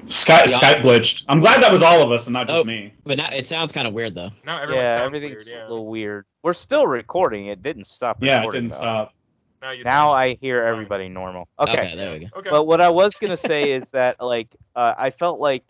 [0.05, 0.57] Skype Yeah.
[0.57, 1.25] Skype glitched.
[1.27, 2.63] I'm glad that was all of us and not just Oh.
[2.63, 2.93] me.
[3.03, 4.29] But now it sounds kind of weird though.
[4.45, 5.47] Now everyone yeah, sounds everything's weird.
[5.47, 5.61] Yeah.
[5.67, 6.25] a little weird.
[6.41, 7.47] We're still recording.
[7.47, 8.17] It didn't stop.
[8.21, 8.75] Yeah, it didn't though.
[8.77, 9.13] stop.
[9.61, 11.47] Now you Now I hear everybody normal.
[11.59, 11.95] Okay, Okay.
[11.95, 12.27] there we go.
[12.37, 12.49] okay.
[12.49, 15.63] But what I was gonna say is that like uh, I felt like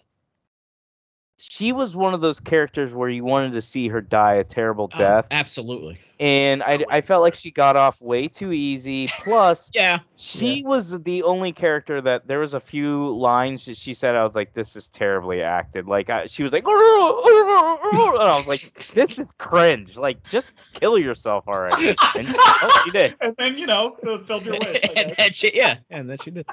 [1.38, 4.90] she was one of those characters where you wanted to see her die a terrible
[4.94, 5.98] Oh, death, absolutely.
[6.20, 9.08] And I, so I felt like she got off way too easy.
[9.24, 10.00] Plus, Yeah.
[10.18, 14.26] she was the only character that there was a few lines that she said I
[14.26, 15.88] was like, this is terribly acted.
[15.88, 18.62] Like I, she was like, and I was like,
[18.94, 19.96] this is cringe.
[19.98, 21.96] Like just kill yourself already.
[22.18, 23.16] And oh, she did.
[23.22, 24.82] And then you know, fulfilled your wish.
[24.84, 25.16] And guess.
[25.16, 26.46] then she, yeah, and then she did.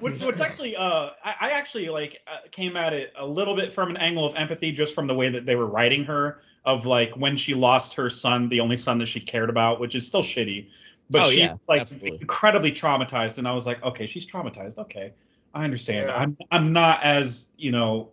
[0.00, 3.72] What's what's actually uh I, I actually like uh, came at it a little bit
[3.72, 6.42] from an angle of empathy just from the way that they were writing her
[6.74, 9.94] of like when she lost her son, the only son that she cared about, which
[9.94, 10.68] is still shitty.
[11.10, 12.18] But Oh, she's yeah, like absolutely.
[12.20, 14.78] incredibly traumatized and I was like, okay, she's traumatized.
[14.78, 15.12] Okay.
[15.52, 16.06] I understand.
[16.08, 16.14] Yeah.
[16.14, 18.10] I'm I'm not as, you know,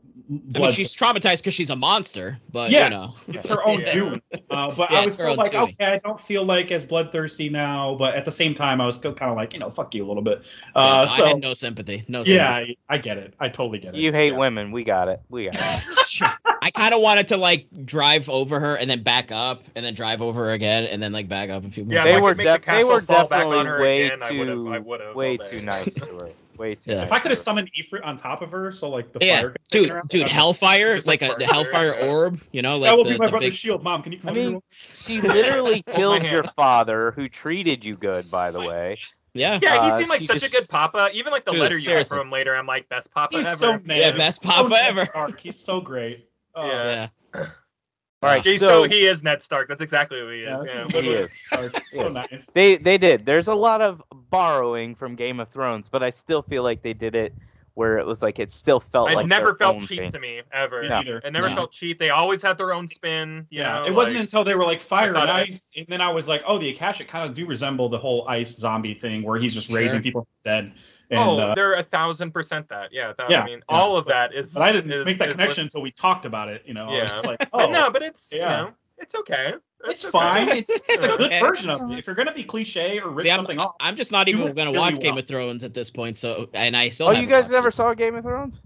[0.55, 3.81] I mean, she's traumatized because she's a monster, but Yes, you know, it's her own
[3.85, 3.93] Yeah.
[3.93, 4.21] doing.
[4.49, 5.63] Uh, but Yeah, I was still like, doing.
[5.79, 8.95] okay, I don't feel like as bloodthirsty now, but at the same time, I was
[8.95, 10.41] still kind of like, you know, fuck you a little bit.
[10.75, 12.03] Yeah, Uh, no, so I had no sympathy.
[12.07, 12.35] No sympathy.
[12.35, 13.35] yeah, I, I get it.
[13.39, 13.99] I totally get it.
[13.99, 14.39] You hate Yeah.
[14.39, 14.71] women.
[14.71, 15.21] We got it.
[15.29, 16.29] We got it.
[16.75, 16.81] Sure.
[16.83, 19.93] I kind of wanted to like drive over her and then back up and then
[19.93, 22.15] drive over her again and then like back up a few more Yeah, they if
[22.15, 22.23] I times.
[22.23, 24.79] were could the they were fall on definitely her way again, I would've- too I
[24.79, 26.29] would've way too nice to her.
[26.57, 26.81] Way too.
[26.91, 26.95] Yeah.
[26.97, 29.41] nice If I could have summoned Ifrit on top of her, so like the Yeah,
[29.41, 29.49] fire.
[29.51, 32.89] could dude, her dude, that- Hellfire, like like a the Hellfire orb, you know, like
[32.91, 33.83] that will the, be my the brother's big- shield.
[33.83, 37.95] Mom, can you come I mean, she literally my killed your father, who treated you
[37.95, 38.97] good, by the way.
[39.35, 41.11] yeah, Yeah, he Uh, seemed like she such a good papa.
[41.13, 43.45] Even like the Dude, letter you got from him later, I'm like, best papa He's
[43.45, 43.55] ever.
[43.57, 43.97] so mad.
[43.99, 45.05] Yeah, best papa Ned ever.
[45.05, 45.39] Stark.
[45.39, 46.26] He's so great.
[46.65, 47.07] Yeah.
[47.35, 47.45] yeah.
[48.23, 49.67] All right, He's so so, he is Ned Stark.
[49.67, 50.61] That's exactly who he is.
[50.63, 51.31] this Yeah, He is.
[51.31, 51.87] Stark.
[51.87, 52.47] So nice.
[52.47, 53.25] they they did.
[53.27, 54.01] There's a lot of
[54.31, 57.35] borrowing from Game of Thrones, but I still feel like they did it
[57.75, 60.11] where it was like it still felt It like never their felt own cheap thing.
[60.11, 60.81] to me ever.
[60.81, 60.95] Me No.
[60.97, 61.17] neither.
[61.19, 61.55] It never No.
[61.57, 61.99] felt cheap.
[61.99, 63.45] They always had their own spin.
[63.51, 65.85] You Yeah, know, it wasn't until they were like fire and thought it- ice, and
[65.87, 68.95] then I was like, oh, the Akashic kind of do resemble the whole ice zombie
[68.95, 69.77] thing, where he's just Sure.
[69.77, 70.73] raising people from dead.
[71.09, 72.91] And, oh, uh, they're a thousand percent that.
[72.91, 73.75] Yeah, that, Yeah, I mean, yeah.
[73.75, 74.53] all of that is.
[74.53, 76.63] but I didn't is, make that connection lit- until we talked about it.
[76.67, 77.05] You know, I was Yeah.
[77.05, 78.47] just like, But oh, no, but it's you yeah.
[78.49, 79.53] know, it's okay.
[79.85, 80.11] it's okay.
[80.11, 80.49] fine.
[80.57, 81.39] It's, it's a good Okay.
[81.39, 81.97] version of it.
[81.99, 84.53] If you're gonna be cliche or rip See, I'm, something off, I'm just not even
[84.53, 86.17] gonna really watch Game of Thrones at this point.
[86.17, 87.07] So, and I still.
[87.07, 88.59] Oh, you guys never it, saw Game of Thrones?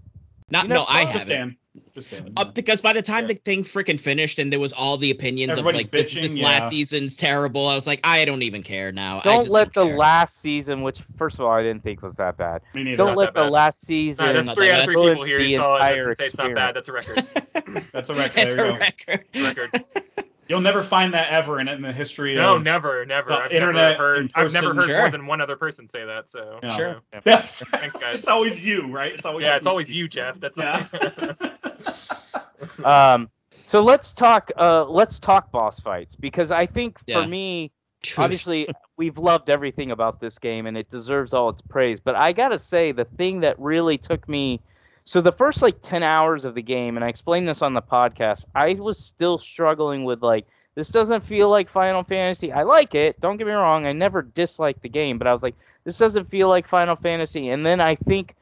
[0.52, 1.12] Not, you no, I saw it?
[1.14, 1.28] just haven't.
[1.28, 1.56] Dan.
[1.94, 2.32] Just Dan.
[2.36, 3.28] Uh, because by the time Yeah.
[3.28, 6.20] the thing freaking finished and there was all the opinions Everybody's of like this, bitching,
[6.22, 6.44] this yeah.
[6.44, 9.20] last season's terrible, I was like, I don't even care now.
[9.20, 9.98] Don't just let don't the care.
[9.98, 12.60] last season, which first of all I didn't think was that bad.
[12.74, 12.98] Me neither.
[12.98, 13.52] Don't not let the bad.
[13.52, 14.26] last season.
[14.26, 15.38] Nah, that's three out of three ruin people here.
[15.38, 15.80] the You saw it.
[15.80, 16.76] entire and Say it's not bad.
[16.76, 17.26] That's a record.
[17.92, 18.38] That's a record.
[18.38, 19.24] It's There a record.
[19.34, 19.70] record.
[20.52, 22.62] You'll never find that ever in, in the history No, of.
[22.62, 23.30] never, never.
[23.30, 24.30] the I've internet never heard.
[24.34, 24.90] I've never person.
[24.90, 26.30] heard more than one other person say that.
[26.30, 26.68] So Yeah.
[26.76, 26.96] Sure.
[27.24, 27.40] Yeah.
[27.42, 28.14] Thanks, guys.
[28.18, 29.12] It's always you, right?
[29.14, 29.56] It's always Yeah, you.
[29.56, 30.38] it's always you, Jeff.
[30.40, 30.86] That's Yeah.
[32.84, 34.50] Um, so let's talk.
[34.58, 37.22] Uh, let's talk boss fights because I think Yeah.
[37.22, 37.72] for me,
[38.02, 38.24] Truth.
[38.24, 38.68] obviously
[38.98, 42.58] we've loved everything about this game and it deserves all its praise but i gotta
[42.58, 44.60] say the thing that really took me
[45.04, 47.82] so the first like 10 hours of the game and i explained this on the
[47.82, 52.50] podcast i was still struggling with like this doesn't feel like final fantasy.
[52.50, 55.42] I like it don't get me wrong i never disliked the game but i was
[55.42, 55.54] like
[55.84, 57.48] this doesn't feel like final fantasy.
[57.48, 58.34] And then i think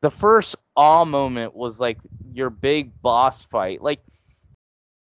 [0.00, 1.98] the first awe moment was like
[2.32, 3.82] your big boss fight.
[3.82, 4.00] Like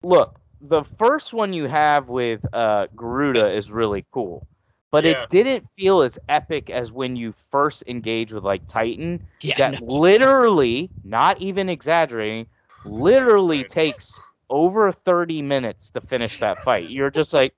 [0.04, 4.48] look the first one you have with uh Garuda is really cool.
[4.96, 5.24] But Yeah.
[5.24, 9.28] it didn't feel as epic as when you first engage with like Titan.
[9.42, 9.88] yeah, that no.
[9.94, 12.46] literally, not even exaggerating,
[12.86, 13.68] literally Right.
[13.68, 14.18] takes
[14.50, 16.90] over 30 minutes to finish that fight.
[16.90, 17.54] You're just like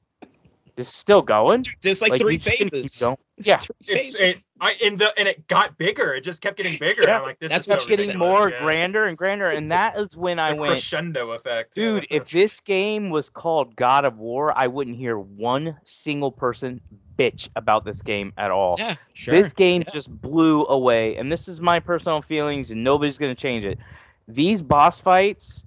[0.76, 1.64] This is still going.
[1.81, 3.03] There's like, Like, three you shouldn't phases.
[3.43, 3.57] Yeah.
[3.57, 4.19] three phases.
[4.19, 6.14] it, I, and, the, and it got bigger.
[6.14, 7.01] It just kept getting bigger.
[7.03, 7.18] Yeah.
[7.19, 8.64] I'm like, this That's is what's so Kept getting ridiculous, more yeah.
[8.64, 11.76] grander and grander, and that is when It's I a went, crescendo effect.
[11.77, 11.84] yeah.
[11.84, 12.07] dude.
[12.11, 16.80] If this game was called God of War, I wouldn't hear one single person
[17.18, 18.76] bitch about this game at all.
[18.80, 19.34] yeah, sure.
[19.34, 19.94] This game Yeah.
[19.94, 23.80] just blew away, and this is my personal feelings, and nobody's gonna change it.
[24.27, 25.64] These boss fights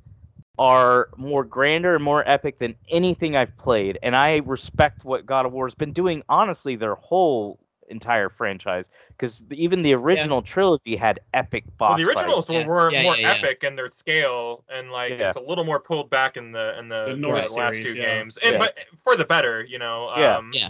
[0.59, 5.47] are more grander and more epic than anything I've played, and I respect what God
[5.47, 6.23] of War has been doing.
[6.29, 7.59] Honestly, their whole
[7.89, 12.69] entire franchise, because even the original trilogy had epic boss well, the originals fights.
[12.69, 13.35] were, were Yeah, more yeah, yeah.
[13.39, 15.29] epic in their scale, and like Yeah.
[15.29, 17.95] it's a little more pulled back in the in the, The the Norse last series,
[17.95, 18.19] two yeah.
[18.19, 18.59] games, and Yeah.
[18.59, 20.13] but for the better, you know.
[20.17, 20.37] Yeah.
[20.37, 20.69] Um, Yeah.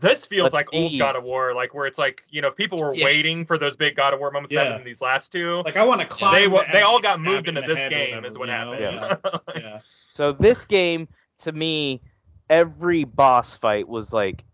[0.00, 2.78] This feels But like old God of War, like where it's like you know people
[2.78, 3.04] were Yeah.
[3.04, 4.64] waiting for those big God of War moments Yeah.
[4.64, 5.62] happen in these last two.
[5.64, 6.34] Like I want to climb.
[6.34, 8.80] they wa- and they all got moved into the this game, whatever, is what happened.
[8.80, 9.16] Yeah.
[9.56, 9.80] yeah.
[10.14, 11.06] So this game,
[11.42, 12.00] to me,
[12.48, 14.44] every boss fight was like.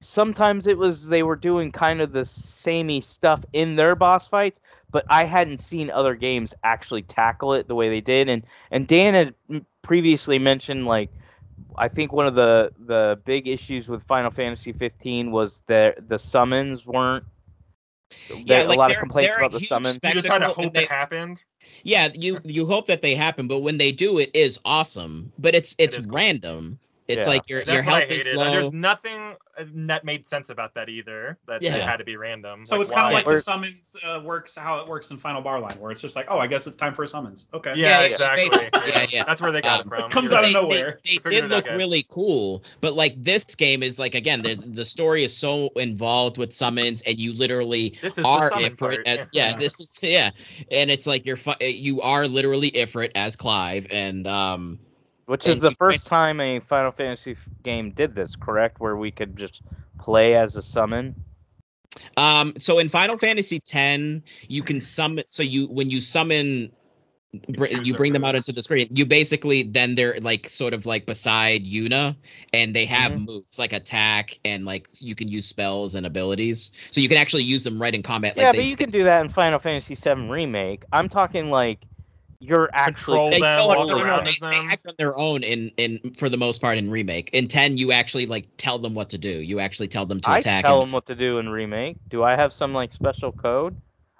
[0.00, 4.60] Sometimes it was they were doing kind of the samey stuff in their boss fights,
[4.92, 8.28] but I hadn't seen other games actually tackle it the way they did.
[8.28, 11.10] And and Dan had previously mentioned like,
[11.76, 16.18] I think one of the the big issues with Final Fantasy 15 was that the
[16.18, 17.24] summons weren't.
[18.30, 19.96] Yeah, there- like a lot of complaints about the summons.
[19.96, 21.42] spec- you just kind of hope and it happened.
[21.82, 25.30] yeah, you you hope that they happen, but when they do, it is awesome.
[25.38, 26.78] But it's it's random.
[26.80, 26.87] cool.
[27.08, 27.18] Random.
[27.18, 27.32] It's Yeah.
[27.32, 28.50] like your That's your what health is low.
[28.50, 31.36] There's nothing uh, that made sense about that either.
[31.46, 31.76] That Yeah.
[31.76, 32.64] it had to be random.
[32.64, 35.42] So it's kind of like Or- the summons uh, works how it works in Final
[35.42, 37.46] Barline, where it's just like, oh, I guess it's time for a summons.
[37.52, 37.72] Okay.
[37.76, 38.68] Yeah, Yeah, exactly.
[38.72, 39.24] Yeah, yeah, yeah.
[39.24, 40.04] That's where they got Um, it from.
[40.04, 40.56] it comes You're out right.
[40.56, 41.00] of nowhere.
[41.04, 44.14] They, they Figured did it out, look really cool, but like this game is like
[44.14, 48.50] again, there's the story is so involved with summons, and you literally This is are
[48.50, 49.56] Ifrit as yeah.
[49.56, 50.30] This is yeah,
[50.70, 54.78] and it's like you're fu- you are literally Ifrit as Clive, and um
[55.28, 58.80] Which is the first time a Final Fantasy game did this, correct?
[58.80, 59.62] Where we could just
[59.98, 61.14] play as a summon.
[62.16, 65.24] um so in Final Fantasy X, you can summon.
[65.28, 66.72] So you when you summon.
[67.50, 68.88] br- You bring them out into the screen.
[68.92, 72.16] You basically then they're like sort of like beside Yuna,
[72.54, 73.18] and they have Mm-hmm.
[73.18, 76.72] moves like attack and like you can use spells and abilities.
[76.92, 78.36] So you can actually use them right in combat.
[78.38, 80.84] Like yeah, they but you can do that in Final Fantasy VII Remake.
[80.92, 81.80] I'm talking like
[82.40, 84.94] you're actually they, them, no, no, walk no, no, around they, as they act on
[84.98, 87.30] their own in in for the most part in remake.
[87.32, 89.28] In ten, you actually like tell them what to do.
[89.28, 90.64] You actually tell them to I attack.
[90.64, 91.96] tell and- them what to do in Remake.
[92.10, 93.76] Do I have some like special code?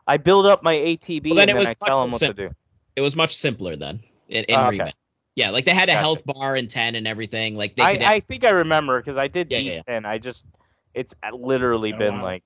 [0.06, 2.10] I build up my ATB Well, then and it then was I much tell them
[2.12, 2.48] what to do.
[2.96, 4.78] It was much simpler then in, in Oh, okay.
[4.78, 4.94] remake.
[5.36, 6.00] Yeah, like they had a Gotcha.
[6.02, 7.54] health bar in ten and everything.
[7.54, 10.04] Like they I, could, I think I remember because I did Yeah, beat yeah, 10.
[10.04, 10.44] I just
[10.94, 12.22] it's literally Oh, been wow.
[12.22, 12.42] like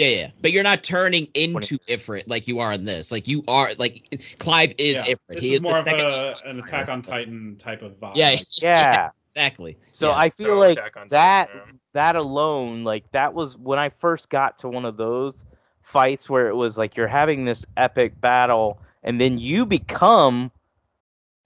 [0.00, 0.30] yeah, yeah.
[0.40, 3.12] But you're not turning into Ifrit like you are in this.
[3.12, 4.04] Like you are like
[4.38, 5.34] Clive is Yeah, Ifrit.
[5.34, 8.16] This he is, is more the of a, an Attack on Titan type of vibe.
[8.16, 9.10] yeah, Like, yeah.
[9.26, 9.76] exactly.
[9.92, 10.16] So Yeah.
[10.16, 10.76] I feel So like
[11.10, 15.44] that Titan, that alone, like that was when I first got to one of those
[15.82, 20.50] fights where it was like you're having this epic battle, and then you become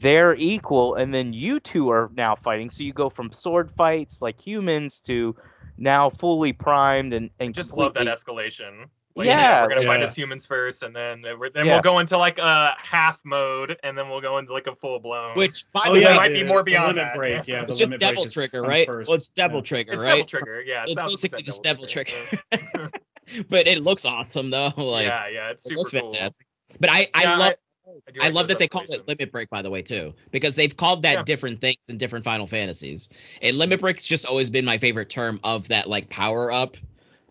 [0.00, 2.70] their equal, and then you two are now fighting.
[2.70, 5.34] So you go from sword fights like humans to
[5.76, 8.86] now fully primed and and just love that escalation.
[9.16, 10.06] Like, Yeah, we're gonna like- fight Yeah.
[10.08, 11.74] as humans first, and then we're, then Yeah.
[11.74, 14.98] we'll go into like a half mode, and then we'll go into like a full
[14.98, 15.34] blown.
[15.36, 17.46] Which by Oh the yeah, way, might be more the beyond limit that, break.
[17.46, 17.54] yeah.
[17.60, 18.86] Yeah, the it's just devil trigger, right?
[18.86, 19.08] first.
[19.08, 19.62] Well, it's devil Yeah.
[19.64, 20.10] trigger, it's right?
[20.16, 20.62] double trigger.
[20.66, 22.12] Yeah, It's 1000% basically just devil trigger.
[22.52, 22.88] yeah.
[23.48, 24.72] but it looks awesome though.
[24.76, 26.12] Like yeah, yeah, it's it super looks cool.
[26.12, 26.46] fantastic.
[26.80, 27.52] But I, I Yeah, love
[27.86, 30.76] I I love that they call it limit break, by the way, too, because they've
[30.76, 31.22] called that Yeah.
[31.22, 33.08] different things in different Final Fantasies.
[33.42, 36.76] And limit break's just always been my favorite term of that like power up.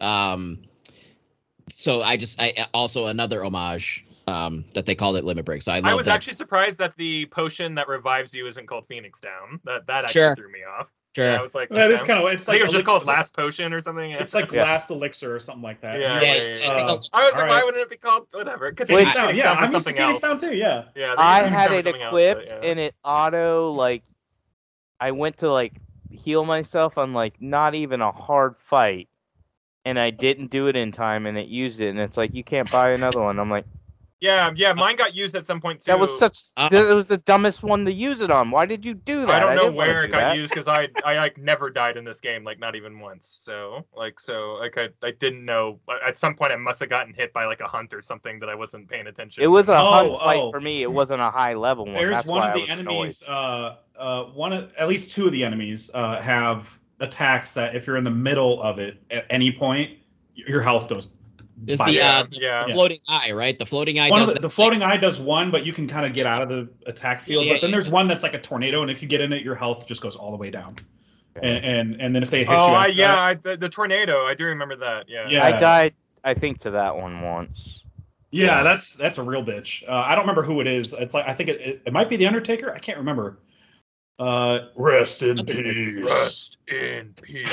[0.01, 0.59] Um,
[1.69, 5.61] so I just I also another homage um that they called it limit break.
[5.61, 6.15] So I love I was that.
[6.15, 9.59] actually surprised that the potion that revives you isn't called Phoenix Down.
[9.63, 10.35] That that actually Sure.
[10.35, 10.87] threw me off.
[11.15, 11.25] Sure.
[11.25, 12.13] Yeah, I was like, That is okay.
[12.13, 12.31] kind of.
[12.31, 14.11] It's I like think it was just called Last Potion or something.
[14.11, 14.17] Yeah.
[14.17, 14.63] It's like Yeah.
[14.63, 15.99] last elixir or something like that.
[15.99, 17.49] Yeah, yeah, like, uh, I was like, right.
[17.49, 18.71] why wouldn't it be called whatever?
[18.71, 20.21] Could they Phoenix use yeah, Down I'm used to something else?
[20.21, 20.53] Down too.
[20.53, 20.85] Yeah.
[20.95, 22.69] Yeah, I had it something else, equipped but yeah.
[22.69, 24.03] and it auto like
[24.99, 25.73] I went to like
[26.09, 29.09] heal myself on like not even a hard fight
[29.85, 32.43] and I didn't do it in time and it used it and it's like you
[32.43, 33.39] can't buy another one.
[33.39, 33.65] I'm like
[34.23, 35.91] Yeah, yeah, mine got used at some point too.
[35.91, 38.51] that was such Uh, that was the dumbest one to use it on.
[38.51, 39.29] Why did you do that?
[39.29, 40.37] I don't know didn't where it got that.
[40.37, 43.27] used because I I like never died in this game, like not even once.
[43.27, 47.13] So like so like I, I didn't know at some point I must have gotten
[47.13, 49.43] hit by like a hunt or something that I wasn't paying attention.
[49.43, 50.51] It was a Oh, hunt fight oh.
[50.51, 50.83] for me.
[50.83, 51.95] It wasn't a high level one.
[51.95, 53.23] There's That's one why of the enemies.
[53.27, 57.85] Uh, uh, one of at least two of the enemies uh, have attacks that if
[57.85, 59.97] you're in the middle of it at any point,
[60.33, 61.09] your health goes.
[61.67, 62.65] Is the yeah, uh, yeah.
[62.67, 62.73] Yeah.
[62.73, 63.57] floating eye right?
[63.57, 65.87] The floating eye one does of the, the floating eye does one, but you can
[65.87, 67.45] kind of get out of the attack field.
[67.45, 67.75] Yeah, but then yeah.
[67.77, 70.01] there's one that's like a tornado, and if you get in it, your health just
[70.01, 70.75] goes all the way down.
[71.41, 74.25] and and, and then if they hit Oh, you, I, yeah, I, the, the tornado.
[74.25, 75.07] I do remember that.
[75.07, 75.27] Yeah.
[75.29, 75.45] Yeah.
[75.45, 75.93] I died,
[76.23, 77.81] I think, to that one once.
[78.31, 79.87] yeah, that's that's a real bitch.
[79.87, 80.93] Uh, I don't remember who it is.
[80.93, 82.73] It's like I think it, it, it might be the Undertaker.
[82.73, 83.37] I can't remember.
[84.19, 85.99] Uh, rest in peace.
[86.05, 87.49] Rest in peace.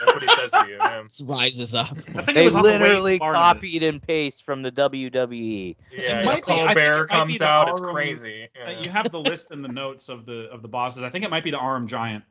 [0.00, 0.76] That's what he says to you.
[0.80, 1.02] Yeah.
[1.04, 1.90] Just rises up.
[1.90, 3.38] I think it They was the way literally Barnabas.
[3.44, 4.72] copied and pasted from the.
[4.72, 5.76] WWE.
[5.92, 6.24] Yeah.
[6.24, 7.68] might be- I Paul think Bear it might be comes the out.
[7.70, 8.44] It's crazy.
[8.44, 8.80] Uh, Yeah.
[8.80, 11.02] you have the list in the notes of the of the bosses.
[11.04, 12.24] I think it might be the Arm Giant,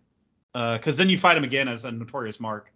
[0.53, 2.71] because then you fight him again as a Notorious Mark.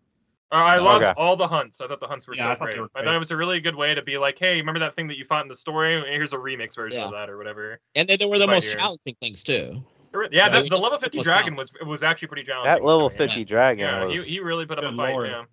[0.51, 1.13] Uh, I loved Okay.
[1.17, 1.81] all the hunts.
[1.81, 2.81] I thought the hunts were Yeah, so thought they great.
[2.81, 4.93] were I thought it was a really good way to be like, hey, remember that
[4.93, 5.99] thing that you fought in the story?
[6.07, 7.05] Here's a remix version Yeah.
[7.05, 7.79] of that or whatever.
[7.95, 8.77] And then there were the Right most here.
[8.77, 9.83] challenging things too.
[10.13, 12.71] Yeah, Yeah, the, the level 50 dragon was was actually pretty challenging.
[12.71, 13.17] That level Yeah.
[13.17, 14.23] 50 dragon Yeah, was.
[14.25, 15.11] he, he really put up a fight.
[15.11, 15.29] lord.
[15.29, 15.43] Yeah.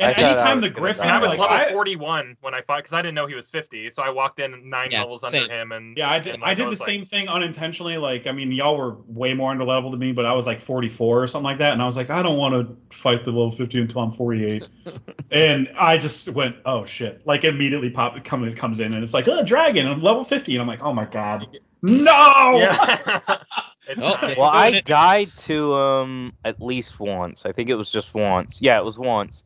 [0.00, 1.16] And I anytime the Griffin, die.
[1.16, 3.50] I was like, level I- 41 when I fought because I didn't know he was
[3.50, 3.90] 50.
[3.90, 5.42] So I walked in nine Yeah, levels same.
[5.42, 6.34] under him, and Yeah, I did.
[6.34, 7.96] and, like, I did the like- same thing unintentionally.
[7.96, 10.60] Like, I mean, y'all were way more under level than me, but I was like
[10.60, 13.30] 44 or something like that, and I was like, I don't want to fight the
[13.32, 14.68] level 50 until I'm 48.
[15.32, 17.26] and I just went, oh shit!
[17.26, 20.54] Like immediately pop it comes comes in, and it's like, oh, dragon, I'm level 50,
[20.54, 21.44] and I'm like, oh my god,
[21.82, 22.50] no!
[22.54, 23.18] Yeah.
[23.88, 24.84] it's Oh, not- Well, I it.
[24.84, 27.44] died to um at least once.
[27.46, 28.60] I think it was just once.
[28.60, 29.44] Yeah, it was once.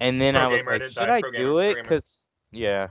[0.00, 1.82] And then Pro I was gamer like, did should I pro do gamer, it?
[1.82, 2.88] Because yeah,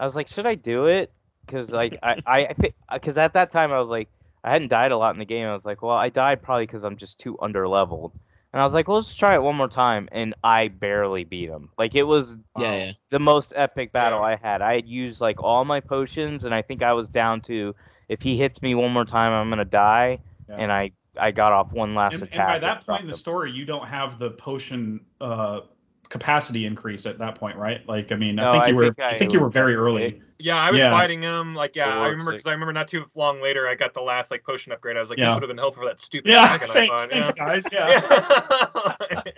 [0.00, 1.12] I was like, should I do it?
[1.44, 2.54] Because like I I
[2.92, 4.08] because at that time I was like
[4.44, 5.46] I hadn't died a lot in the game.
[5.46, 8.12] I was like, well, I died probably because I'm just too under leveled.
[8.52, 11.50] And I was like, well, let's try it one more time, and I barely beat
[11.50, 11.68] him.
[11.76, 12.92] Like it was Yeah, yeah.
[13.10, 14.24] the most epic battle Yeah.
[14.26, 14.62] I had.
[14.62, 17.74] I had used like all my potions, and I think I was down to
[18.08, 20.18] if he hits me one more time, I'm gonna die.
[20.48, 20.56] Yeah.
[20.56, 23.18] And I I got off one last And, and by that point in the him.
[23.18, 25.60] story, you don't have the potion uh,
[26.08, 27.86] capacity increase at that point, right?
[27.88, 29.48] Like, I mean, I No, think I you were, think I I think you were
[29.48, 30.20] very at early.
[30.38, 30.90] Yeah, I was Yeah.
[30.90, 31.54] fighting him.
[31.54, 34.02] Like, yeah, Four, I remember because I remember not too long later, I got the
[34.02, 34.96] last like potion upgrade.
[34.96, 35.26] I was like, Yeah.
[35.26, 37.46] this would have been helpful for that stupid Yeah, dragon I thanks, thanks, yeah.
[37.46, 37.66] guys.
[37.72, 38.92] Yeah.
[39.26, 39.32] Yeah.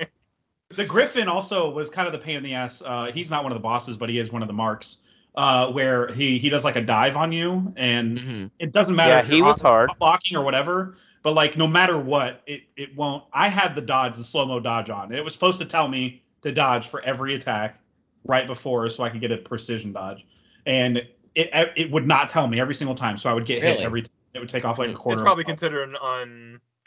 [0.71, 2.83] the Griffin also was kind of the pain in the ass.
[2.83, 4.99] Uh, he's not one of the bosses, but he is one of the marks.
[5.35, 8.51] Uh, where he he does like a dive on you, and Mhm.
[8.59, 9.91] it doesn't matter Yeah, if he you're was hard.
[10.01, 10.97] blocking or whatever.
[11.23, 13.23] But like, no matter what, it it won't.
[13.33, 15.13] I had the dodge, the slow mo dodge on.
[15.13, 17.79] It was supposed to tell me to dodge for every attack
[18.25, 20.27] right before, so I could get a precision dodge,
[20.67, 20.99] and
[21.37, 23.17] it it would not tell me every single time.
[23.17, 24.03] So I would get hit every.
[24.03, 24.11] time.
[24.35, 25.21] It would take off like a quarter.
[25.21, 25.97] it's probably considered an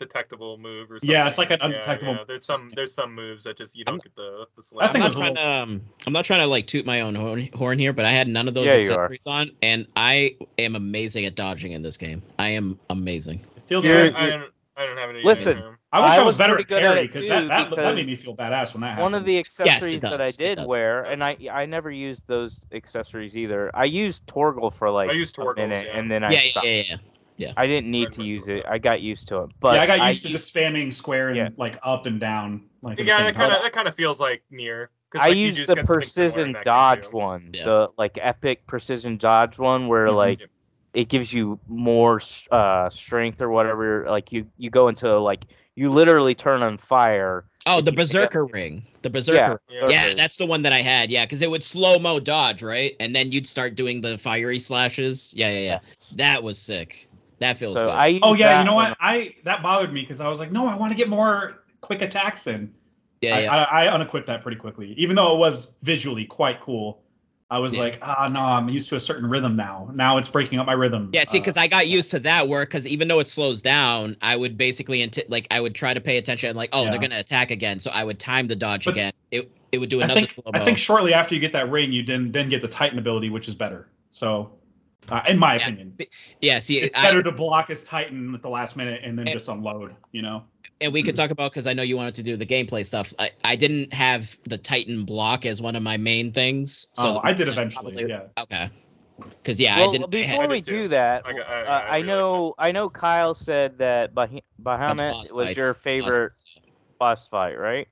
[0.01, 1.09] undetectable move or something.
[1.09, 3.95] Yeah, it's like an undetectable- yeah, There's some there's some moves that just you don't
[3.95, 4.95] I'm- get the the I I'm think select.
[4.95, 5.49] it not was a trying to.
[5.49, 8.27] Um, I'm not trying to like toot my own horn, horn here, but I had
[8.27, 12.21] none of those Yeah, accessories on, and I am amazing at dodging in this game.
[12.39, 13.41] I am amazing.
[13.57, 14.15] It feels You're- good.
[14.15, 15.23] I, I don't I don't have any.
[15.23, 15.77] Listen.
[15.93, 17.75] I wish I, I was, was better at good parry it because too, that, that
[17.75, 19.03] that made me feel badass when that happened.
[19.03, 22.61] One of the accessories it that I did wear, and I I never used those
[22.71, 23.69] accessories either.
[23.75, 25.99] I used Torgal for like I used a minute, yeah.
[25.99, 26.65] and then I Yeah, stopped.
[26.65, 26.95] yeah, yeah,
[27.41, 27.53] yeah.
[27.57, 28.65] I didn't need Right, to right, use right, it.
[28.65, 28.73] right.
[28.73, 29.49] I got used to it.
[29.59, 31.49] But yeah, I got used to just spamming square and Yeah.
[31.57, 32.63] like up and down.
[32.81, 34.89] Like Yeah, same that kind of that kind of feels like near.
[35.11, 37.63] 'cause, I like, you used the got something similar in precision dodge one, Yeah.
[37.65, 40.15] the like epic precision dodge one, where Mhm.
[40.15, 40.39] like
[40.93, 44.05] it gives you more uh strength or whatever.
[44.09, 45.45] Like you you go into like
[45.75, 47.45] you literally turn on fire.
[47.65, 48.85] Oh, the you pick up- berserker ring.
[49.03, 49.61] The berserker.
[49.69, 49.75] Yeah.
[49.81, 50.13] Yeah, Okay.
[50.15, 51.09] that's the one that I had.
[51.11, 52.95] Yeah, because it would slow mo dodge, right?
[52.99, 55.33] And then you'd start doing the fiery slashes.
[55.35, 55.79] Yeah, yeah, yeah.
[56.15, 57.07] That was sick.
[57.41, 57.95] That feels So good.
[57.95, 58.95] I Oh yeah, you know what?
[59.01, 62.01] I that bothered me because I was like, no, I want to get more quick
[62.01, 62.71] attacks in.
[63.21, 63.55] yeah, I, yeah.
[63.55, 67.01] I, I unequipped that pretty quickly, even though it was visually quite cool.
[67.49, 67.81] I was Yeah.
[67.81, 69.89] like, ah, no, I'm used to a certain rhythm now.
[69.93, 71.09] Now it's breaking up my rhythm.
[71.13, 73.61] Yeah, see, Uh, because I got used to that where, because even though it slows
[73.61, 76.49] down, I would basically anti- like I would try to pay attention.
[76.49, 76.91] And, like, oh, Yeah.
[76.91, 79.11] they're gonna attack again, so I would time the dodge But- again.
[79.31, 81.69] It it would do I another think slow I think shortly after you get that
[81.71, 83.87] ring, you then then get the Titan ability, which is better.
[84.11, 84.51] So,
[85.09, 85.61] uh, in my Yeah.
[85.63, 85.93] opinion,
[86.41, 89.27] yeah, see, it's I, better to block as Titan at the last minute and then
[89.27, 89.95] And- just unload.
[90.11, 90.43] You know.
[90.79, 93.13] and we could talk about because I know you wanted to do the gameplay stuff.
[93.19, 96.87] I, I didn't have the Titan block as one of my main things.
[96.93, 97.93] So oh, I did eventually.
[97.93, 98.23] probably- Yeah.
[98.39, 98.69] Okay.
[99.19, 100.05] Because yeah, well, I didn't.
[100.05, 100.77] I before had- we did too.
[100.83, 104.15] do that, I got- I- uh, I I realized know I know Kyle said that
[104.15, 104.27] bah-
[104.63, 106.59] Bahamut boss was your fights, boss favorite fights.
[106.99, 107.87] boss fight, right?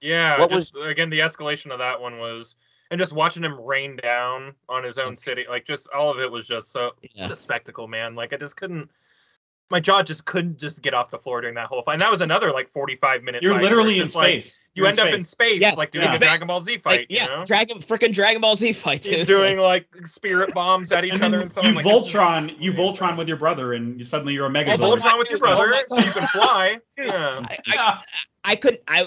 [0.00, 2.56] Yeah, What just again the escalation of that one was,
[2.92, 6.30] and just watching him rain down on his own city, like just all of it
[6.30, 7.26] was just so Yeah.
[7.26, 8.14] the spectacle, man.
[8.14, 8.88] Like I just couldn't,
[9.70, 11.94] my jaw just couldn't just get off the floor during that whole fight.
[11.94, 13.42] And that was another like forty-five minute.
[13.42, 14.64] You're fight literally in just, like, space.
[14.74, 16.14] you You're end up in space, Yes, like doing yeah.
[16.16, 16.98] a Dragon Ball Z fight.
[16.98, 17.44] Like, yeah, you know?
[17.46, 19.14] Dragon freaking Dragon Ball Z fight, dude.
[19.14, 21.64] He's doing like spirit bombs at each And other and stuff.
[21.64, 22.94] you like, this is Voltron, you amazing.
[22.94, 24.98] Voltron with your brother, and you, suddenly you're a Mega Voltron.
[24.98, 26.78] Voltron with your brother, so you can fly.
[26.98, 27.40] Yeah.
[27.42, 27.98] I, I, Yeah.
[28.44, 29.06] I could I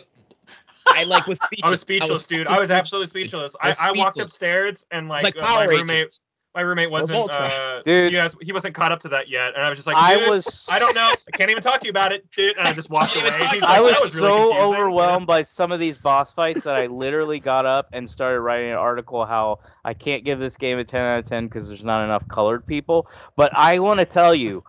[0.87, 1.67] I like was speechless.
[1.67, 2.47] I was speechless, dude.
[2.47, 3.55] I was absolutely speechless.
[3.61, 6.21] I I, was I walked upstairs and like, like uh, my roommate Rangers.
[6.55, 7.29] My roommate wasn't.
[7.33, 8.13] Uh, Dude.
[8.13, 10.65] Yes, he wasn't caught up to that yet, and I was just like, I was
[10.71, 11.11] I don't know.
[11.11, 12.57] I can't even talk to you about it, dude.
[12.57, 13.27] And I just walked away.
[13.27, 15.73] even talk He's about like, I was, "That was really so confusing." overwhelmed by some
[15.73, 19.59] of these boss fights that I literally got up and started writing an article how
[19.83, 22.65] I can't give this game a 10 out of 10 because there's not enough colored
[22.65, 23.07] people.
[23.35, 24.63] But I want to tell you,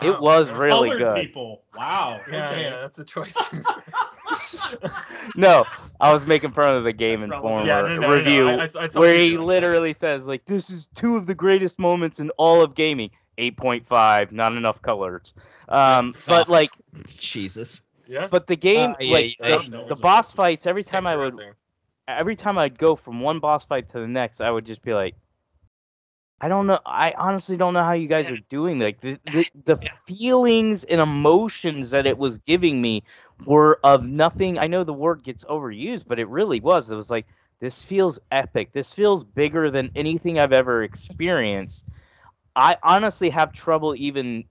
[0.00, 1.26] it was really Colored good.
[1.26, 1.62] people.
[1.76, 2.20] Wow.
[2.30, 2.62] Yeah, okay.
[2.62, 3.36] yeah, that's a choice.
[5.36, 5.64] No,
[6.00, 8.48] I was making fun of the Game That's Informer yeah, no, no, no, no, review
[8.48, 9.44] I- I- I where he doing that.
[9.44, 14.30] literally says like, "This is two of the greatest moments in all of gaming." 8.5,
[14.32, 15.32] not enough colors.
[15.68, 16.70] Um, but like,
[17.06, 17.82] Jesus.
[18.06, 18.26] Yeah.
[18.30, 19.84] but the game, Uh, yeah, like yeah, the, yeah.
[19.88, 21.56] the boss fights, every time I would there.
[22.08, 24.92] every time I'd go from one boss fight to the next, I would just be
[24.92, 25.14] like,
[26.42, 26.80] I don't know.
[26.84, 28.80] I honestly don't know how you guys are doing.
[28.80, 29.92] Like the the, the Yeah.
[30.06, 33.04] feelings and emotions that it was giving me
[33.46, 34.58] were of nothing.
[34.58, 36.90] I know the word gets overused, but it really was.
[36.90, 37.26] It was like
[37.60, 38.72] this feels epic.
[38.72, 41.84] This feels bigger than anything I've ever experienced.
[42.54, 44.44] I honestly have trouble even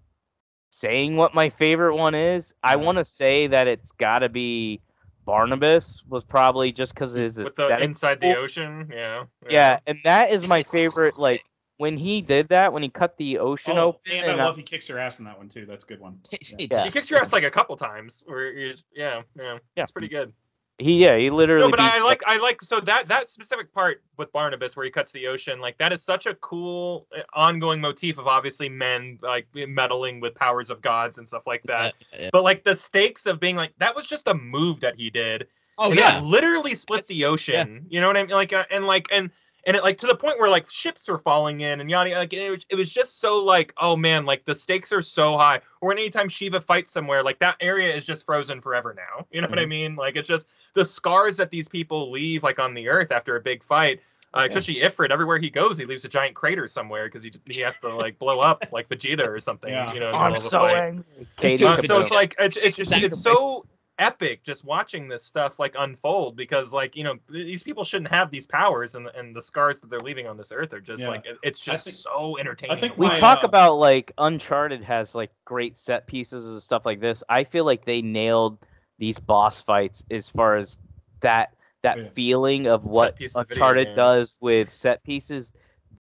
[0.71, 2.53] saying what my favorite one is.
[2.63, 4.81] I want to say that it's got to be
[5.25, 7.85] Barnabas was probably just because with the aesthetic.
[7.85, 8.91] inside the ocean.
[8.91, 9.25] Yeah.
[9.49, 11.17] Yeah, and that is my favorite.
[11.17, 11.43] Like
[11.81, 14.45] when he did that, when he cut the ocean Oh, open, and I and I-
[14.45, 15.65] love he kicks your ass in that one too.
[15.65, 16.19] That's a good one.
[16.29, 16.85] He Yeah.
[16.85, 18.23] He kicks your ass like a couple times.
[18.27, 19.81] Where you, yeah, yeah, Yeah.
[19.83, 20.31] it's pretty good.
[20.77, 21.65] he yeah, he literally.
[21.65, 24.91] No, but I like I like so that that specific part with Barnabas where he
[24.91, 29.17] cuts the ocean, like that is such a cool uh, ongoing motif of obviously men
[29.23, 31.95] like meddling with powers of gods and stuff like that.
[32.17, 32.29] Yeah.
[32.31, 35.47] But like the stakes of being like that was just a move that he did.
[35.79, 36.19] Oh and yeah.
[36.19, 37.85] it literally split the ocean.
[37.89, 38.31] You know what I mean?
[38.35, 39.31] Like uh, and like and
[39.65, 42.21] and it like to the point where like ships were falling in and yada yada.
[42.21, 45.37] Like it was, it was just so like oh man, like the stakes are so
[45.37, 45.61] high.
[45.81, 49.25] Or anytime Shiva fights somewhere, like that area is just frozen forever now.
[49.31, 49.95] You know what I mean?
[49.95, 53.41] Like it's just the scars that these people leave like on the earth after a
[53.41, 53.99] big fight.
[54.33, 57.59] Uh, especially Ifrit, everywhere he goes, he leaves a giant crater somewhere because he he
[57.59, 59.71] has to like blow up like Vegeta or something.
[59.73, 59.93] Yeah.
[59.93, 60.77] You know, in the I'm middle of so fight.
[60.77, 61.03] angry.
[61.35, 63.11] Katie, too, Uh, so it's like it's it's, it's, Sacrifice.
[63.11, 63.65] it's so
[64.01, 68.31] epic just watching this stuff like unfold because like you know these people shouldn't have
[68.31, 71.09] these powers and and the scars that they're leaving on this earth are just Yeah.
[71.09, 72.75] like it's just think- so entertaining.
[72.75, 76.61] I think we my, talk uh, about like Uncharted has like great set pieces and
[76.61, 77.23] stuff like this.
[77.29, 78.57] I feel like they nailed
[78.97, 80.77] these boss fights as far as
[81.21, 81.53] that
[81.83, 82.09] that Yeah.
[82.13, 85.51] feeling of what piece of video Uncharted does with set pieces.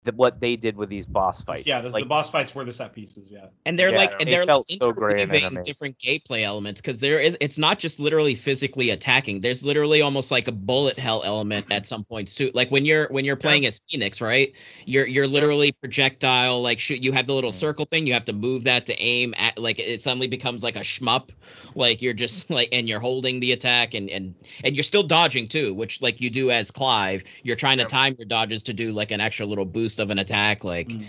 [0.05, 1.67] The, what they did with these boss fights.
[1.67, 3.31] Yeah, the, like, the boss fights were the set pieces.
[3.31, 3.47] Yeah.
[3.67, 5.67] and they're Yeah, like and they they're like felt so great and interweaving animated.
[5.67, 10.31] different gameplay elements because there is it's not just literally physically attacking there's literally almost
[10.31, 13.67] like a bullet hell element at some points too like when you're when you're playing
[13.67, 14.55] as phoenix right
[14.87, 17.53] you're you're literally projectile like shoot you have the little Mm.
[17.53, 20.77] circle thing you have to move that to aim at like it suddenly becomes like
[20.77, 21.29] a shmup
[21.75, 25.47] like you're just like and you're holding the attack and and and you're still dodging
[25.47, 27.85] too which like you do as clive you're trying to Yep.
[27.85, 31.07] time your dodges to do like an extra little boost of an attack like Mm.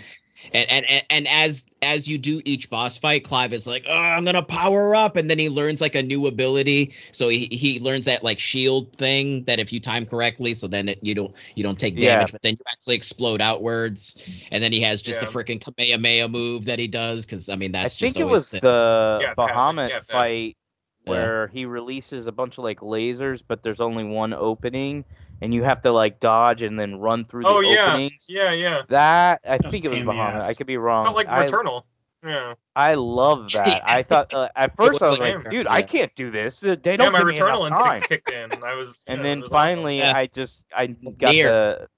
[0.54, 3.96] and, and and and as as you do each boss fight, Clive is like, "Oh,
[3.96, 6.94] I'm gonna power up," and then he learns like a new ability.
[7.12, 10.88] So he he learns that like shield thing that if you time correctly, so then
[10.88, 12.14] it, you don't you don't take Yeah.
[12.14, 14.28] damage, but then you actually explode outwards.
[14.50, 15.30] And then he has just a Yeah.
[15.32, 18.26] freaking Kamehameha move that he does because I mean that's I that's think just it
[18.28, 18.62] was sick.
[18.62, 20.56] the Yeah, Bahamut yeah, fight
[21.04, 21.10] Yeah.
[21.10, 25.04] where he releases a bunch of like lasers, but there's only one opening,
[25.42, 28.24] and you have to like dodge and then run through the Oh yeah, openings.
[28.28, 28.82] yeah, yeah.
[28.88, 30.42] That I Just think it was pain in Bahamut.
[30.42, 31.04] I could be wrong.
[31.04, 31.82] Felt like I, Returnal.
[32.24, 33.82] Yeah, I love that.
[33.86, 35.50] I thought uh, at first I was like like, him.
[35.50, 36.64] dude, I can't do this.
[36.64, 36.96] Uh, They yeah.
[36.98, 37.96] don't My give me Returnal enough time.
[37.96, 38.52] instincts kicked in.
[38.52, 39.04] and I was.
[39.08, 39.66] And yeah, then it was awesome.
[39.66, 40.16] finally, Yeah.
[40.16, 41.48] I just I got Nier.
[41.50, 41.88] the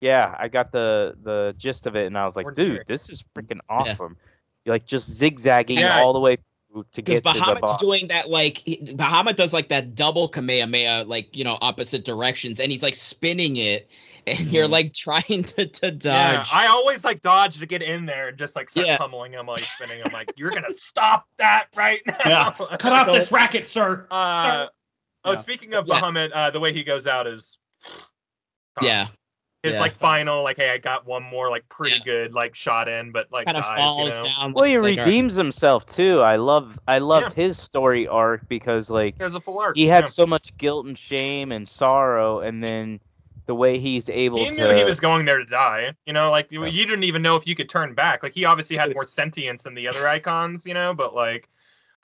[0.00, 2.84] yeah, I got the the gist of it, and I was like, Or dude, Nier.
[2.88, 4.16] this is freaking awesome.
[4.64, 6.00] You're like just zigzagging Yeah.
[6.00, 6.44] all the way through
[6.84, 7.80] to because get to the Bahamut's boss.
[7.80, 12.60] doing that like he- Bahamut does like that double Kamehameha like you know opposite directions
[12.60, 13.90] and he's like spinning it
[14.26, 14.70] and you're Mhm.
[14.72, 16.04] like trying to to dodge.
[16.04, 16.48] Yeah, dodge.
[16.52, 18.96] I always like dodge to get in there and just like start Yeah.
[18.98, 20.02] pummeling him while he's spinning.
[20.04, 22.14] I'm like, you're gonna stop that right now.
[22.60, 22.76] Yeah.
[22.78, 24.06] Cut off So- this racket, sir.
[24.10, 24.68] Uh, sir.
[25.24, 25.38] oh, Yeah.
[25.40, 26.00] speaking of Yeah.
[26.00, 27.58] Bahamut, uh, the way he goes out is.
[28.82, 29.06] Yeah.
[29.64, 29.80] His Yeah.
[29.80, 32.04] like final, like, hey, I got one more like pretty Yeah.
[32.04, 34.28] good like shot in, but like kind of dies, falls you know?
[34.38, 34.52] down.
[34.52, 35.06] Well, he it's like, all right.
[35.06, 36.20] redeems himself too.
[36.20, 39.76] I love I loved his story arc because like There's a full arc.
[39.76, 40.06] he had yeah.
[40.06, 43.00] so much guilt and shame and sorrow, and then
[43.46, 45.92] the way he's able He to knew he was going there to die.
[46.06, 46.70] You know, like you, Yeah.
[46.70, 48.22] you didn't even know if you could turn back.
[48.22, 51.48] Like he obviously had more sentience than the other Eikons, you know, but like,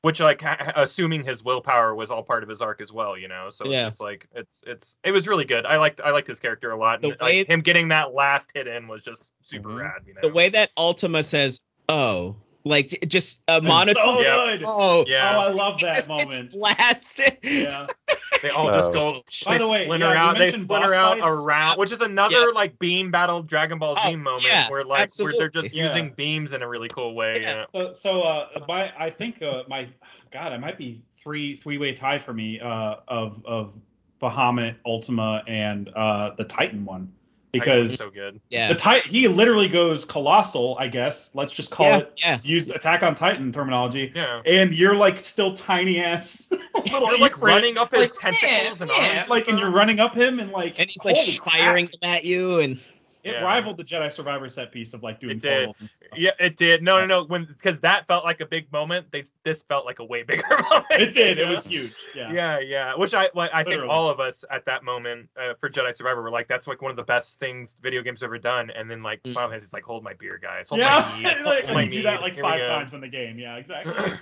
[0.05, 3.27] which like ha- assuming his willpower was all part of his arc as well, you
[3.27, 3.49] know.
[3.49, 3.87] So Yeah.
[3.87, 5.65] it's just like it's it's it was really good.
[5.65, 7.01] I liked I liked his character a lot.
[7.01, 9.81] The And, like, him getting that last hit in was just super Mhm.
[9.81, 10.03] rad.
[10.07, 14.03] You know, the way that Ultima says, "Oh," like just a It's monotone.
[14.03, 14.57] so Yeah.
[14.57, 14.65] good.
[14.67, 15.33] oh, yeah.
[15.35, 16.51] Oh, I love that just gets moment.
[16.53, 17.39] blasted.
[17.43, 17.87] Yeah.
[18.43, 19.23] They all just go.
[19.47, 20.37] By the way, splinter yeah, out.
[20.37, 21.33] They splinter out fights.
[21.35, 25.09] around, which is another like beam battle Dragon Ball Z Oh, moment yeah, where like
[25.19, 25.81] where they're just absolutely.
[25.81, 27.39] using beams in a really cool way.
[27.41, 27.65] Yeah.
[27.73, 27.87] Yeah.
[27.87, 29.89] So, so uh, my, I think uh, my,
[30.31, 33.73] God, it might be three three way tie for me uh, of of
[34.21, 37.11] Bahamut, Ultima, and uh, the Titan one
[37.61, 38.41] because so good.
[38.51, 38.69] Yeah.
[38.69, 40.77] the Titan he literally goes colossal.
[40.79, 41.97] I guess let's just call Yeah.
[41.99, 42.39] it Yeah.
[42.43, 44.13] use Attack on Titan terminology.
[44.15, 44.43] Yeah.
[44.47, 47.43] And you're like still tiny ass little They're like Ifrit.
[47.43, 49.29] running up his Like, tentacles and yeah, arms.
[49.29, 52.61] like and you're running up him and like And he's like firing them at you
[52.61, 52.79] and
[53.25, 53.43] It Yeah.
[53.43, 55.57] rivaled the Jedi Survivor set piece of like doing It did.
[55.65, 56.11] portals and stuff.
[56.15, 56.83] Yeah, it did.
[56.83, 57.25] No, no, no.
[57.25, 59.11] When because that felt like a big moment.
[59.11, 60.85] They this felt like a way bigger moment.
[60.91, 61.39] It did.
[61.39, 61.51] It know?
[61.53, 61.95] was huge.
[62.15, 62.31] Yeah.
[62.33, 62.95] Yeah, yeah.
[62.95, 66.23] Which I, like, I think all of us at that moment uh, for Jedi Survivor
[66.23, 68.69] were like, that's like one of the best things video games ever done.
[68.71, 69.33] And then like Mm.
[69.33, 70.69] Final Fantasy's like, hold my beer, guys.
[70.69, 71.43] Hold Yeah, my mead.
[71.47, 73.39] like, hold my you do that like Here five times in the game.
[73.39, 73.95] Yeah, exactly.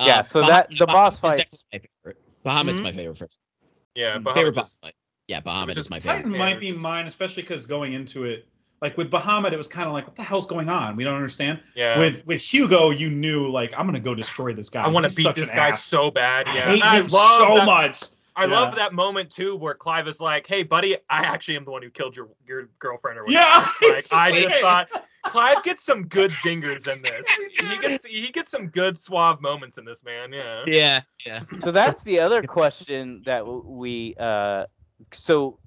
[0.00, 1.38] Yeah, uh, so that- the boss fight.
[1.38, 2.22] fights- definitely my favorite.
[2.70, 2.82] Bahamut's Mhm.
[2.84, 3.38] my favorite first.
[3.96, 4.94] Yeah, but favorite just, boss fight.
[5.28, 6.38] Yeah, Bahamut just is my Titan favorite.
[6.38, 8.48] Titan might be mine, especially because going into it,
[8.80, 10.96] like with Bahamut, it was kind of like, what the hell's going on?
[10.96, 11.60] We don't understand.
[11.74, 11.98] yeah.
[11.98, 14.82] With with Hugo, you knew like I'm gonna go destroy this guy.
[14.84, 15.84] I want to beat this guy ass.
[15.84, 16.48] so bad.
[16.48, 18.02] I Yeah, hate I him love so that, much.
[18.36, 18.52] I Yeah.
[18.52, 21.82] love that moment too, where Clive is like, "Hey, buddy, I actually am the one
[21.82, 25.04] who killed your your girlfriend or whatever." Yeah, like it's I just just like- thought
[25.24, 27.26] Clive gets some good zingers in this.
[27.60, 30.32] He gets he gets some good suave moments in this man.
[30.32, 30.62] Yeah.
[30.66, 31.40] Yeah, yeah.
[31.60, 34.66] So that's the other question that we uh
[35.12, 35.58] so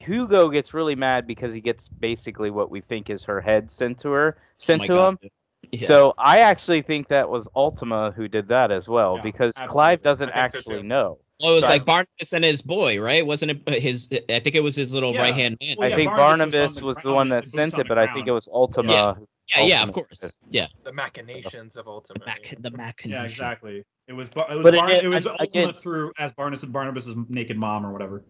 [0.00, 4.00] Hugo gets really mad because he gets basically what we think is her head sent
[4.00, 5.18] to her, oh sent Oh to God.
[5.22, 5.30] him.
[5.72, 5.86] Yeah.
[5.88, 9.72] So I actually think that was Ultima who did that as well Yeah, because absolutely.
[9.72, 10.88] Clive doesn't I think so, actually too.
[10.88, 11.18] know.
[11.42, 13.26] Well, it was So- like Barnabas and his boy, right?
[13.26, 14.08] Wasn't it his?
[14.28, 15.22] I think it was his little Yeah.
[15.22, 15.76] right hand man.
[15.78, 17.84] Well, I think Barnabas Barnabas was on was the the one that sent on it,
[17.84, 18.92] the but I think it was Ultima.
[18.92, 19.14] Yeah.
[19.14, 20.32] who- yeah, yeah, of course.
[20.50, 22.20] Yeah, The machinations of Ultima.
[22.26, 23.00] Mac, the Mac.
[23.04, 23.82] Yeah, exactly.
[24.06, 26.32] It was Bar- it was But it- Bar- it- it, was again- Ultima through as
[26.34, 28.24] Barnabas and Barnabas's naked mom or whatever.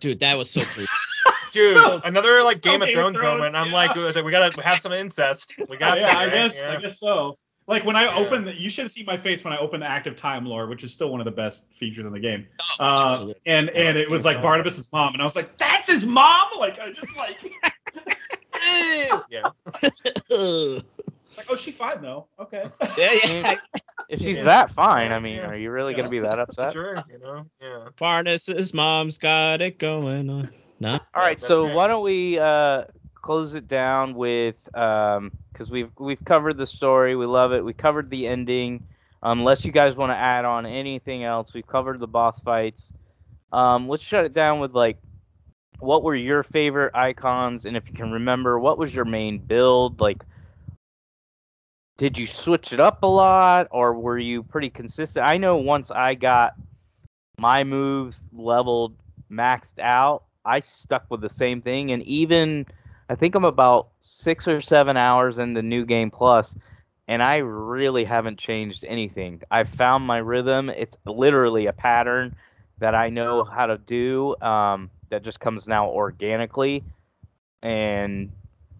[0.00, 0.90] Dude, that was so creepy.
[1.52, 3.54] Dude, So- another like so Game of Game of Thrones, Thrones, moment.
[3.56, 5.52] I'm like, we gotta have some incest.
[5.68, 6.72] We got yeah, to, I guess Yeah.
[6.76, 7.38] I guess so.
[7.66, 8.16] Like when I Yeah.
[8.16, 10.66] opened, the, you should have seen my face when I opened the active time lore,
[10.66, 12.46] which is still one of the best features in the game.
[12.80, 13.34] Oh, Uh, absolutely.
[13.46, 16.78] and and it was like Barnabas's mom, and I was like, "That's his mom!" Like
[16.80, 17.38] I just like,
[19.30, 19.50] Yeah.
[21.30, 21.36] Ugh.
[21.38, 22.26] like oh, she's fine though.
[22.38, 22.64] Okay.
[22.98, 23.54] yeah, yeah.
[24.08, 24.44] If she's Yeah.
[24.44, 25.48] that fine, I mean, Yeah.
[25.48, 25.98] are you really Yeah.
[25.98, 26.72] gonna be that upset?
[26.72, 27.02] Sure.
[27.10, 27.46] You know.
[27.60, 27.88] Yeah.
[27.98, 30.48] Barnabas's mom's got it going on.
[30.80, 30.92] No.
[30.92, 31.74] All right, That's so right.
[31.74, 32.84] why don't we uh,
[33.14, 37.72] close it down with um because we've we've covered the story, we love it, we
[37.72, 38.82] covered the ending.
[39.22, 42.94] Unless you guys want to add on anything else, we've covered the boss fights.
[43.52, 44.96] Um, let's shut it down with like,
[45.80, 50.00] what were your favorite Eikons, and if you can remember, what was your main build?
[50.00, 50.24] Like,
[52.00, 55.28] did you switch it up a lot, or were you pretty consistent?
[55.28, 56.54] I know once I got
[57.38, 58.96] my moves leveled
[59.30, 61.90] maxed out, I stuck with the same thing.
[61.90, 62.64] And even
[63.10, 66.56] I think I'm about six or seven hours in the New Game Plus,
[67.06, 69.42] and I really haven't changed anything.
[69.50, 70.70] I've found my rhythm.
[70.70, 72.34] It's literally a pattern
[72.78, 76.82] that I know how to do um, that just comes now organically.
[77.60, 78.32] And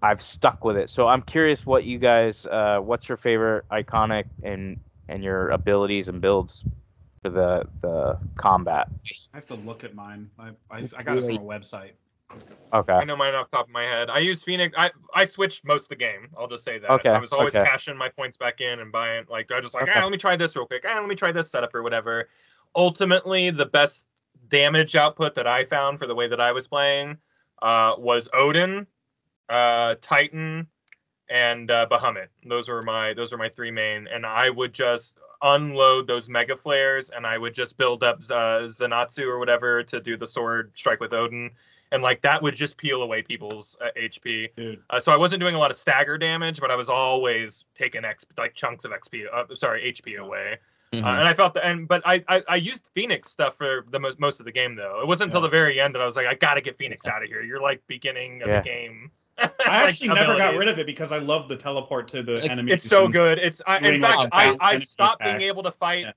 [0.03, 0.91] I've stuck with it.
[0.91, 4.79] So I'm curious what you guys, uh, what's your favorite iconic and
[5.09, 6.65] and your abilities and builds
[7.23, 8.89] for the the combat.
[9.35, 10.31] I have to look at mine.
[10.39, 11.93] I I, I got it from a website.
[12.73, 12.93] Okay.
[12.93, 14.09] I know mine off the top of my head.
[14.09, 14.75] I use Phoenix.
[14.79, 16.29] I I switched most of the game.
[16.39, 16.91] I'll just say that.
[16.91, 17.67] Okay, I was always okay.
[17.67, 19.25] cashing my points back in and buying.
[19.29, 19.93] Like I just like, Okay.
[19.97, 20.85] ah, let me try this real quick.
[20.89, 22.29] Ah, let me try this setup or whatever.
[22.77, 24.07] Ultimately, the best
[24.49, 27.19] damage output that I found for the way that I was playing
[27.63, 28.87] uh, was Odin,
[29.51, 30.67] uh, Titan,
[31.29, 32.29] and uh, Bahamut.
[32.47, 36.57] Those were my those were my three main, and I would just unload those mega
[36.57, 40.73] flares, and I would just build up uh, Zanatsu or whatever to do the sword
[40.75, 41.51] strike with Odin,
[41.93, 44.49] and like that would just peel away people's uh, HP.
[44.91, 48.05] Uh, so I wasn't doing a lot of stagger damage, but I was always taking
[48.05, 50.59] X like chunks of XP, uh, sorry HP away.
[50.93, 51.05] Mhm.
[51.05, 54.01] Uh, and I felt that, and but I, I I used Phoenix stuff for the
[54.01, 55.01] mo- most of the game though.
[55.01, 55.47] It wasn't until Yeah.
[55.47, 57.43] the very end that I was like, I gotta get Phoenix out of here.
[57.43, 58.61] You're like beginning of Yeah.
[58.61, 59.13] the game.
[59.41, 62.51] I actually never got rid of it because I love the teleport to the Like,
[62.51, 62.73] enemy.
[62.73, 63.39] It's so good.
[63.39, 65.39] It's I, in fact a I bounce I stopped attack.
[65.39, 66.13] being able to fight Yeah.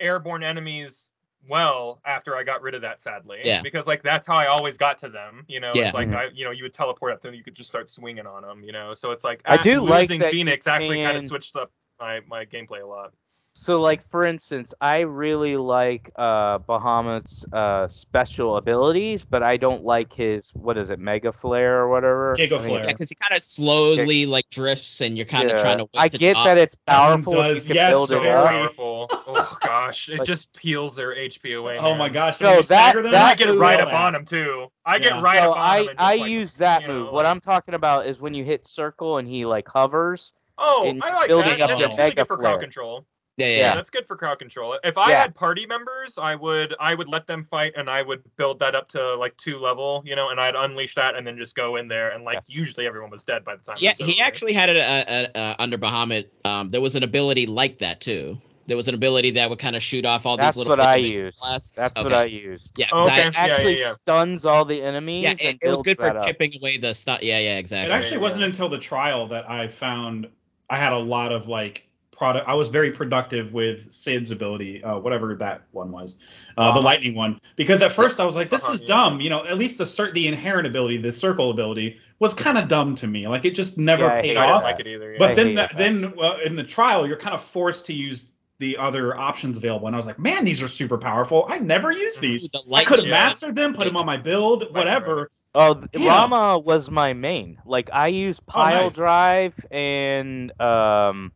[0.00, 1.10] airborne enemies
[1.48, 3.00] well after I got rid of that.
[3.00, 3.62] Sadly, Yeah.
[3.62, 5.44] because like that's how I always got to them.
[5.48, 5.86] You know, Yeah.
[5.86, 6.16] it's like Mhm.
[6.16, 8.42] I you know you would teleport up to them, you could just start swinging on
[8.42, 8.62] them.
[8.62, 11.16] You know, so it's like I ah, do like losing that you Phoenix actually kind
[11.16, 13.12] of switched up my my gameplay a lot.
[13.54, 19.84] So, like for instance, I really like uh, Bahamut's uh, special abilities, but I don't
[19.84, 22.34] like his what is it, Mega Flare or whatever.
[22.38, 22.80] Giga I think Flare.
[22.80, 25.62] Yeah, because he kind of slowly like drifts, and you're kind of Yeah.
[25.62, 25.88] trying to.
[25.94, 26.46] I get top.
[26.46, 27.34] that it's powerful.
[27.40, 28.30] and does, you yes, build it very.
[28.30, 28.48] up.
[28.48, 29.08] powerful.
[29.32, 31.76] Oh gosh, it But- just peels their HP away.
[31.78, 31.98] Oh man.
[31.98, 32.38] my gosh!
[32.38, 34.24] So when you that- stagger them, And I get move- right feel up on him
[34.24, 34.66] too.
[34.86, 35.00] I Yeah.
[35.00, 35.88] get right So up on I them.
[35.90, 37.06] and I like, use that move.
[37.06, 40.32] know, What like- I'm talking about is when you hit circle and he like hovers.
[40.58, 41.70] Oh, in I like building that.
[41.70, 43.04] up That's the really good for crowd control.
[43.40, 43.52] Yeah, yeah.
[43.52, 43.58] Yeah.
[43.70, 43.74] yeah.
[43.74, 44.78] That's good for crowd control.
[44.84, 45.20] If I Yeah.
[45.22, 48.74] had party members, I would I would let them fight and I would build that
[48.74, 51.76] up to like two level, you know, and I'd unleash that and then just go
[51.76, 52.54] in there and like Yes.
[52.54, 53.76] usually everyone was dead by the time.
[53.80, 54.22] Yeah, he over.
[54.22, 56.26] actually had it uh, uh, uh, under Bahamut.
[56.44, 58.40] Um, there was an ability like that too.
[58.66, 60.76] There was an ability that would kind of shoot off all That's these little.
[60.76, 61.36] That's what I pit use.
[61.40, 61.74] blasts.
[61.76, 62.68] That's what I use.
[62.76, 63.20] Yeah, Oh, 'cause I- okay.
[63.28, 63.92] It Yeah, yeah, actually yeah.
[63.94, 65.24] stuns all the enemies.
[65.24, 66.26] yeah, and it, it was good for that up.
[66.26, 67.20] chipping away the stuff.
[67.20, 67.56] Yeah, yeah, exactly.
[67.56, 67.92] It exactly.
[67.96, 68.22] actually Yeah.
[68.22, 70.28] wasn't until the trial that I found
[70.68, 71.88] I had a lot of like
[72.20, 72.46] product.
[72.46, 76.18] I was very productive with Cid's ability, uh, whatever that one was,
[76.58, 76.80] uh, the Uh-huh.
[76.82, 77.40] lightning one.
[77.56, 78.88] Because at first I was like, this Uh-huh, is yeah.
[78.88, 79.20] dumb.
[79.22, 82.68] You know, at least the cert, the inherent ability, the circle ability, was kind of
[82.68, 83.26] dumb to me.
[83.26, 84.62] Like it just never Yeah, paid hate I didn't off.
[84.64, 85.12] like it either.
[85.12, 85.18] Yeah.
[85.18, 85.78] But I then, hated that, that.
[85.78, 88.26] then uh, in the trial, you're kind of forced to use
[88.58, 89.86] the other options available.
[89.86, 91.46] And I was like, man, these are super powerful.
[91.48, 92.20] I never used Mhm.
[92.20, 92.48] these.
[92.52, 94.72] The I could have mastered them, put them on my build, right.
[94.74, 95.30] whatever.
[95.54, 96.26] Oh, th- Yeah.
[96.28, 97.58] Ramuh was my main.
[97.64, 98.94] Like I use pile nice.
[98.94, 101.32] drive and um,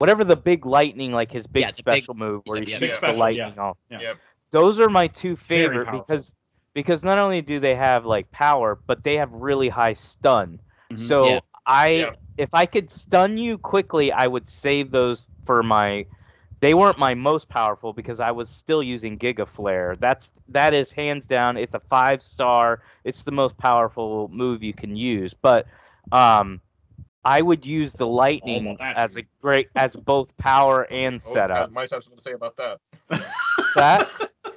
[0.00, 2.70] whatever the big lightning, like his big Yeah, the big- special move where yeah, he
[2.72, 3.76] yeah, shoots big the lightning yeah, off.
[3.90, 4.00] yeah.
[4.00, 4.16] Yep.
[4.50, 6.34] Those are my two favorite because
[6.74, 10.58] because not only do they have like power, but they have really high stun.
[10.90, 10.98] Mhm.
[11.08, 11.40] So Yeah.
[11.66, 12.12] I Yeah.
[12.38, 16.06] if I could stun you quickly, I would save those for my.
[16.60, 19.96] They weren't my most powerful because I was still using Giga Flare.
[19.98, 21.56] That's that is hands down.
[21.58, 22.80] It's a five star.
[23.04, 25.34] It's the most powerful move you can use.
[25.34, 25.66] But
[26.12, 26.60] um,
[27.24, 31.66] I would use the lightning that, as a great as both power and Oh, setup.
[31.68, 32.80] God, might have something to say about that.
[33.76, 34.08] That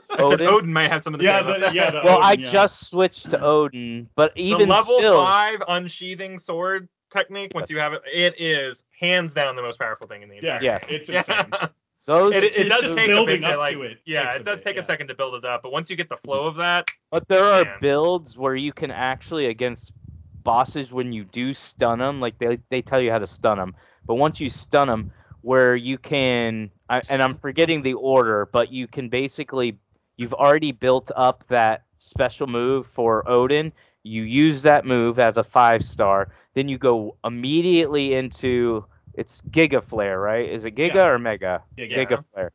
[0.09, 0.47] I said Odin?
[0.47, 1.73] Odin might have something to Yeah, say about the- that.
[1.75, 2.49] yeah, the- well, I yeah.
[2.51, 7.77] just switched to Odin, but even the level still, five unsheathing sword technique, once you
[7.77, 10.59] have it, it is hands down the most powerful thing in the entire.
[10.61, 10.95] Yes, Yeah.
[10.95, 11.45] it's insane.
[12.05, 13.99] those it, it It's does just take a building bit to up like, to it
[14.05, 14.81] yeah, it does bit, take yeah.
[14.81, 17.27] a second to build it up, but once you get the flow of that, But
[17.27, 19.91] there are builds where you can actually against
[20.43, 23.75] bosses when you do stun them, like they they tell you how to stun them.
[24.05, 25.11] But once you stun them,
[25.41, 29.77] where you can, I, and I'm forgetting the order, but you can basically
[30.17, 33.71] you've already built up that special move for Odin.
[34.03, 39.83] You use that move as a five star, then you go immediately into it's Giga
[39.83, 40.49] Flare, right?
[40.49, 41.05] Is it Giga Yeah.
[41.05, 41.63] or Mega?
[41.77, 42.51] Yeah, Giga Flare.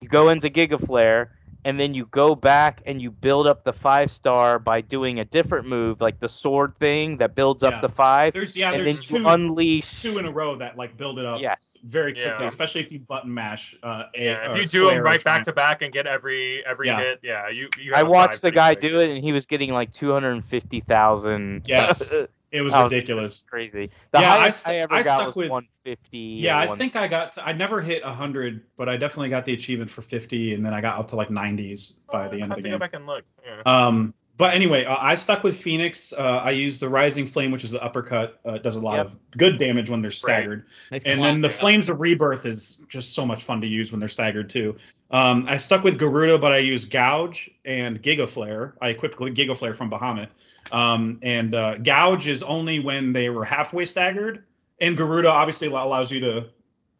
[0.00, 1.32] You go into Giga Flare,
[1.64, 5.24] and then you go back and you build up the five star by doing a
[5.24, 7.70] different move, like the sword thing that builds Yeah.
[7.70, 10.02] up the five, There's yeah, and then there's you two unleash.
[10.02, 11.78] two in a row that like build it up Yes.
[11.84, 12.48] very quickly, Yeah.
[12.48, 13.74] especially if you button mash.
[13.82, 16.88] Uh, a, yeah, if you do them right back to back and get every every
[16.88, 16.98] Yeah.
[16.98, 17.68] hit, yeah, you.
[17.80, 18.92] you I watched the guy quick.
[18.92, 21.62] do it, and he was getting like two hundred fifty thousand.
[21.66, 22.14] Yes,
[22.54, 23.42] it was I was- ridiculous.
[23.50, 23.90] crazy.
[24.12, 26.18] The Yeah, I highest I, st- ever I got stuck was with- one fifty.
[26.18, 27.32] Yeah, I think I got.
[27.34, 30.72] To, I never hit hundred, but I definitely got the achievement for fifty, and then
[30.72, 32.62] I got up to like nineties by Oh, the end I'll of the have to
[32.62, 32.70] game.
[32.72, 33.24] go back and look.
[33.44, 33.62] Yeah.
[33.66, 36.12] Um, but anyway, uh, I stuck with Phoenix.
[36.12, 38.40] Uh, I used the Rising Flame, which is the uppercut.
[38.44, 39.06] Uh, does a lot Yep.
[39.06, 40.66] of good damage when they're staggered.
[40.90, 41.50] Nice and then the.
[41.50, 44.76] Flames of Rebirth is just so much fun to use when they're staggered too.
[45.12, 48.74] Um, I stuck with Garuda, but I used Gouge and Giga Flare.
[48.82, 50.28] I equipped Giga Flare from Bahamut.
[50.72, 54.42] Um, and uh, Gouge is only when they were halfway staggered.
[54.80, 56.46] And Garuda obviously allows you to.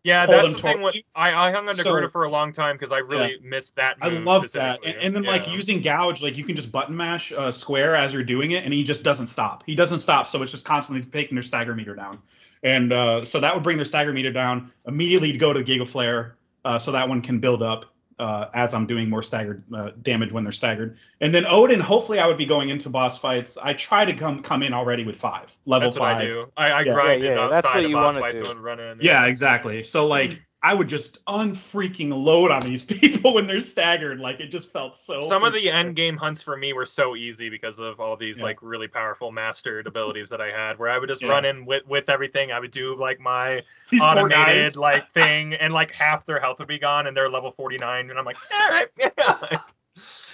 [0.04, 0.82] Yeah, that's the thing.
[0.82, 3.74] With, I, I hung on to So- for a long time because I really missed
[3.76, 3.96] that.
[4.02, 4.80] I love that.
[4.84, 8.12] And, and then like using Gouge, like you can just button mash uh, square as
[8.12, 9.64] you're doing it, and he just doesn't stop.
[9.66, 12.20] He doesn't stop, so it's just constantly taking their stagger meter down.
[12.62, 14.70] And uh, so that would bring their stagger meter down.
[14.86, 16.36] Immediately to go to Giga Flare,
[16.66, 17.86] uh, so that one can build up
[18.18, 20.96] uh, as I'm doing more staggered uh, damage when they're staggered.
[21.20, 23.58] And then Odin, hopefully I would be going into boss fights.
[23.60, 26.22] I try to come come in already with five level That's what five.
[26.22, 26.52] I do.
[26.56, 26.92] I, I Yeah.
[26.92, 28.50] grinded Yeah, yeah, that's outside what of you boss fights do.
[28.50, 28.98] and run in.
[29.00, 29.82] Yeah, exactly.
[29.82, 34.18] So like I would just unfreaking load on these people when they're staggered.
[34.18, 35.20] Like it just felt so.
[35.20, 35.86] Some of the frustrating.
[35.88, 38.44] end game hunts for me were so easy because of all these Yeah.
[38.44, 41.28] like really powerful mastered abilities that I had, where I would just Yeah.
[41.28, 42.50] run in with with everything.
[42.50, 43.60] I would do like my
[43.90, 47.52] These automated like thing, and like half their health would be gone, and they're level
[47.52, 49.58] forty nine, and I'm like, all right, yeah.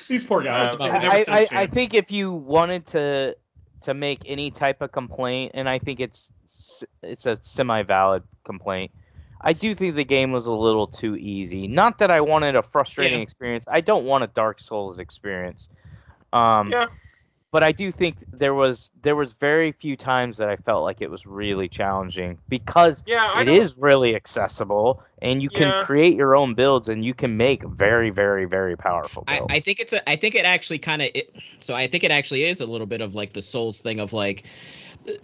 [0.06, 0.54] These poor guys.
[0.54, 1.74] Sounds they about never I, stood a I, I chance.
[1.74, 3.36] think if you wanted to
[3.82, 6.30] to make any type of complaint, and I think it's
[7.02, 8.92] it's a semi-valid complaint.
[9.40, 11.66] I do think the game was a little too easy.
[11.66, 13.22] Not that I wanted a frustrating Yeah.
[13.22, 13.64] experience.
[13.68, 15.68] I don't want a Dark Souls experience.
[16.32, 16.86] Um, Yeah.
[17.50, 21.00] but I do think there was there was very few times that I felt like
[21.00, 25.72] it was really challenging because Yeah, I it don't- is really accessible and you can
[25.84, 29.54] create your own builds and you can make very very very powerful I, builds.
[29.54, 31.08] I think it's a I think it actually kind of
[31.58, 34.12] so I think it actually is a little bit of like the souls thing of
[34.12, 34.44] like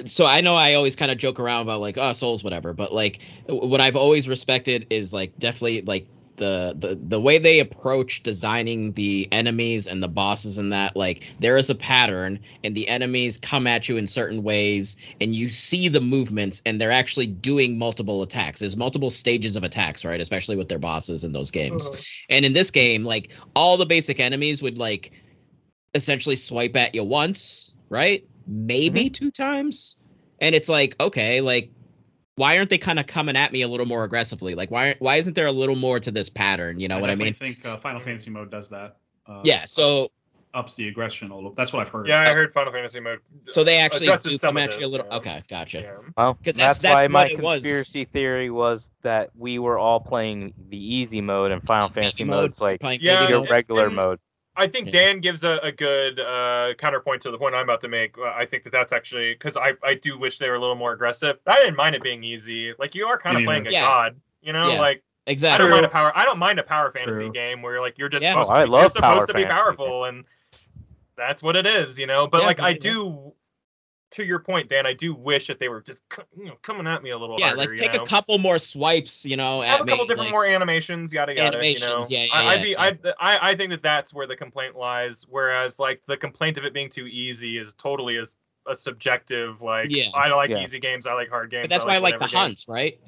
[0.05, 2.93] so I know I always kind of joke around about like oh souls whatever but
[2.93, 8.23] like what I've always respected is like definitely like the the the way they approach
[8.23, 12.87] designing the enemies and the bosses and that like there is a pattern and the
[12.89, 17.27] enemies come at you in certain ways and you see the movements and they're actually
[17.27, 21.51] doing multiple attacks there's multiple stages of attacks right especially with their bosses in those
[21.51, 21.99] games Uh-huh.
[22.29, 25.13] and in this game, like all the basic enemies would like
[25.95, 28.23] essentially swipe at you once, right?
[28.47, 29.97] Maybe two times.
[30.41, 31.71] And it's like, okay, like
[32.37, 34.55] why aren't they kind of coming at me a little more aggressively?
[34.55, 36.79] Like why why isn't there a little more to this pattern?
[36.81, 37.29] You know what I mean?
[37.29, 38.97] I think uh, Final Fantasy mode does that.
[39.27, 40.09] Uh, Yeah, so
[40.55, 41.53] ups the aggression a little.
[41.55, 42.07] That's what I've heard.
[42.09, 43.21] Yeah, I heard Final Fantasy mode.
[43.51, 45.17] so they actually addresses do some come at you a little yeah.
[45.17, 45.81] okay, gotcha.
[45.81, 45.93] Yeah.
[46.17, 47.63] well, 'Cause that's, that's- that's why my what it was.
[47.63, 52.37] conspiracy theory was that we were all playing the easy mode and Final Fantasy mode,
[52.43, 53.49] mode's like playing Yeah, baby your mode.
[53.49, 54.21] and- regular and- mode.
[54.57, 54.93] I think Yeah.
[54.93, 58.17] Dan gives a, a good uh, counterpoint to the point I'm about to make.
[58.17, 60.75] Uh, I think that that's actually because I, I do wish they were a little
[60.75, 61.39] more aggressive.
[61.47, 62.73] I didn't mind it being easy.
[62.79, 63.83] Like you are kind of playing a Yeah.
[63.83, 64.73] god, you know.
[64.73, 64.81] Yeah.
[64.81, 66.17] Like I don't mind a power.
[66.17, 67.33] I don't mind a power fantasy True.
[67.33, 68.33] game where you're like you're just Yeah.
[68.33, 70.25] supposed, Oh, to, I be, love you're supposed to be powerful, and
[71.17, 72.27] that's what it is, you know.
[72.27, 72.79] But Yeah, like I yeah.
[72.79, 73.33] do,
[74.13, 76.03] to your point, Dan, I do wish that they were just
[76.39, 77.61] you know coming at me a little Yeah, harder.
[77.61, 78.03] like you take know?
[78.03, 80.09] a couple more swipes, you know, have at a couple me.
[80.09, 81.49] different like- more animations, yada yada.
[81.57, 82.81] Animations, you know, yeah, yeah, I, I'd be, yeah.
[83.21, 85.27] I, I, I think that that's where the complaint lies.
[85.29, 88.25] Whereas, like the complaint of it being too easy is totally a,
[88.71, 89.61] a subjective.
[89.61, 90.05] Like, Yeah.
[90.15, 90.63] I like Yeah.
[90.63, 91.65] easy games, I like hard games.
[91.65, 92.41] But that's why I like the whatever games.
[92.41, 93.01] hunts, right?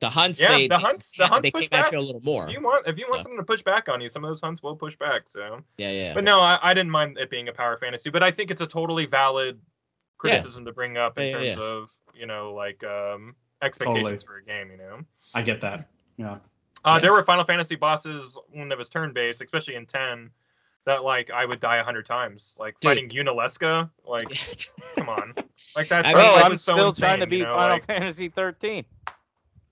[0.00, 1.90] The hunts, Yeah, they the hunts, the hunts they push back.
[1.90, 2.46] you a little more.
[2.48, 3.28] If you want, if you want So.
[3.28, 5.22] someone to push back on you, some of those hunts will push back.
[5.26, 6.12] So, Yeah, yeah.
[6.12, 8.10] but no, I, I didn't mind it being a power fantasy.
[8.10, 9.58] But I think it's a totally valid
[10.18, 14.36] criticism to bring up in Yeah, yeah, terms of you know like um expectations for
[14.38, 14.70] a game.
[14.70, 15.00] You know.
[15.34, 15.88] I get that.
[16.16, 16.32] Yeah.
[16.84, 16.98] Uh, Yeah.
[17.00, 20.30] There were Final Fantasy bosses when it was turn based, especially in ten,
[20.84, 22.56] that like I would die a hundred times.
[22.60, 22.90] Like Dude.
[22.90, 24.28] fighting Yunalesca, like
[24.96, 25.34] come on,
[25.74, 27.44] like that's I Bro, mean, that I'm was so still trying to insane, beat you
[27.44, 28.84] know, Final like- Fantasy 13.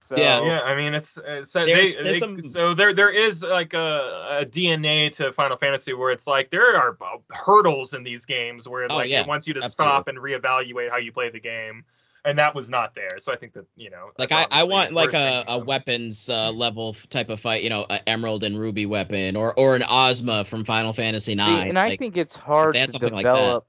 [0.06, 0.43] So, Yeah.
[0.44, 3.43] yeah, I mean it's uh, so There's- they, there's they- some- so there there is
[3.43, 6.98] like a, a DNA to Final Fantasy where it's like there are
[7.32, 9.93] hurdles in these games where Oh, like yeah, it wants you to absolutely.
[9.94, 11.85] stop and reevaluate how you play the game,
[12.26, 13.18] and that was not there.
[13.18, 16.52] So I think that you know like I, I want like a, a weapons uh,
[16.52, 20.44] level type of fight, you know, an Emerald and Ruby weapon, or or an Ozma
[20.44, 21.68] from Final Fantasy See, Nine.
[21.68, 23.32] and I think it's hard they to had something like that.
[23.32, 23.66] develop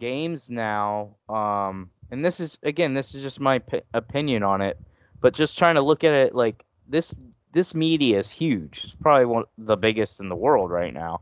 [0.00, 1.14] games now.
[1.28, 4.78] Um, and this is again, this is just my p- opinion on it,
[5.26, 7.12] but just trying to look at it like this.
[7.50, 8.82] This media is huge.
[8.84, 11.20] It's probably one the biggest in the world right now.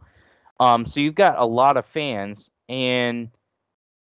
[0.61, 3.31] Um, so you've got a lot of fans, and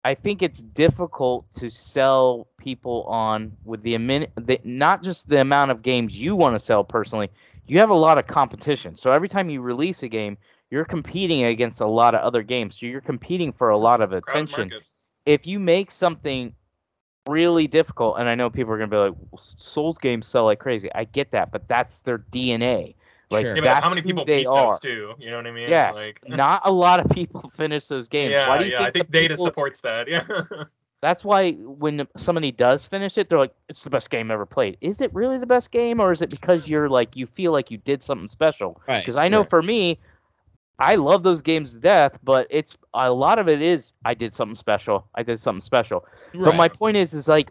[0.03, 3.95] I think it's difficult to sell people on with the,
[4.37, 7.29] the not just the amount of games you want to sell personally.
[7.67, 8.97] You have a lot of competition.
[8.97, 10.39] So every time you release a game,
[10.71, 12.81] you're competing against a lot of other games.
[12.81, 14.73] So you're competing for a lot of attention.
[15.27, 16.55] If you make something
[17.31, 20.91] really difficult, and I know people are gonna be like, Souls games sell like crazy.
[20.95, 22.95] I get that, but that's their DNA.
[23.31, 23.55] Like Sure.
[23.57, 24.73] Yeah, that's how many people they beat are.
[24.73, 25.15] those too?
[25.19, 25.69] You know what I mean?
[25.69, 28.33] Yes, Like, not a lot of people finish those games.
[28.33, 28.79] yeah, Why do you yeah.
[28.79, 30.09] think I think data people- supports that.
[30.09, 30.25] Yeah.
[31.03, 34.77] That's why when somebody does finish it, they're like, "It's the best game ever played."
[34.83, 37.71] Is it really the best game, or is it because you're like you feel like
[37.71, 38.79] you did something special?
[38.87, 39.01] right.
[39.01, 39.49] Because I know right.
[39.49, 39.99] for me,
[40.81, 44.35] I love those games to death, but it's a lot of it is I did
[44.35, 45.07] something special.
[45.15, 46.07] I did something special.
[46.35, 47.51] But my point is, is like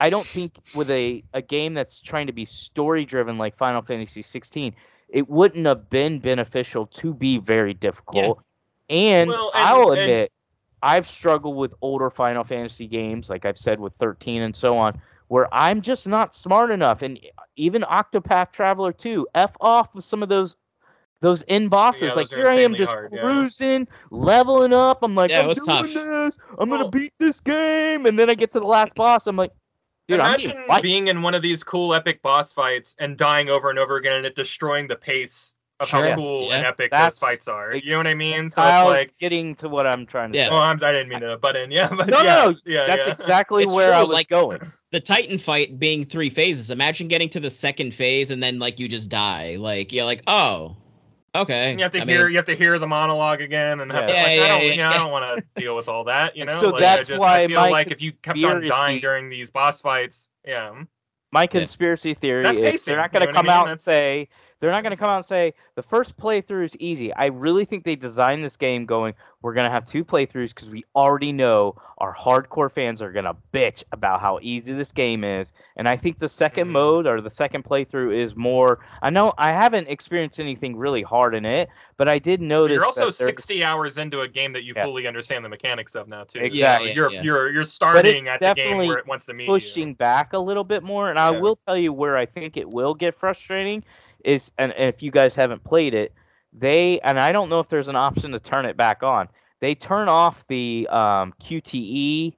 [0.00, 3.82] I don't think with a a game that's trying to be story driven like Final
[3.82, 4.74] Fantasy 16,
[5.08, 8.40] it wouldn't have been beneficial to be very difficult.
[8.88, 10.32] And, Well, and- I'll and- admit,
[10.80, 15.00] I've struggled with older Final Fantasy games, like I've said with 13 and so on,
[15.26, 17.02] where I'm just not smart enough.
[17.02, 17.18] And
[17.56, 20.54] even Octopath Traveler 2, f off with some of those.
[21.20, 23.20] Those in bosses, Yeah, like here I am just hard, yeah.
[23.22, 25.02] cruising, leveling up.
[25.02, 25.86] I'm like, Yeah, I'm doing tough.
[25.92, 26.38] this.
[26.58, 29.26] I'm Well- gonna beat this game, and then I get to the last boss.
[29.26, 29.50] I'm like,
[30.06, 33.68] dude, I'm Imagine being in one of these cool epic boss fights and dying over
[33.68, 36.08] and over again and it destroying the pace of Sure.
[36.08, 37.74] how cool and epic That's those fights are.
[37.74, 38.48] You know what I mean?
[38.50, 40.48] So Kyle's it's like getting to what I'm trying to Yeah.
[40.48, 40.54] say.
[40.54, 41.70] Oh, I'm, I didn't mean to butt in.
[41.72, 43.12] Yeah, but No, no, yeah, no, yeah, That's yeah.
[43.12, 44.60] exactly It's where I was like- going.
[44.92, 46.70] the Titan fight being three phases.
[46.70, 49.56] Imagine getting to the second phase and then like you just die.
[49.58, 50.76] Like you're like, oh,
[51.42, 51.70] okay.
[51.70, 53.90] And you have to I hear mean, you have to hear the monologue again and
[53.92, 54.14] have Yeah.
[54.16, 56.04] to, like, Yeah, I don't, yeah, you know, I don't want to deal with all
[56.04, 56.60] that, you know.
[56.60, 59.00] so like, that's I just why I feel my like if you kept on dying
[59.00, 60.84] during these boss fights, yeah.
[61.30, 63.52] My conspiracy theory That's is pacing, they're not going to know what I come mean?
[63.52, 64.28] out and say
[64.60, 67.12] They're not going to come out and say the first playthrough is easy.
[67.12, 70.70] I really think they designed this game going, we're going to have two playthroughs because
[70.70, 75.22] we already know our hardcore fans are going to bitch about how easy this game
[75.22, 75.52] is.
[75.76, 76.70] And I think the 2nd Mhm.
[76.70, 78.80] mode or the second playthrough is more.
[79.00, 82.74] I know I haven't experienced anything really hard in it, but I did notice.
[82.74, 84.84] You're also that 60 hours into a game that you Yeah.
[84.84, 86.40] fully understand the mechanics of now too.
[86.40, 86.88] Exactly.
[86.88, 87.22] So you're Yeah.
[87.22, 90.64] you're you're starting at the game where it wants to meet pushing back a little
[90.64, 91.10] bit more.
[91.10, 93.84] And I will tell you where I think it will get frustrating
[94.24, 96.12] is, and, and if you guys haven't played it,
[96.52, 99.28] they and I don't know if there's an option to turn it back on.
[99.60, 102.34] They turn off the um, QTE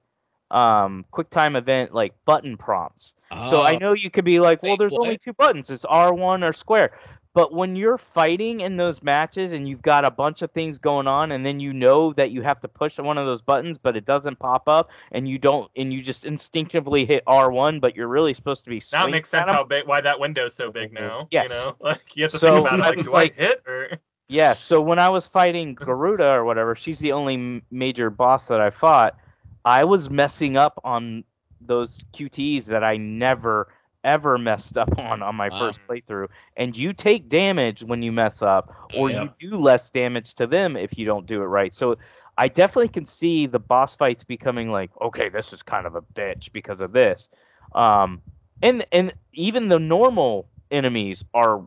[0.51, 3.15] um, QuickTime event like button prompts.
[3.43, 5.71] So I Oh, know you could be like, well, there's only two buttons.
[5.71, 6.99] It's R1 or square.
[7.33, 11.07] But when you're fighting in those matches and you've got a bunch of things going
[11.07, 13.97] on, and then you know that you have to push one of those buttons, but
[13.97, 18.09] it doesn't pop up, and you don't, and you just instinctively hit R1, but you're
[18.09, 18.77] really supposed to be.
[18.77, 18.83] you.
[18.93, 21.05] Now it swinging makes sense how big why that window's so big mm-hmm.
[21.07, 21.29] now.
[21.31, 21.51] Yes.
[21.51, 22.97] You know, like you have to So, think about it.
[22.97, 23.99] Like, do like- I hit or?
[24.31, 28.61] Yeah, so when I was fighting Garuda or whatever, she's the only major boss that
[28.61, 29.17] I fought.
[29.65, 31.25] I was messing up on
[31.61, 33.73] those QTs that I never
[34.05, 35.59] ever messed up on on my Wow.
[35.59, 36.29] first playthrough.
[36.57, 39.23] And you take damage when you mess up, or Yeah.
[39.23, 41.75] you do less damage to them if you don't do it right.
[41.75, 41.97] So
[42.39, 46.03] I definitely can see the boss fights becoming like, okay, this is kind of a
[46.03, 47.29] bitch because of this.
[47.75, 48.23] Um,
[48.63, 51.67] and and even the normal enemies are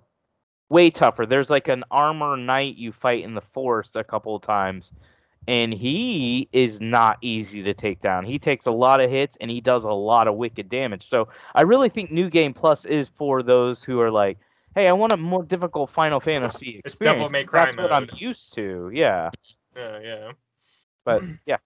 [0.70, 1.26] way tougher.
[1.26, 4.94] There's like an armor knight you fight in the forest a couple of times,
[5.48, 8.24] and he is not easy to take down.
[8.26, 11.08] He takes a lot of hits and he does a lot of wicked damage.
[11.10, 14.38] So I really think New Game Plus is for those who are like,
[14.76, 17.50] hey, I want a more difficult Final Fantasy It's Devil experience.
[17.50, 18.90] Cry That's what I'm used to.
[18.94, 19.30] Yeah.
[19.76, 20.32] Yeah, yeah.
[21.04, 21.58] But yeah.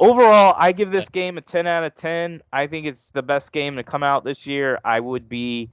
[0.00, 2.42] Overall, I give this game a 10 out of 10.
[2.52, 4.80] I think it's the best game to come out this year.
[4.84, 5.70] I would be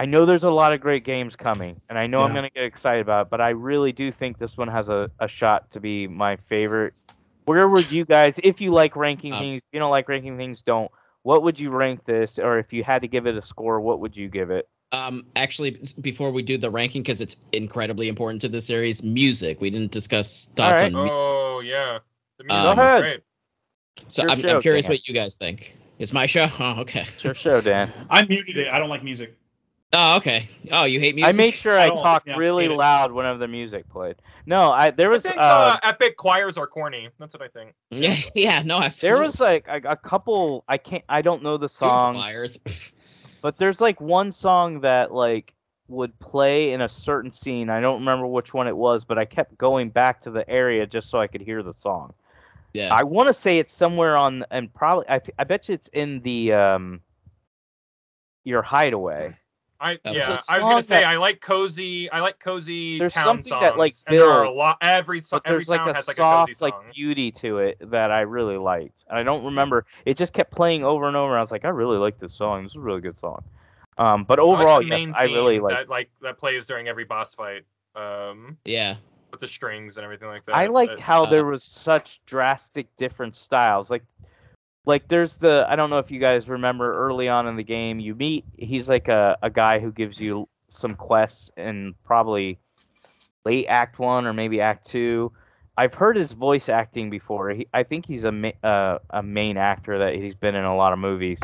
[0.00, 2.50] I know there's a lot of great games coming, and I know I'm going to
[2.50, 5.70] get excited about it, but I really do think this one has a, a shot
[5.72, 6.94] to be my favorite.
[7.44, 10.38] Where would you guys, if you like ranking Um, things, if you don't like ranking
[10.38, 10.90] things, don't.
[11.22, 12.38] What would you rank this?
[12.38, 14.70] Or if you had to give it a score, what would you give it?
[14.92, 19.60] Um, actually, before we do the ranking, because it's incredibly important to the series, music.
[19.60, 20.94] We didn't discuss thoughts Alright.
[20.94, 21.28] on music.
[21.30, 21.98] Oh yeah.
[22.38, 23.00] The Go music was ahead.
[23.02, 23.20] great.
[24.08, 24.92] So I'm, show, I'm curious Dan.
[24.92, 25.76] what you guys think.
[25.98, 26.48] It's my show.
[26.58, 27.02] Oh, okay.
[27.02, 27.92] It's your show, Dan.
[28.08, 28.68] I muted it.
[28.68, 29.36] I don't like music.
[29.92, 30.48] Oh, okay.
[30.70, 31.34] Oh, you hate music?
[31.34, 34.16] I made sure I I talked yeah, really loud whenever the music played.
[34.46, 37.08] No, I there was I was think uh, uh, epic choirs are corny.
[37.18, 37.74] That's what I think.
[37.90, 38.62] Yeah, yeah.
[38.64, 39.08] No, absolutely.
[39.08, 40.64] there was like a, a couple.
[40.68, 41.04] I can't.
[41.08, 42.58] I don't know the Two song, choirs.
[43.42, 45.54] But there's like one song that like
[45.88, 47.70] would play in a certain scene.
[47.70, 50.86] I don't remember which one it was, but I kept going back to the area
[50.86, 52.12] just so I could hear the song.
[52.74, 52.94] Yeah.
[52.94, 56.20] I want to say it's somewhere on, and probably I, I bet you it's in
[56.20, 57.00] the um
[58.44, 59.36] your hideaway.
[59.80, 62.10] I That was yeah, a I was gonna say that- I like cozy.
[62.10, 63.62] I like cozy There's town something songs.
[63.62, 64.78] that, like, and there are a builds, lot.
[64.82, 67.32] Every song, But every there's like town a has like soft a cozy like beauty
[67.32, 69.86] to it that I really liked, and I don't remember.
[70.04, 71.36] It just kept playing over and over.
[71.36, 72.64] I was like, I really like this song.
[72.64, 73.42] This is a really good song.
[73.98, 75.74] Um, but I like overall, yes, I really like.
[75.74, 77.62] that like that plays during every boss fight.
[77.96, 78.96] Um, yeah.
[79.30, 80.56] with the strings and everything like that.
[80.56, 83.90] I like That- how uh, there was such drastic different styles.
[83.90, 84.04] Like,
[84.86, 88.00] like there's the I don't know if you guys remember early on in the game,
[88.00, 92.58] you meet he's like a, a guy who gives you some quests in probably
[93.44, 95.32] late Act One or maybe Act Two.
[95.76, 97.50] I've heard his voice acting before.
[97.50, 100.76] He, I think he's a ma- uh, a main actor that he's been in a
[100.76, 101.38] lot of movies,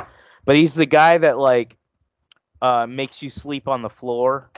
[0.45, 1.77] but he's the guy that like
[2.61, 4.51] uh, makes you sleep on the floor.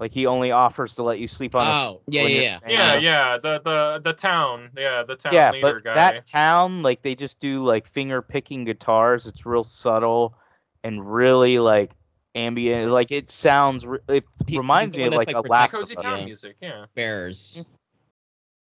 [0.00, 1.64] Like he only offers to let you sleep on.
[1.64, 2.58] the Oh, yeah, yeah, yeah.
[2.66, 5.94] yeah, yeah, the the the town, yeah, the town yeah, leader but guy.
[5.94, 9.26] that town, like they just do like finger picking guitars.
[9.26, 10.36] It's real subtle
[10.82, 11.92] and really like
[12.34, 12.90] ambient.
[12.90, 13.86] Like it sounds.
[14.08, 16.04] It reminds he's me of like that's, a like, Last cozy of Us.
[16.04, 16.24] town yeah.
[16.24, 17.64] music, yeah, Bears.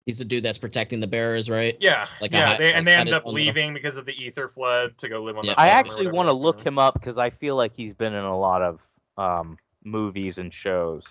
[0.05, 1.77] He's the dude that's protecting the bears, right?
[1.79, 2.45] yeah, Like yeah.
[2.51, 5.09] high- they, and they end up own little- leaving because of the ether flood to
[5.09, 5.53] go live on Yeah.
[5.53, 8.23] the I actually want to look him up because I feel like he's been in
[8.23, 8.79] a lot of
[9.17, 11.03] um, movies and shows.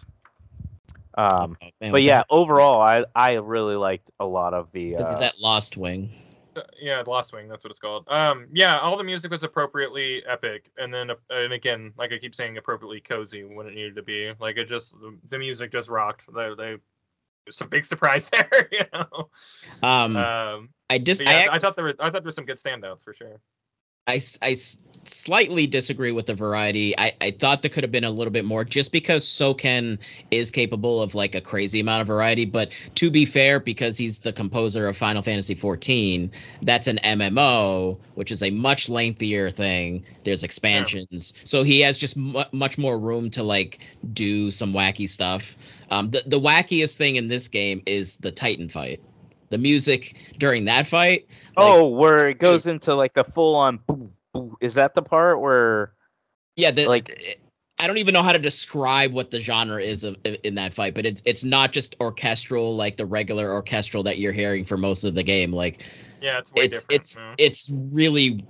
[1.16, 4.94] Um, Oh, man, but yeah, overall, I I really liked a lot of the.
[4.94, 6.10] This is Uh, at Lostwing.
[6.54, 8.06] Uh, yeah, Lostwing, that's what it's called.
[8.08, 12.18] Um, yeah, all the music was appropriately epic, and then uh, and again, like I
[12.18, 14.32] keep saying, appropriately cozy when it needed to be.
[14.38, 16.32] Like it just the, the music just rocked.
[16.32, 16.76] They they
[17.48, 19.28] it's a big surprise there, you know.
[19.82, 22.46] Um, Um, I just, yeah, I, I, thought there were I thought there were some
[22.46, 23.40] good standouts for sure.
[24.08, 24.56] I, I
[25.04, 26.98] slightly disagree with the variety.
[26.98, 29.98] I, I thought there could have been a little bit more just because Soken
[30.30, 32.44] is capable of like a crazy amount of variety.
[32.44, 36.30] But to be fair, because he's the composer of Final Fantasy XIV,
[36.62, 40.04] that's an MMO, which is a much lengthier thing.
[40.24, 41.34] There's expansions.
[41.44, 43.80] So he has just mu much more room to like
[44.12, 45.56] do some wacky stuff.
[45.90, 49.02] Um, the, the wackiest thing in this game is the Titan fight.
[49.50, 51.26] The music during that fight.
[51.56, 53.78] like, oh, where it goes into like the full on.
[53.86, 54.56] Boo, boo.
[54.60, 55.92] Is that the part where?
[56.56, 57.40] Yeah, the, Like- like
[57.80, 60.94] I don't even know how to describe what the genre is of in that fight,
[60.94, 65.04] but it's it's not just orchestral like the regular orchestral that you're hearing for most
[65.04, 65.52] of the game.
[65.52, 65.84] Like
[66.20, 67.34] Yeah, it's way it's it's mm.
[67.38, 68.44] it's really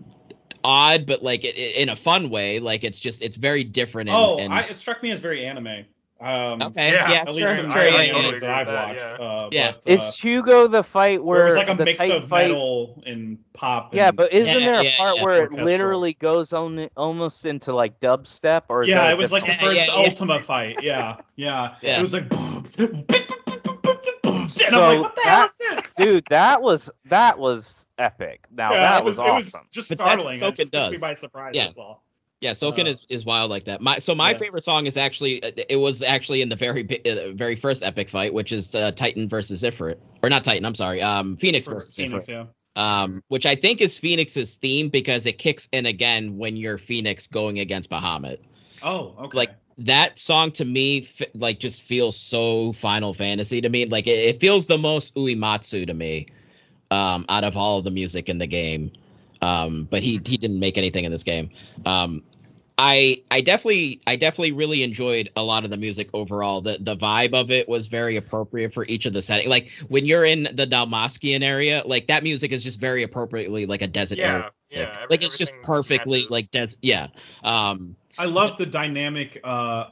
[0.64, 2.58] odd, but like it, it- in a fun way.
[2.58, 4.08] Like it's just it's very different.
[4.08, 5.84] And, oh, and, I, it struck me as very anime.
[6.20, 8.12] Um, okay, Yeah, yeah, At sure, in sure, I- the I yeah, totally yeah.
[8.14, 9.00] animes agree that I've that, watched.
[9.00, 9.24] yeah.
[9.24, 9.72] Uh, Yeah.
[9.72, 12.48] but, Is uh, Hugo the fight where where it like a the mix of fight?
[12.48, 13.94] metal and pop.
[13.94, 15.24] Yeah, but isn't Yeah, there a yeah, part yeah.
[15.24, 18.62] where it literally goes on almost into like dubstep?
[18.68, 20.04] Or yeah, it was like the first Yeah, yeah.
[20.04, 20.82] Ultima fight.
[20.82, 22.00] Yeah, yeah, Yeah.
[22.00, 25.14] It was like boom, boom, boom, boom, boom, boom, boom, and So I'm like, what
[25.14, 25.80] the hell is this?
[25.96, 26.24] dude.
[26.26, 28.44] That was that was epic.
[28.50, 29.68] Now yeah, that it was, was, it was awesome.
[29.70, 30.36] just But that's what startling.
[30.38, 31.00] It Soken took me does.
[31.00, 31.52] by surprise.
[31.54, 31.66] Yeah.
[31.66, 32.02] That's all.
[32.40, 33.80] Yeah, Soken Uh, is, is wild like that.
[33.80, 34.38] My so my yeah.
[34.38, 38.08] favorite song is actually uh, it was actually in the very uh, very first epic
[38.08, 40.64] fight, which is uh, Titan versus Ifrit, or not Titan.
[40.64, 42.48] I'm sorry, um, Phoenix versus Phoenix, Ifrit.
[42.76, 43.02] yeah.
[43.02, 47.26] um, which I think is Phoenix's theme because it kicks in again when you're Phoenix
[47.26, 48.38] going against Bahamut.
[48.84, 49.36] Oh, okay.
[49.36, 53.86] Like that song to me, like just feels so Final Fantasy to me.
[53.86, 56.26] Like it, it feels the most Uematsu to me,
[56.92, 58.92] um, out of all of the music in the game.
[59.42, 61.50] Um, but he he didn't make anything in this game.
[61.86, 62.22] Um,
[62.80, 66.60] I I definitely I definitely really enjoyed a lot of the music overall.
[66.60, 69.48] The the vibe of it was very appropriate for each of the setting.
[69.48, 73.82] Like when you're in the Dhalmekian area, like that music is just very appropriately like
[73.82, 74.50] a desert Yeah, area.
[74.70, 74.88] music.
[74.88, 76.30] yeah, every- like it's just perfectly matches.
[76.30, 77.08] like des yeah.
[77.42, 79.86] Um I love the dynamic uh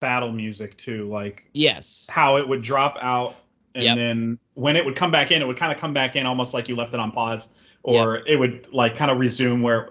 [0.00, 1.08] battle music too.
[1.08, 2.06] Like yes.
[2.10, 3.34] how it would drop out
[3.74, 3.96] and Yep.
[3.96, 6.54] then when it would come back in, it would kind of come back in almost
[6.54, 9.90] like you left it on pause, or it would like kind of resume where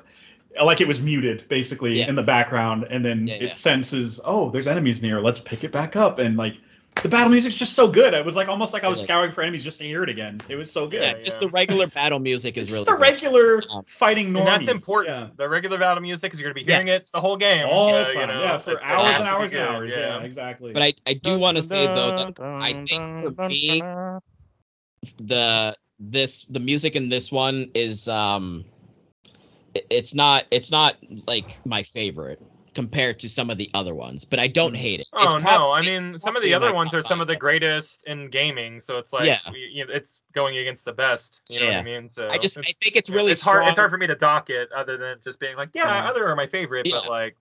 [0.63, 2.09] like it was muted basically Yeah.
[2.09, 3.49] in the background, and then Yeah, it yeah.
[3.51, 6.19] senses, oh, there's enemies near, let's pick it back up.
[6.19, 6.55] And like
[7.01, 8.13] the battle music's just so good.
[8.13, 10.41] It was like almost like I was scouring for enemies just to hear it again.
[10.49, 11.01] It was so good.
[11.01, 11.47] Yeah, Yeah, just yeah.
[11.47, 13.01] the regular battle music is It's really just the good.
[13.01, 14.37] regular Um, fighting normies.
[14.39, 15.15] And that's important.
[15.15, 15.27] Yeah.
[15.37, 17.09] The regular battle music is you're gonna be hearing Yes.
[17.09, 17.65] it the whole game.
[17.69, 19.93] All the you time, know, yeah, for it- it hours and hours and good, hours.
[19.95, 20.73] Yeah, exactly.
[20.73, 23.81] But I, I do want to say though that I think for me
[25.23, 28.63] the this the music in this one is um
[29.89, 30.95] it's not it's not
[31.27, 32.41] like my favorite
[32.75, 35.07] compared to some of the other ones, but I don't hate it.
[35.13, 35.71] It's Oh no!
[35.71, 38.97] I mean, some of the other ones are some of the greatest in gaming, so
[38.97, 39.39] it's like Yeah.
[39.51, 41.41] we- you know, it's going against the best.
[41.49, 42.09] You know what I mean?
[42.09, 43.67] So I just I think it's really it's hard.
[43.67, 46.09] It's hard for me to dock it, other than just being like, yeah, Yeah.
[46.09, 47.35] other are my favorite, but like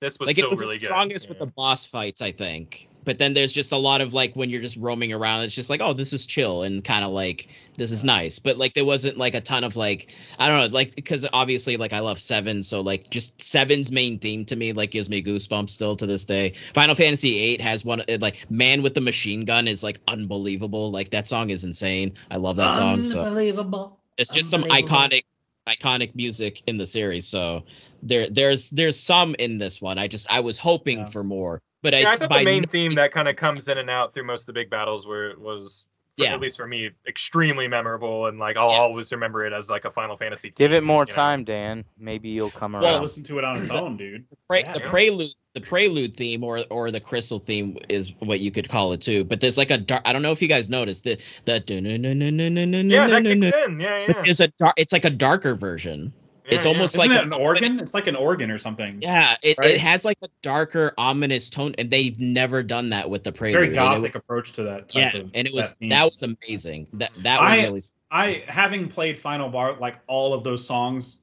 [0.00, 0.86] this was like still it was really the good.
[0.86, 1.46] strongest with yeah.
[1.46, 2.88] the boss fights, I think.
[3.08, 5.70] But then there's just a lot of like when you're just roaming around, it's just
[5.70, 7.48] like, oh, this is chill and kind of like
[7.78, 8.38] this is nice.
[8.38, 11.78] But like there wasn't like a ton of like I don't know, like because obviously
[11.78, 15.22] like I love seven, so like just seven's main theme to me like gives me
[15.22, 16.50] goosebumps still to this day.
[16.74, 20.90] Final Fantasy eight has one like Man with the Machine Gun is like unbelievable.
[20.90, 22.12] Like that song is insane.
[22.30, 23.02] I love that song.
[23.02, 23.98] So Unbelievable.
[24.18, 25.22] it's just some iconic
[25.66, 27.62] iconic music in the series so
[28.02, 31.04] there there's there's some in this one i just i was hoping Yeah.
[31.04, 33.36] for more but Yeah, I it's thought by the main no- theme that kind of
[33.36, 35.86] comes in and out through most of the big battles where it was,
[36.16, 36.34] for- Yeah.
[36.34, 38.78] at least for me, extremely memorable, and like I'll Yes.
[38.80, 40.50] always remember it as like a Final Fantasy.
[40.50, 41.14] Give it more you know?
[41.14, 41.84] time, Dan.
[41.98, 42.82] Maybe you'll come around.
[42.82, 43.02] Well, around.
[43.02, 44.24] listen to it on its own, dude.
[44.48, 44.72] pre- Yeah.
[44.72, 48.92] the prelude the prelude theme or or the crystal theme is what you could call
[48.92, 51.16] it too but there's like a dark i don't know if you guys noticed the
[51.46, 51.54] the
[52.86, 53.80] Yeah, that kicks in.
[53.80, 54.22] Yeah, yeah.
[54.24, 56.12] it's a dark it's like a darker version
[56.48, 57.78] Yeah, it's almost Isn't like it an organ?
[57.80, 58.98] It's like an organ or something.
[59.02, 59.72] yeah it, Right?
[59.72, 63.54] it has like a darker ominous tone and they've never done that with the prelude
[63.60, 64.88] Very gothic was- approach to that.
[64.88, 68.44] Type yeah of, and it was that, that was amazing that that I- was really
[68.46, 71.18] I having played Final Bar like all of those songs,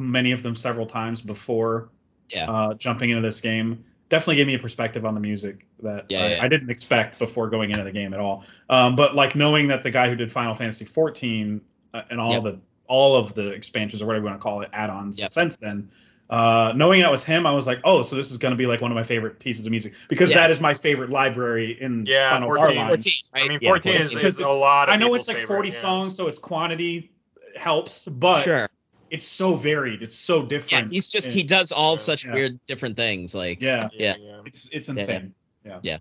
[0.00, 1.88] many of them several times before
[2.30, 2.50] Yeah.
[2.50, 6.18] uh, jumping into this game, definitely gave me a perspective on the music that Yeah,
[6.24, 6.42] I, yeah.
[6.42, 8.44] I didn't expect before going into the game at all.
[8.68, 11.60] Um, but like knowing that the guy who did Final Fantasy 14
[11.94, 12.42] uh, and all Yep.
[12.42, 15.30] the all of the expansions or whatever you want to call it, add-ons Yep.
[15.30, 15.90] since then.
[16.30, 18.66] Uh, knowing that was him, I was like, "Oh, so this is going to be
[18.66, 20.36] like one of my favorite pieces of music because Yeah.
[20.40, 22.76] that is my favorite library in Yeah, Final 14.
[22.76, 25.24] Bar 14 right I mean, Yeah, 14 is, is a lot of I know it's
[25.24, 25.74] people's like favorite, 40 yeah.
[25.80, 27.12] songs, so it's quantity
[27.56, 28.68] helps, but sure
[29.10, 30.02] it's so varied.
[30.02, 30.70] It's so different.
[30.72, 30.92] Yeah, different.
[30.92, 31.98] he's just and- he does all Yeah.
[32.00, 32.34] such Yeah.
[32.34, 33.34] weird different things.
[33.34, 34.16] Like yeah, Yeah.
[34.20, 34.40] yeah.
[34.44, 35.32] it's it's insane.
[35.64, 35.98] Yeah, yeah.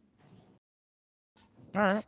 [1.74, 2.06] All right.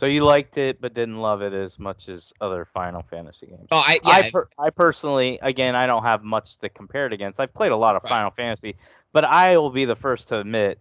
[0.00, 3.68] So you liked it, but didn't love it as much as other Final Fantasy games.
[3.70, 7.12] Oh, I yeah, I, per- I personally, again, I don't have much to compare it
[7.12, 7.38] against.
[7.38, 8.08] I've played a lot of Right.
[8.08, 8.76] Final Fantasy,
[9.12, 10.80] but I will be the first to admit,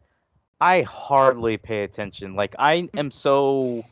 [0.61, 2.33] I hardly pay attention.
[2.35, 3.83] Like I am so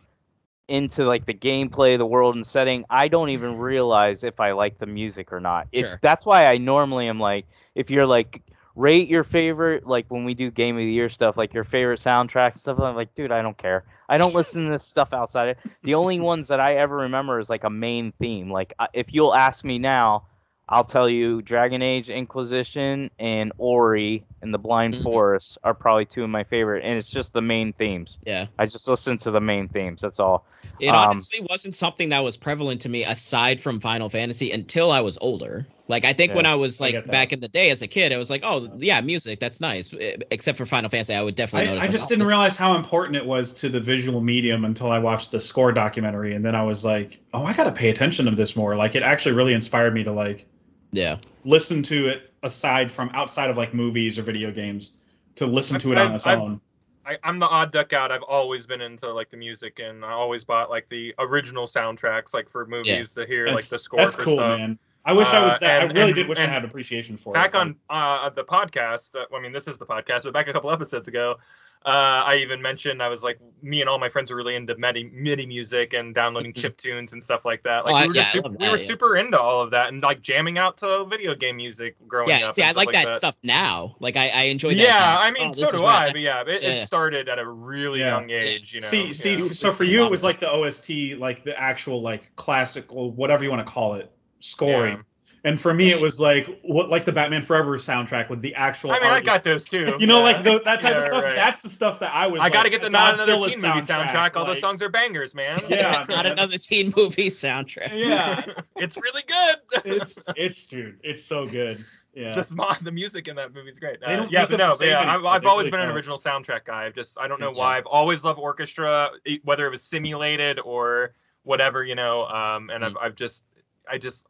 [0.70, 3.62] into like the gameplay, the world and setting, I don't even mm-hmm.
[3.62, 5.68] realize if I like the music or not.
[5.74, 6.00] It's Sure.
[6.02, 8.44] that's why I normally am like, if you're like
[8.78, 12.00] rate your favorite, like when we do game of the year stuff, like your favorite
[12.00, 12.80] soundtrack and stuff.
[12.80, 13.84] I'm like, dude, I don't care.
[14.08, 15.58] I don't listen to this stuff outside.
[15.84, 18.52] The only ones that I ever remember is like a main theme.
[18.52, 20.24] Like if you'll ask me now,
[20.70, 25.04] I'll tell you Dragon Age Inquisition and Ori and the Blind Mhm.
[25.04, 28.20] Forest are probably two of my favorite, and it's just the main themes.
[28.26, 28.48] yeah.
[28.60, 30.02] I just listen to the main themes.
[30.02, 30.46] That's all.
[30.80, 34.92] It Um, honestly wasn't something that was prevalent to me aside from Final Fantasy until
[34.92, 35.66] I was older.
[35.90, 37.12] Like I think when I was like get that.
[37.12, 39.94] back in the day as a kid, I was like, oh yeah, music, that's nice.
[40.32, 41.84] Except for Final Fantasy, I would definitely I, notice.
[41.84, 44.66] I like, just oh, didn't this- realize how important it was to the visual medium
[44.66, 47.72] until I watched the score documentary, and then I was like, "Oh, I got to
[47.72, 50.46] pay attention to this more." Like, it actually really inspired me to like
[50.92, 54.94] Yeah, listen to it aside from outside of like movies or video games,
[55.36, 56.62] to listen to it I've- on its I've- own.
[57.06, 58.12] I, I'm the odd duck out.
[58.12, 62.34] I've always been into like the music, and I always bought like the original soundtracks,
[62.34, 64.60] like for movies to hear like the score that's for cool, stuff.
[64.60, 64.78] man.
[65.08, 65.82] I wish I was Uh, that.
[65.84, 67.54] and- I really and- did wish I had appreciation for Back it.
[67.54, 70.54] Back on uh, the podcast, uh, I mean, this is the podcast, but back a
[70.54, 71.38] couple episodes ago,
[71.86, 71.90] uh,
[72.26, 75.10] I even mentioned I was like, me and all my friends were really into MIDI,
[75.14, 76.58] MIDI music and downloading Mhm.
[76.62, 77.86] chip tunes and stuff like that.
[77.86, 78.86] Like Oh, we were, just yeah, super, love we were yeah.
[78.88, 82.36] super into all of that and like jamming out to video game music growing yeah.
[82.38, 82.42] up.
[82.42, 83.96] Yeah, see, I stuff like that, stuff now.
[84.02, 84.78] Like I, I enjoy that.
[84.78, 85.22] Yeah, now.
[85.22, 86.10] I mean, Oh, so do rad.
[86.10, 86.12] I.
[86.12, 86.70] But yeah, it, Yeah.
[86.70, 88.18] it started at a really Yeah.
[88.20, 88.74] young age.
[88.74, 88.88] You know.
[88.88, 89.46] see, see, yeah.
[89.46, 93.46] f- so for you, it was like the OST, like the actual like classical, whatever
[93.46, 94.96] you want to call it, scoring.
[94.98, 95.02] Yeah.
[95.44, 98.92] And for me, it was like what, like the Batman Forever soundtrack with the actual.
[98.92, 99.96] I mean, I got those too.
[100.00, 100.24] You know, yeah.
[100.24, 101.24] like the, that type of stuff.
[101.24, 101.36] right.
[101.36, 102.42] That's the stuff that I was.
[102.42, 104.36] I got to get the the not another Godzilla teen movie soundtrack.
[104.36, 105.62] All those songs are bangers, man.
[105.70, 106.06] Yeah.
[106.10, 107.92] Not another teen movie soundtrack.
[107.94, 108.44] Yeah,
[108.76, 109.56] it's really good.
[109.86, 111.82] it's it's dude, it's so good.
[112.14, 114.00] Yeah, just mo- the music in that movie is great.
[114.02, 115.24] They Uh, don't yeah, but no, the but yeah, I've.
[115.24, 115.96] I've always really been an don't.
[115.96, 116.86] original soundtrack guy.
[116.86, 117.78] I've just I don't know why.
[117.78, 119.12] I've always loved orchestra,
[119.44, 122.26] whether it was simulated or whatever, you know.
[122.26, 123.02] Um, and I've Mm.
[123.04, 123.44] I've just
[123.92, 124.26] I just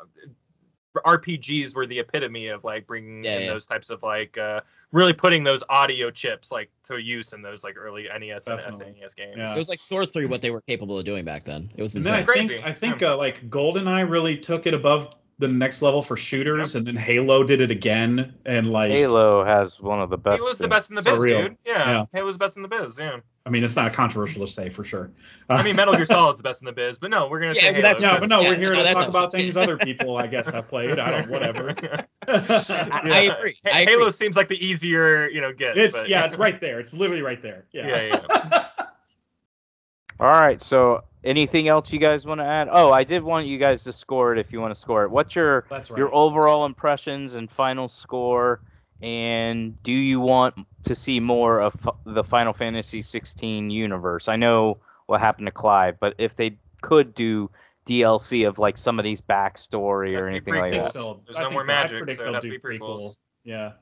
[1.05, 3.53] RPGs were the epitome of like bringing Yeah, in yeah.
[3.53, 4.61] those types of like uh
[4.91, 8.95] really putting those audio chips like to use in those like early NES and Definitely.
[9.01, 9.35] SNES games.
[9.37, 9.49] Yeah.
[9.49, 11.69] So it was like sorcery what they were capable of doing back then.
[11.75, 12.33] It was And then I insane.
[12.33, 12.47] Crazy.
[12.55, 16.73] think I think uh, like GoldenEye really took it above the next level for shooters,
[16.73, 20.41] and then Halo did it again, and like Halo has one of the best.
[20.41, 21.55] He was the best in the biz, dude.
[21.63, 22.05] Yeah, Yeah.
[22.15, 22.97] he was best in the biz.
[22.97, 23.17] Yeah,
[23.47, 25.09] I mean, it's not controversial to say for sure.
[25.49, 27.61] I mean Metal Gear Solid's the best in the biz, but no, we're gonna Yeah,
[27.61, 27.81] say but Halo.
[27.87, 30.17] that's- no, but no, Yeah, we're here no, to that's talk about things other people,
[30.17, 30.99] I guess, have played.
[30.99, 31.69] I don't, whatever.
[31.69, 31.73] I,
[32.27, 33.13] Yeah.
[33.13, 33.57] I agree.
[33.65, 33.93] Ha- I agree.
[33.93, 35.77] Halo seems like the easier, you know, get.
[35.77, 36.81] It's but- yeah, it's right there.
[36.81, 37.63] It's literally right there.
[37.71, 37.87] Yeah.
[37.87, 38.65] Yeah,
[40.19, 40.61] All right.
[40.61, 42.67] So, anything else you guys want to add?
[42.71, 45.11] Oh, I did want you guys to score it if you want to score it.
[45.11, 45.97] What's your That's right.
[45.97, 48.61] your overall impressions and final score?
[49.01, 54.27] And do you want to see more of F- the Final Fantasy 16 universe?
[54.27, 57.49] I know what happened to Clive, but if they could do
[57.85, 60.93] DLC of like somebody's backstory or That'd be anything like that.
[60.93, 61.21] cool.
[61.25, 62.59] There's I no more that- I magic, predict so they'll it'd do have to be
[62.59, 63.15] pretty cool.
[63.43, 63.73] Yeah.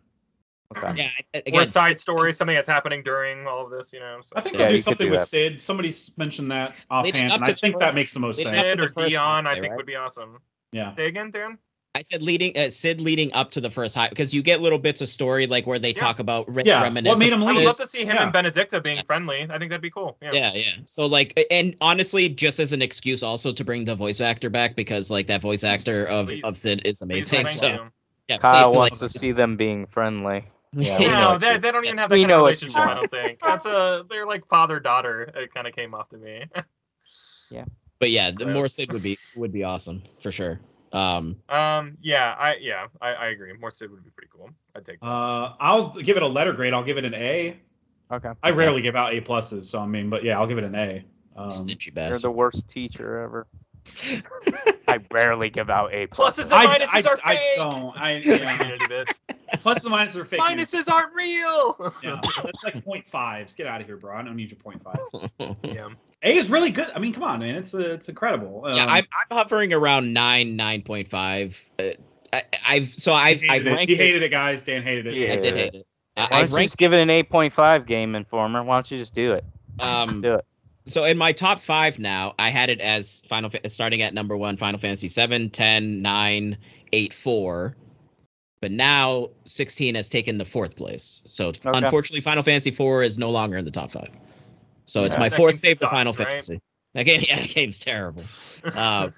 [0.75, 0.93] Okay.
[0.97, 4.19] Yeah, I- or again, side story, something that's happening during all of this, you know.
[4.23, 4.33] So.
[4.35, 5.27] I think Yeah, they'll do something do with that.
[5.27, 5.61] Cid.
[5.61, 8.47] Somebody mentioned that offhand, and I the think that makes the most sense.
[8.47, 9.77] up to Cid or first Dion, I think right?
[9.77, 10.39] would be awesome.
[10.71, 10.95] Yeah.
[10.95, 11.57] Say again, Dan.
[11.95, 14.77] I said leading uh, Cid leading up to the first high because you get little
[14.77, 15.97] bits of story like where they Yeah.
[15.97, 17.19] talk about re- Yeah, what reminiscing.
[17.19, 18.23] made 'em I would love to see him Yeah.
[18.23, 19.03] and Benedikta being Yeah.
[19.07, 19.43] friendly.
[19.49, 20.17] I think that'd be cool.
[20.21, 20.31] Yeah.
[20.33, 20.71] Yeah, yeah.
[20.83, 24.75] So like, and honestly, just as an excuse also to bring the voice actor back
[24.75, 26.41] because like that voice actor of, Please.
[26.43, 27.37] of Cid is amazing.
[27.37, 27.79] thank So you.
[28.27, 30.43] yeah, Kyle please, wants like- to see them being friendly.
[30.77, 32.47] Yeah, we we know No, they, they don't even have that kind of know what
[32.61, 32.77] relationship.
[32.85, 35.31] I don't think that's a they're like father daughter.
[35.33, 36.43] It kind of came off to me.
[37.49, 37.63] Yeah,
[37.99, 40.59] but yeah, the more Cid would be would be awesome for sure.
[40.95, 43.51] Um, um, yeah, I yeah, I, I agree.
[43.53, 44.49] More Cid would be pretty cool.
[44.75, 44.99] I'd take.
[45.01, 45.05] that.
[45.05, 46.73] Uh, I'll give it a letter grade.
[46.73, 47.57] I'll give it an A.
[48.11, 48.29] Okay.
[48.43, 48.57] I Okay.
[48.57, 51.03] rarely give out A pluses, so I mean, but yeah, I'll give it an A.
[51.35, 53.47] Um, stingy You're the worst teacher ever.
[54.87, 56.45] I rarely give out A Pluses pluses.
[56.45, 57.55] and I, minuses I, are I fake.
[57.55, 57.97] don't.
[57.99, 58.57] I Yeah, yeah.
[58.57, 59.13] community bit.
[59.63, 60.39] pluses and minuses are fake.
[60.55, 60.71] news.
[60.71, 61.93] Minuses aren't real.
[62.03, 63.53] Yeah, that's like point fives.
[63.53, 64.15] Get out of here, bro.
[64.15, 64.95] I don't need your point five.
[65.63, 65.89] yeah.
[66.25, 66.87] A is really good.
[66.93, 67.55] I mean, come on, man.
[67.55, 68.63] It's uh, it's incredible.
[68.65, 71.63] yeah, Um, I'm, I'm hovering around nine nine point five.
[71.79, 71.89] Uh,
[72.33, 73.89] I, I've so I've he I've hated, it.
[73.89, 74.63] he hated it, guys.
[74.63, 75.15] Dan hated it.
[75.15, 75.33] Yeah.
[75.33, 75.87] I did hate it.
[76.17, 78.63] I, Why I've don't just ranked give it an 8.5 game informer?
[78.63, 79.45] Why don't you just do it?
[79.79, 80.45] um Do it.
[80.87, 84.55] So in my top five now, I had it as Final starting at number one,
[84.55, 86.57] Final Fantasy 7, 10, 9,
[86.93, 87.75] 8, 4.
[88.61, 91.21] But now 16 has taken the fourth place.
[91.25, 91.69] So Okay.
[91.73, 94.09] unfortunately, Final Fantasy 4 is no longer in the top five.
[94.85, 95.19] So it's Yeah.
[95.19, 96.27] my fourth favorite sucks, Final right?
[96.27, 96.61] Fantasy.
[96.93, 98.23] That game, yeah, that game's terrible.
[98.75, 99.09] Uh,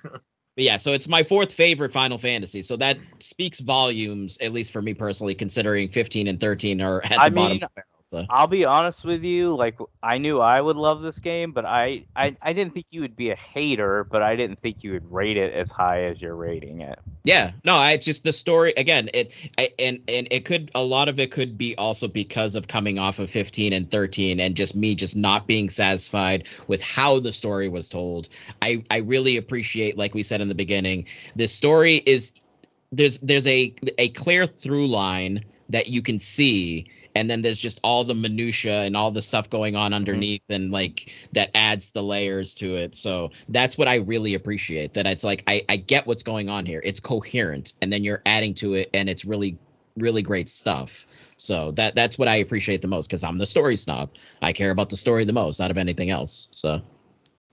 [0.57, 2.63] But yeah, so it's my fourth favorite Final Fantasy.
[2.63, 7.09] So that speaks volumes, at least for me personally, considering 15 and 13 are at
[7.11, 7.96] the I bottom mean, of the barrel.
[8.07, 9.55] So I'll be honest with you.
[9.55, 13.01] Like I knew I would love this game, but I, I I didn't think you
[13.01, 16.21] would be a hater, but I didn't think you would rate it as high as
[16.21, 16.99] you're rating it.
[17.23, 19.09] yeah, no, I just the story again.
[19.13, 22.69] It I, and and it could a lot of it could be also because of
[22.69, 27.19] coming off of 15 and 13 and just me just not being satisfied with how
[27.19, 28.29] the story was told.
[28.61, 31.05] I I really appreciate, like we said in the beginning,
[31.35, 32.31] this story is
[32.93, 37.79] there's there's a a clear through line that you can see and then there's just
[37.83, 39.95] all the minutia and all the stuff going on mm-hmm.
[39.95, 44.93] underneath and like that adds the layers to it so that's what i really appreciate
[44.93, 48.21] that it's like i i get what's going on here it's coherent and then you're
[48.25, 49.57] adding to it and it's really
[49.97, 51.07] really great stuff
[51.37, 54.11] so that that's what i appreciate the most because i'm the story snob
[54.43, 56.79] i care about the story the most out of anything else so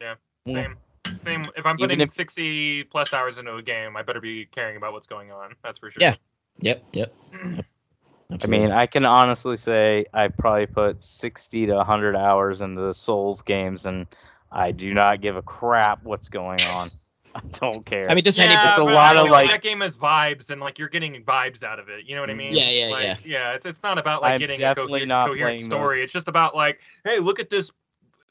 [0.00, 0.14] yeah
[0.46, 0.76] Same.
[1.20, 1.44] Same.
[1.54, 4.94] If I'm putting if- 60 plus hours into a game, I better be caring about
[4.94, 5.54] what's going on.
[5.62, 5.98] That's for sure.
[6.00, 6.14] Yeah.
[6.60, 7.14] yep yep
[8.42, 12.94] I mean, I can honestly say I probably put 60 to 100 hours into the
[12.94, 14.06] Souls games, and
[14.50, 16.90] I do not give a crap what's going on.
[17.34, 18.08] I don't care.
[18.08, 20.50] I mean, does yeah, any It's a lot I of, like- that game is vibes,
[20.50, 22.06] and like you're getting vibes out of it.
[22.06, 22.38] You know what I mm.
[22.38, 22.52] mean?
[22.52, 23.16] Yeah, yeah, Like, yeah.
[23.24, 25.98] Yeah, it's it's not about like I'm getting a coherent, not coherent story.
[25.98, 26.04] those.
[26.04, 27.72] It's just about like, hey, look at this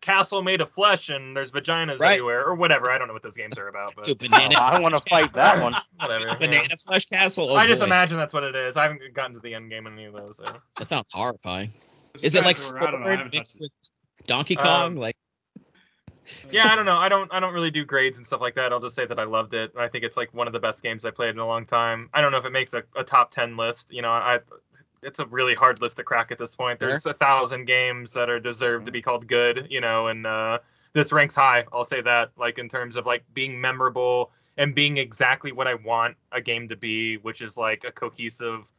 [0.03, 2.13] castle made of flesh, and there's vaginas Right.
[2.13, 2.91] everywhere, or whatever.
[2.91, 5.33] I don't know what those games are about, but to banana I want to fight
[5.33, 5.75] that one.
[5.99, 6.27] whatever.
[6.27, 6.35] yeah.
[6.35, 7.85] banana flesh castle oh I just boy.
[7.87, 8.77] imagine that's what it is.
[8.77, 10.37] I haven't gotten to the end game in any of those.
[10.37, 10.45] So.
[10.77, 11.71] that sounds horrifying
[12.21, 13.07] is it like I don't know.
[13.07, 13.71] I Sword haven't mixed with
[14.25, 15.15] donkey Um, kong like
[16.51, 16.97] yeah, I don't know.
[16.97, 18.71] I don't I don't really do grades and stuff like that.
[18.71, 19.71] I'll just say that I loved it.
[19.77, 22.09] I think it's like one of the best games I played in a long time.
[22.13, 23.91] I don't know if it makes a, a top ten list.
[23.91, 24.39] You know, I
[25.03, 26.79] it's a really hard list to crack at this point.
[26.79, 30.59] There's a thousand games that are deserved to be called good, you know, and uh
[30.93, 31.65] this ranks high.
[31.73, 35.73] I'll say that, like in terms of like being memorable and being exactly what I
[35.73, 38.69] want a game to be, which is like a cohesive,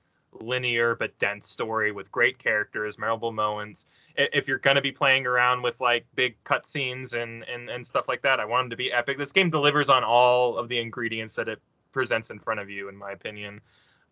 [0.40, 3.86] linear but dense story with great characters, memorable moments.
[4.16, 8.22] If you're gonna be playing around with like big cutscenes and, and and stuff like
[8.22, 9.18] that, I want them to be epic.
[9.18, 11.60] This game delivers on all of the ingredients that it
[11.92, 13.60] presents in front of you, in my opinion.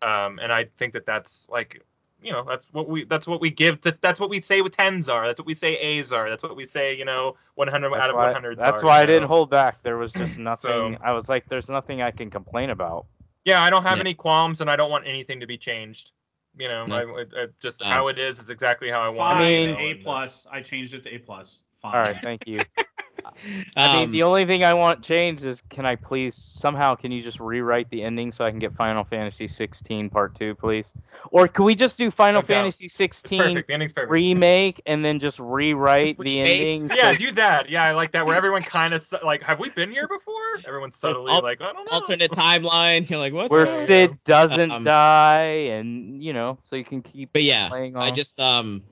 [0.01, 1.81] Um, and I think that that's like
[2.23, 4.75] you know that's what we that's what we give to, that's what we say with
[4.75, 7.93] tens are that's what we say a's are that's what we say you know 100
[7.93, 9.83] out of 100 that's are, why I you didn't hold back.
[9.83, 10.55] There was just nothing.
[10.57, 13.05] So- I was like, there's nothing I can complain about.
[13.45, 14.01] yeah i don't have Yeah.
[14.07, 16.11] any qualms and i don't want anything to be changed
[16.57, 16.95] you know No.
[16.95, 19.45] I, I, I just Um, how it is is exactly how i want Fine, it,
[19.45, 20.47] I you mean- know, A and, uh, plus.
[20.51, 21.63] I changed it to A plus.
[21.81, 21.95] Fine.
[21.95, 22.59] All right, thank you.
[23.25, 27.11] I mean, Um, the only thing I want changed is, can I please somehow can
[27.11, 30.91] you just rewrite the ending so I can get Final Fantasy 16 Part Two, please?
[31.31, 32.47] Or can we just do Final No.
[32.47, 36.89] Fantasy 16 perfect the ending's perfect remake and then just rewrite the ending?
[36.95, 39.69] yeah so- do that yeah i like that where everyone kind of like have we
[39.69, 43.49] been here before everyone's subtly al- like i don't know alternate timeline you're like what's
[43.49, 43.85] where going?
[43.85, 48.11] Cid doesn't Um, die, and you know, so you can keep but yeah playing I
[48.11, 48.83] just um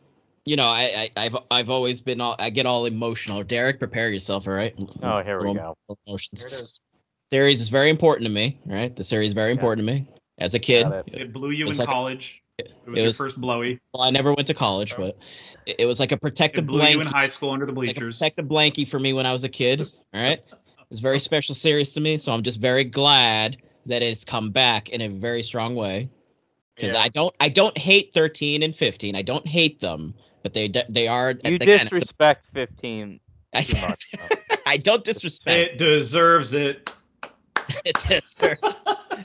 [0.46, 3.44] you know I, I I've I've always been all I get all emotional.
[3.44, 4.74] Derek, prepare yourself, all right?
[5.04, 5.96] Oh, here we Little- go.
[6.08, 6.42] Emotions.
[6.42, 6.80] Here it is.
[7.32, 8.94] Series is very important to me, all right?
[8.96, 10.06] The series is very important to me.
[10.40, 11.22] As a kid, it.
[11.22, 12.38] It blew you It's in like a- college.
[12.58, 13.80] It was, it your first blowy.
[13.94, 15.18] well, I never went to college, but
[15.66, 17.90] it, it was like a It protective blew you in high school under the like
[17.90, 18.18] a bleachers.
[18.18, 19.82] protective blankie for me when I was a kid.
[20.14, 20.40] All right,
[20.92, 23.58] it's very special series to me, so I'm just very glad
[23.88, 26.10] that it's come back in a very strong way.
[26.76, 27.00] Because Yeah.
[27.00, 29.16] I don't, I don't hate 13 and 15.
[29.16, 30.14] I don't hate them,
[30.44, 31.32] but they they are.
[31.32, 33.20] You they kinda- disrespect 15
[33.54, 34.16] I, much.
[34.66, 35.74] I don't disrespect.
[35.74, 36.90] It deserves it.
[37.86, 38.80] it deserves.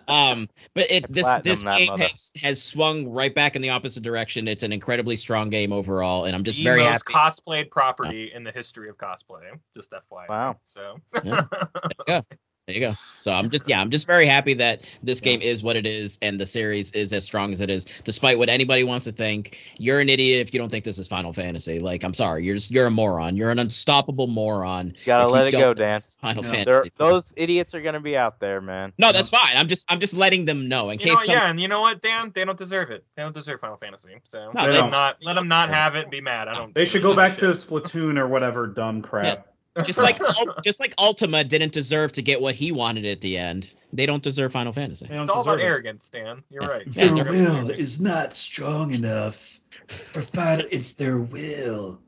[0.08, 2.02] um, but it this this game mother.
[2.02, 4.48] has has swung right back in the opposite direction.
[4.48, 7.12] It's an incredibly strong game overall, and I'm just the very most happy.
[7.12, 9.42] cosplayed property in the history of cosplay
[9.76, 10.56] just fyi Wow.
[10.64, 10.96] so
[12.66, 12.94] There you go.
[13.20, 16.18] So I'm just yeah, I'm just very happy that this game is what it is
[16.20, 19.60] and the series is as strong as it is, despite what anybody wants to think.
[19.78, 21.78] You're an idiot if you don't think this is Final Fantasy.
[21.78, 23.36] Like I'm sorry, you're just you're a moron.
[23.36, 24.88] You're an unstoppable moron.
[24.98, 25.96] You gotta let you it go, Dan.
[26.20, 26.64] Final Yeah.
[26.64, 26.90] There, Fantasy.
[26.90, 28.92] So- those idiots are gonna be out there, man.
[28.98, 29.56] no, that's fine.
[29.56, 31.68] I'm just I'm just letting them know in you case what, some, yeah and you
[31.68, 34.72] know what dan they don't deserve it they don't deserve final fantasy so No, let
[34.72, 35.24] them don't.
[35.24, 37.46] let them not have it and be mad i don't They should go back to
[37.46, 39.46] Splatoon or whatever dumb crap.
[39.84, 40.18] Just like
[40.62, 43.74] just like Ultima didn't deserve to get what he wanted at the end.
[43.92, 45.06] They don't deserve Final Fantasy.
[45.06, 45.64] They don't it's all about deserve it.
[45.70, 46.68] arrogance dan you're Yeah.
[46.68, 50.66] right Their they're- will is not strong enough for final.
[50.70, 52.00] It's their will.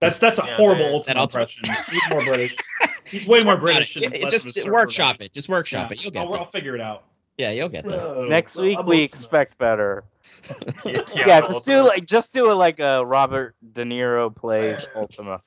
[0.00, 1.64] That's that's a Yeah, horrible they- Ultimate that impression.
[1.90, 2.56] He's more British.
[3.04, 3.74] He's way more Work it.
[3.74, 3.96] British.
[3.96, 5.32] Yeah, less just workshop it.
[5.34, 5.94] Just workshop Yeah.
[5.94, 6.02] it.
[6.02, 6.34] You'll get I'll.
[6.34, 7.04] I'll figure it out.
[7.38, 7.98] Yeah, you'll get there.
[7.98, 9.14] Bro, Next week I'm we Ultimate.
[9.20, 10.04] expect better.
[10.84, 14.88] yeah, Yeah, the just do like just do it like a Robert De Niro plays
[14.96, 15.40] Ultima.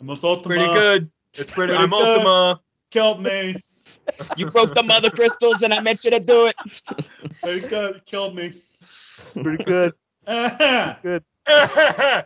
[0.00, 0.42] Hey, I'm Ultima.
[0.42, 1.72] pretty good It's pretty.
[1.72, 2.18] Pretty I'm good.
[2.18, 2.60] Ultima.
[2.90, 3.56] Killed me.
[4.36, 6.56] You broke the mother crystals, and I meant you to do it.
[7.44, 8.04] Very good.
[8.06, 8.52] Killed me.
[9.34, 9.94] Pretty good.
[10.30, 10.98] Ah.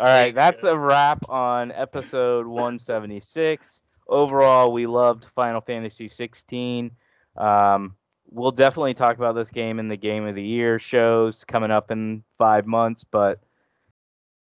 [0.00, 3.82] All right, that's a wrap on episode 176.
[4.08, 6.90] Overall, we loved Final Fantasy 16.
[7.36, 7.96] Um,
[8.30, 11.90] we'll definitely talk about this game in the Game of the Year shows coming up
[11.90, 13.40] in five months, but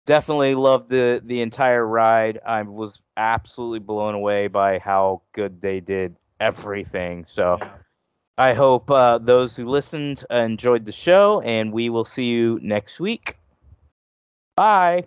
[0.06, 2.40] definitely loved the the entire ride.
[2.46, 7.26] I was absolutely blown away by how good they did everything.
[7.26, 7.58] So.
[7.60, 7.70] Yeah.
[8.38, 13.00] I hope uh, those who listened enjoyed the show, and we will see you next
[13.00, 13.38] week.
[14.58, 15.06] Bye.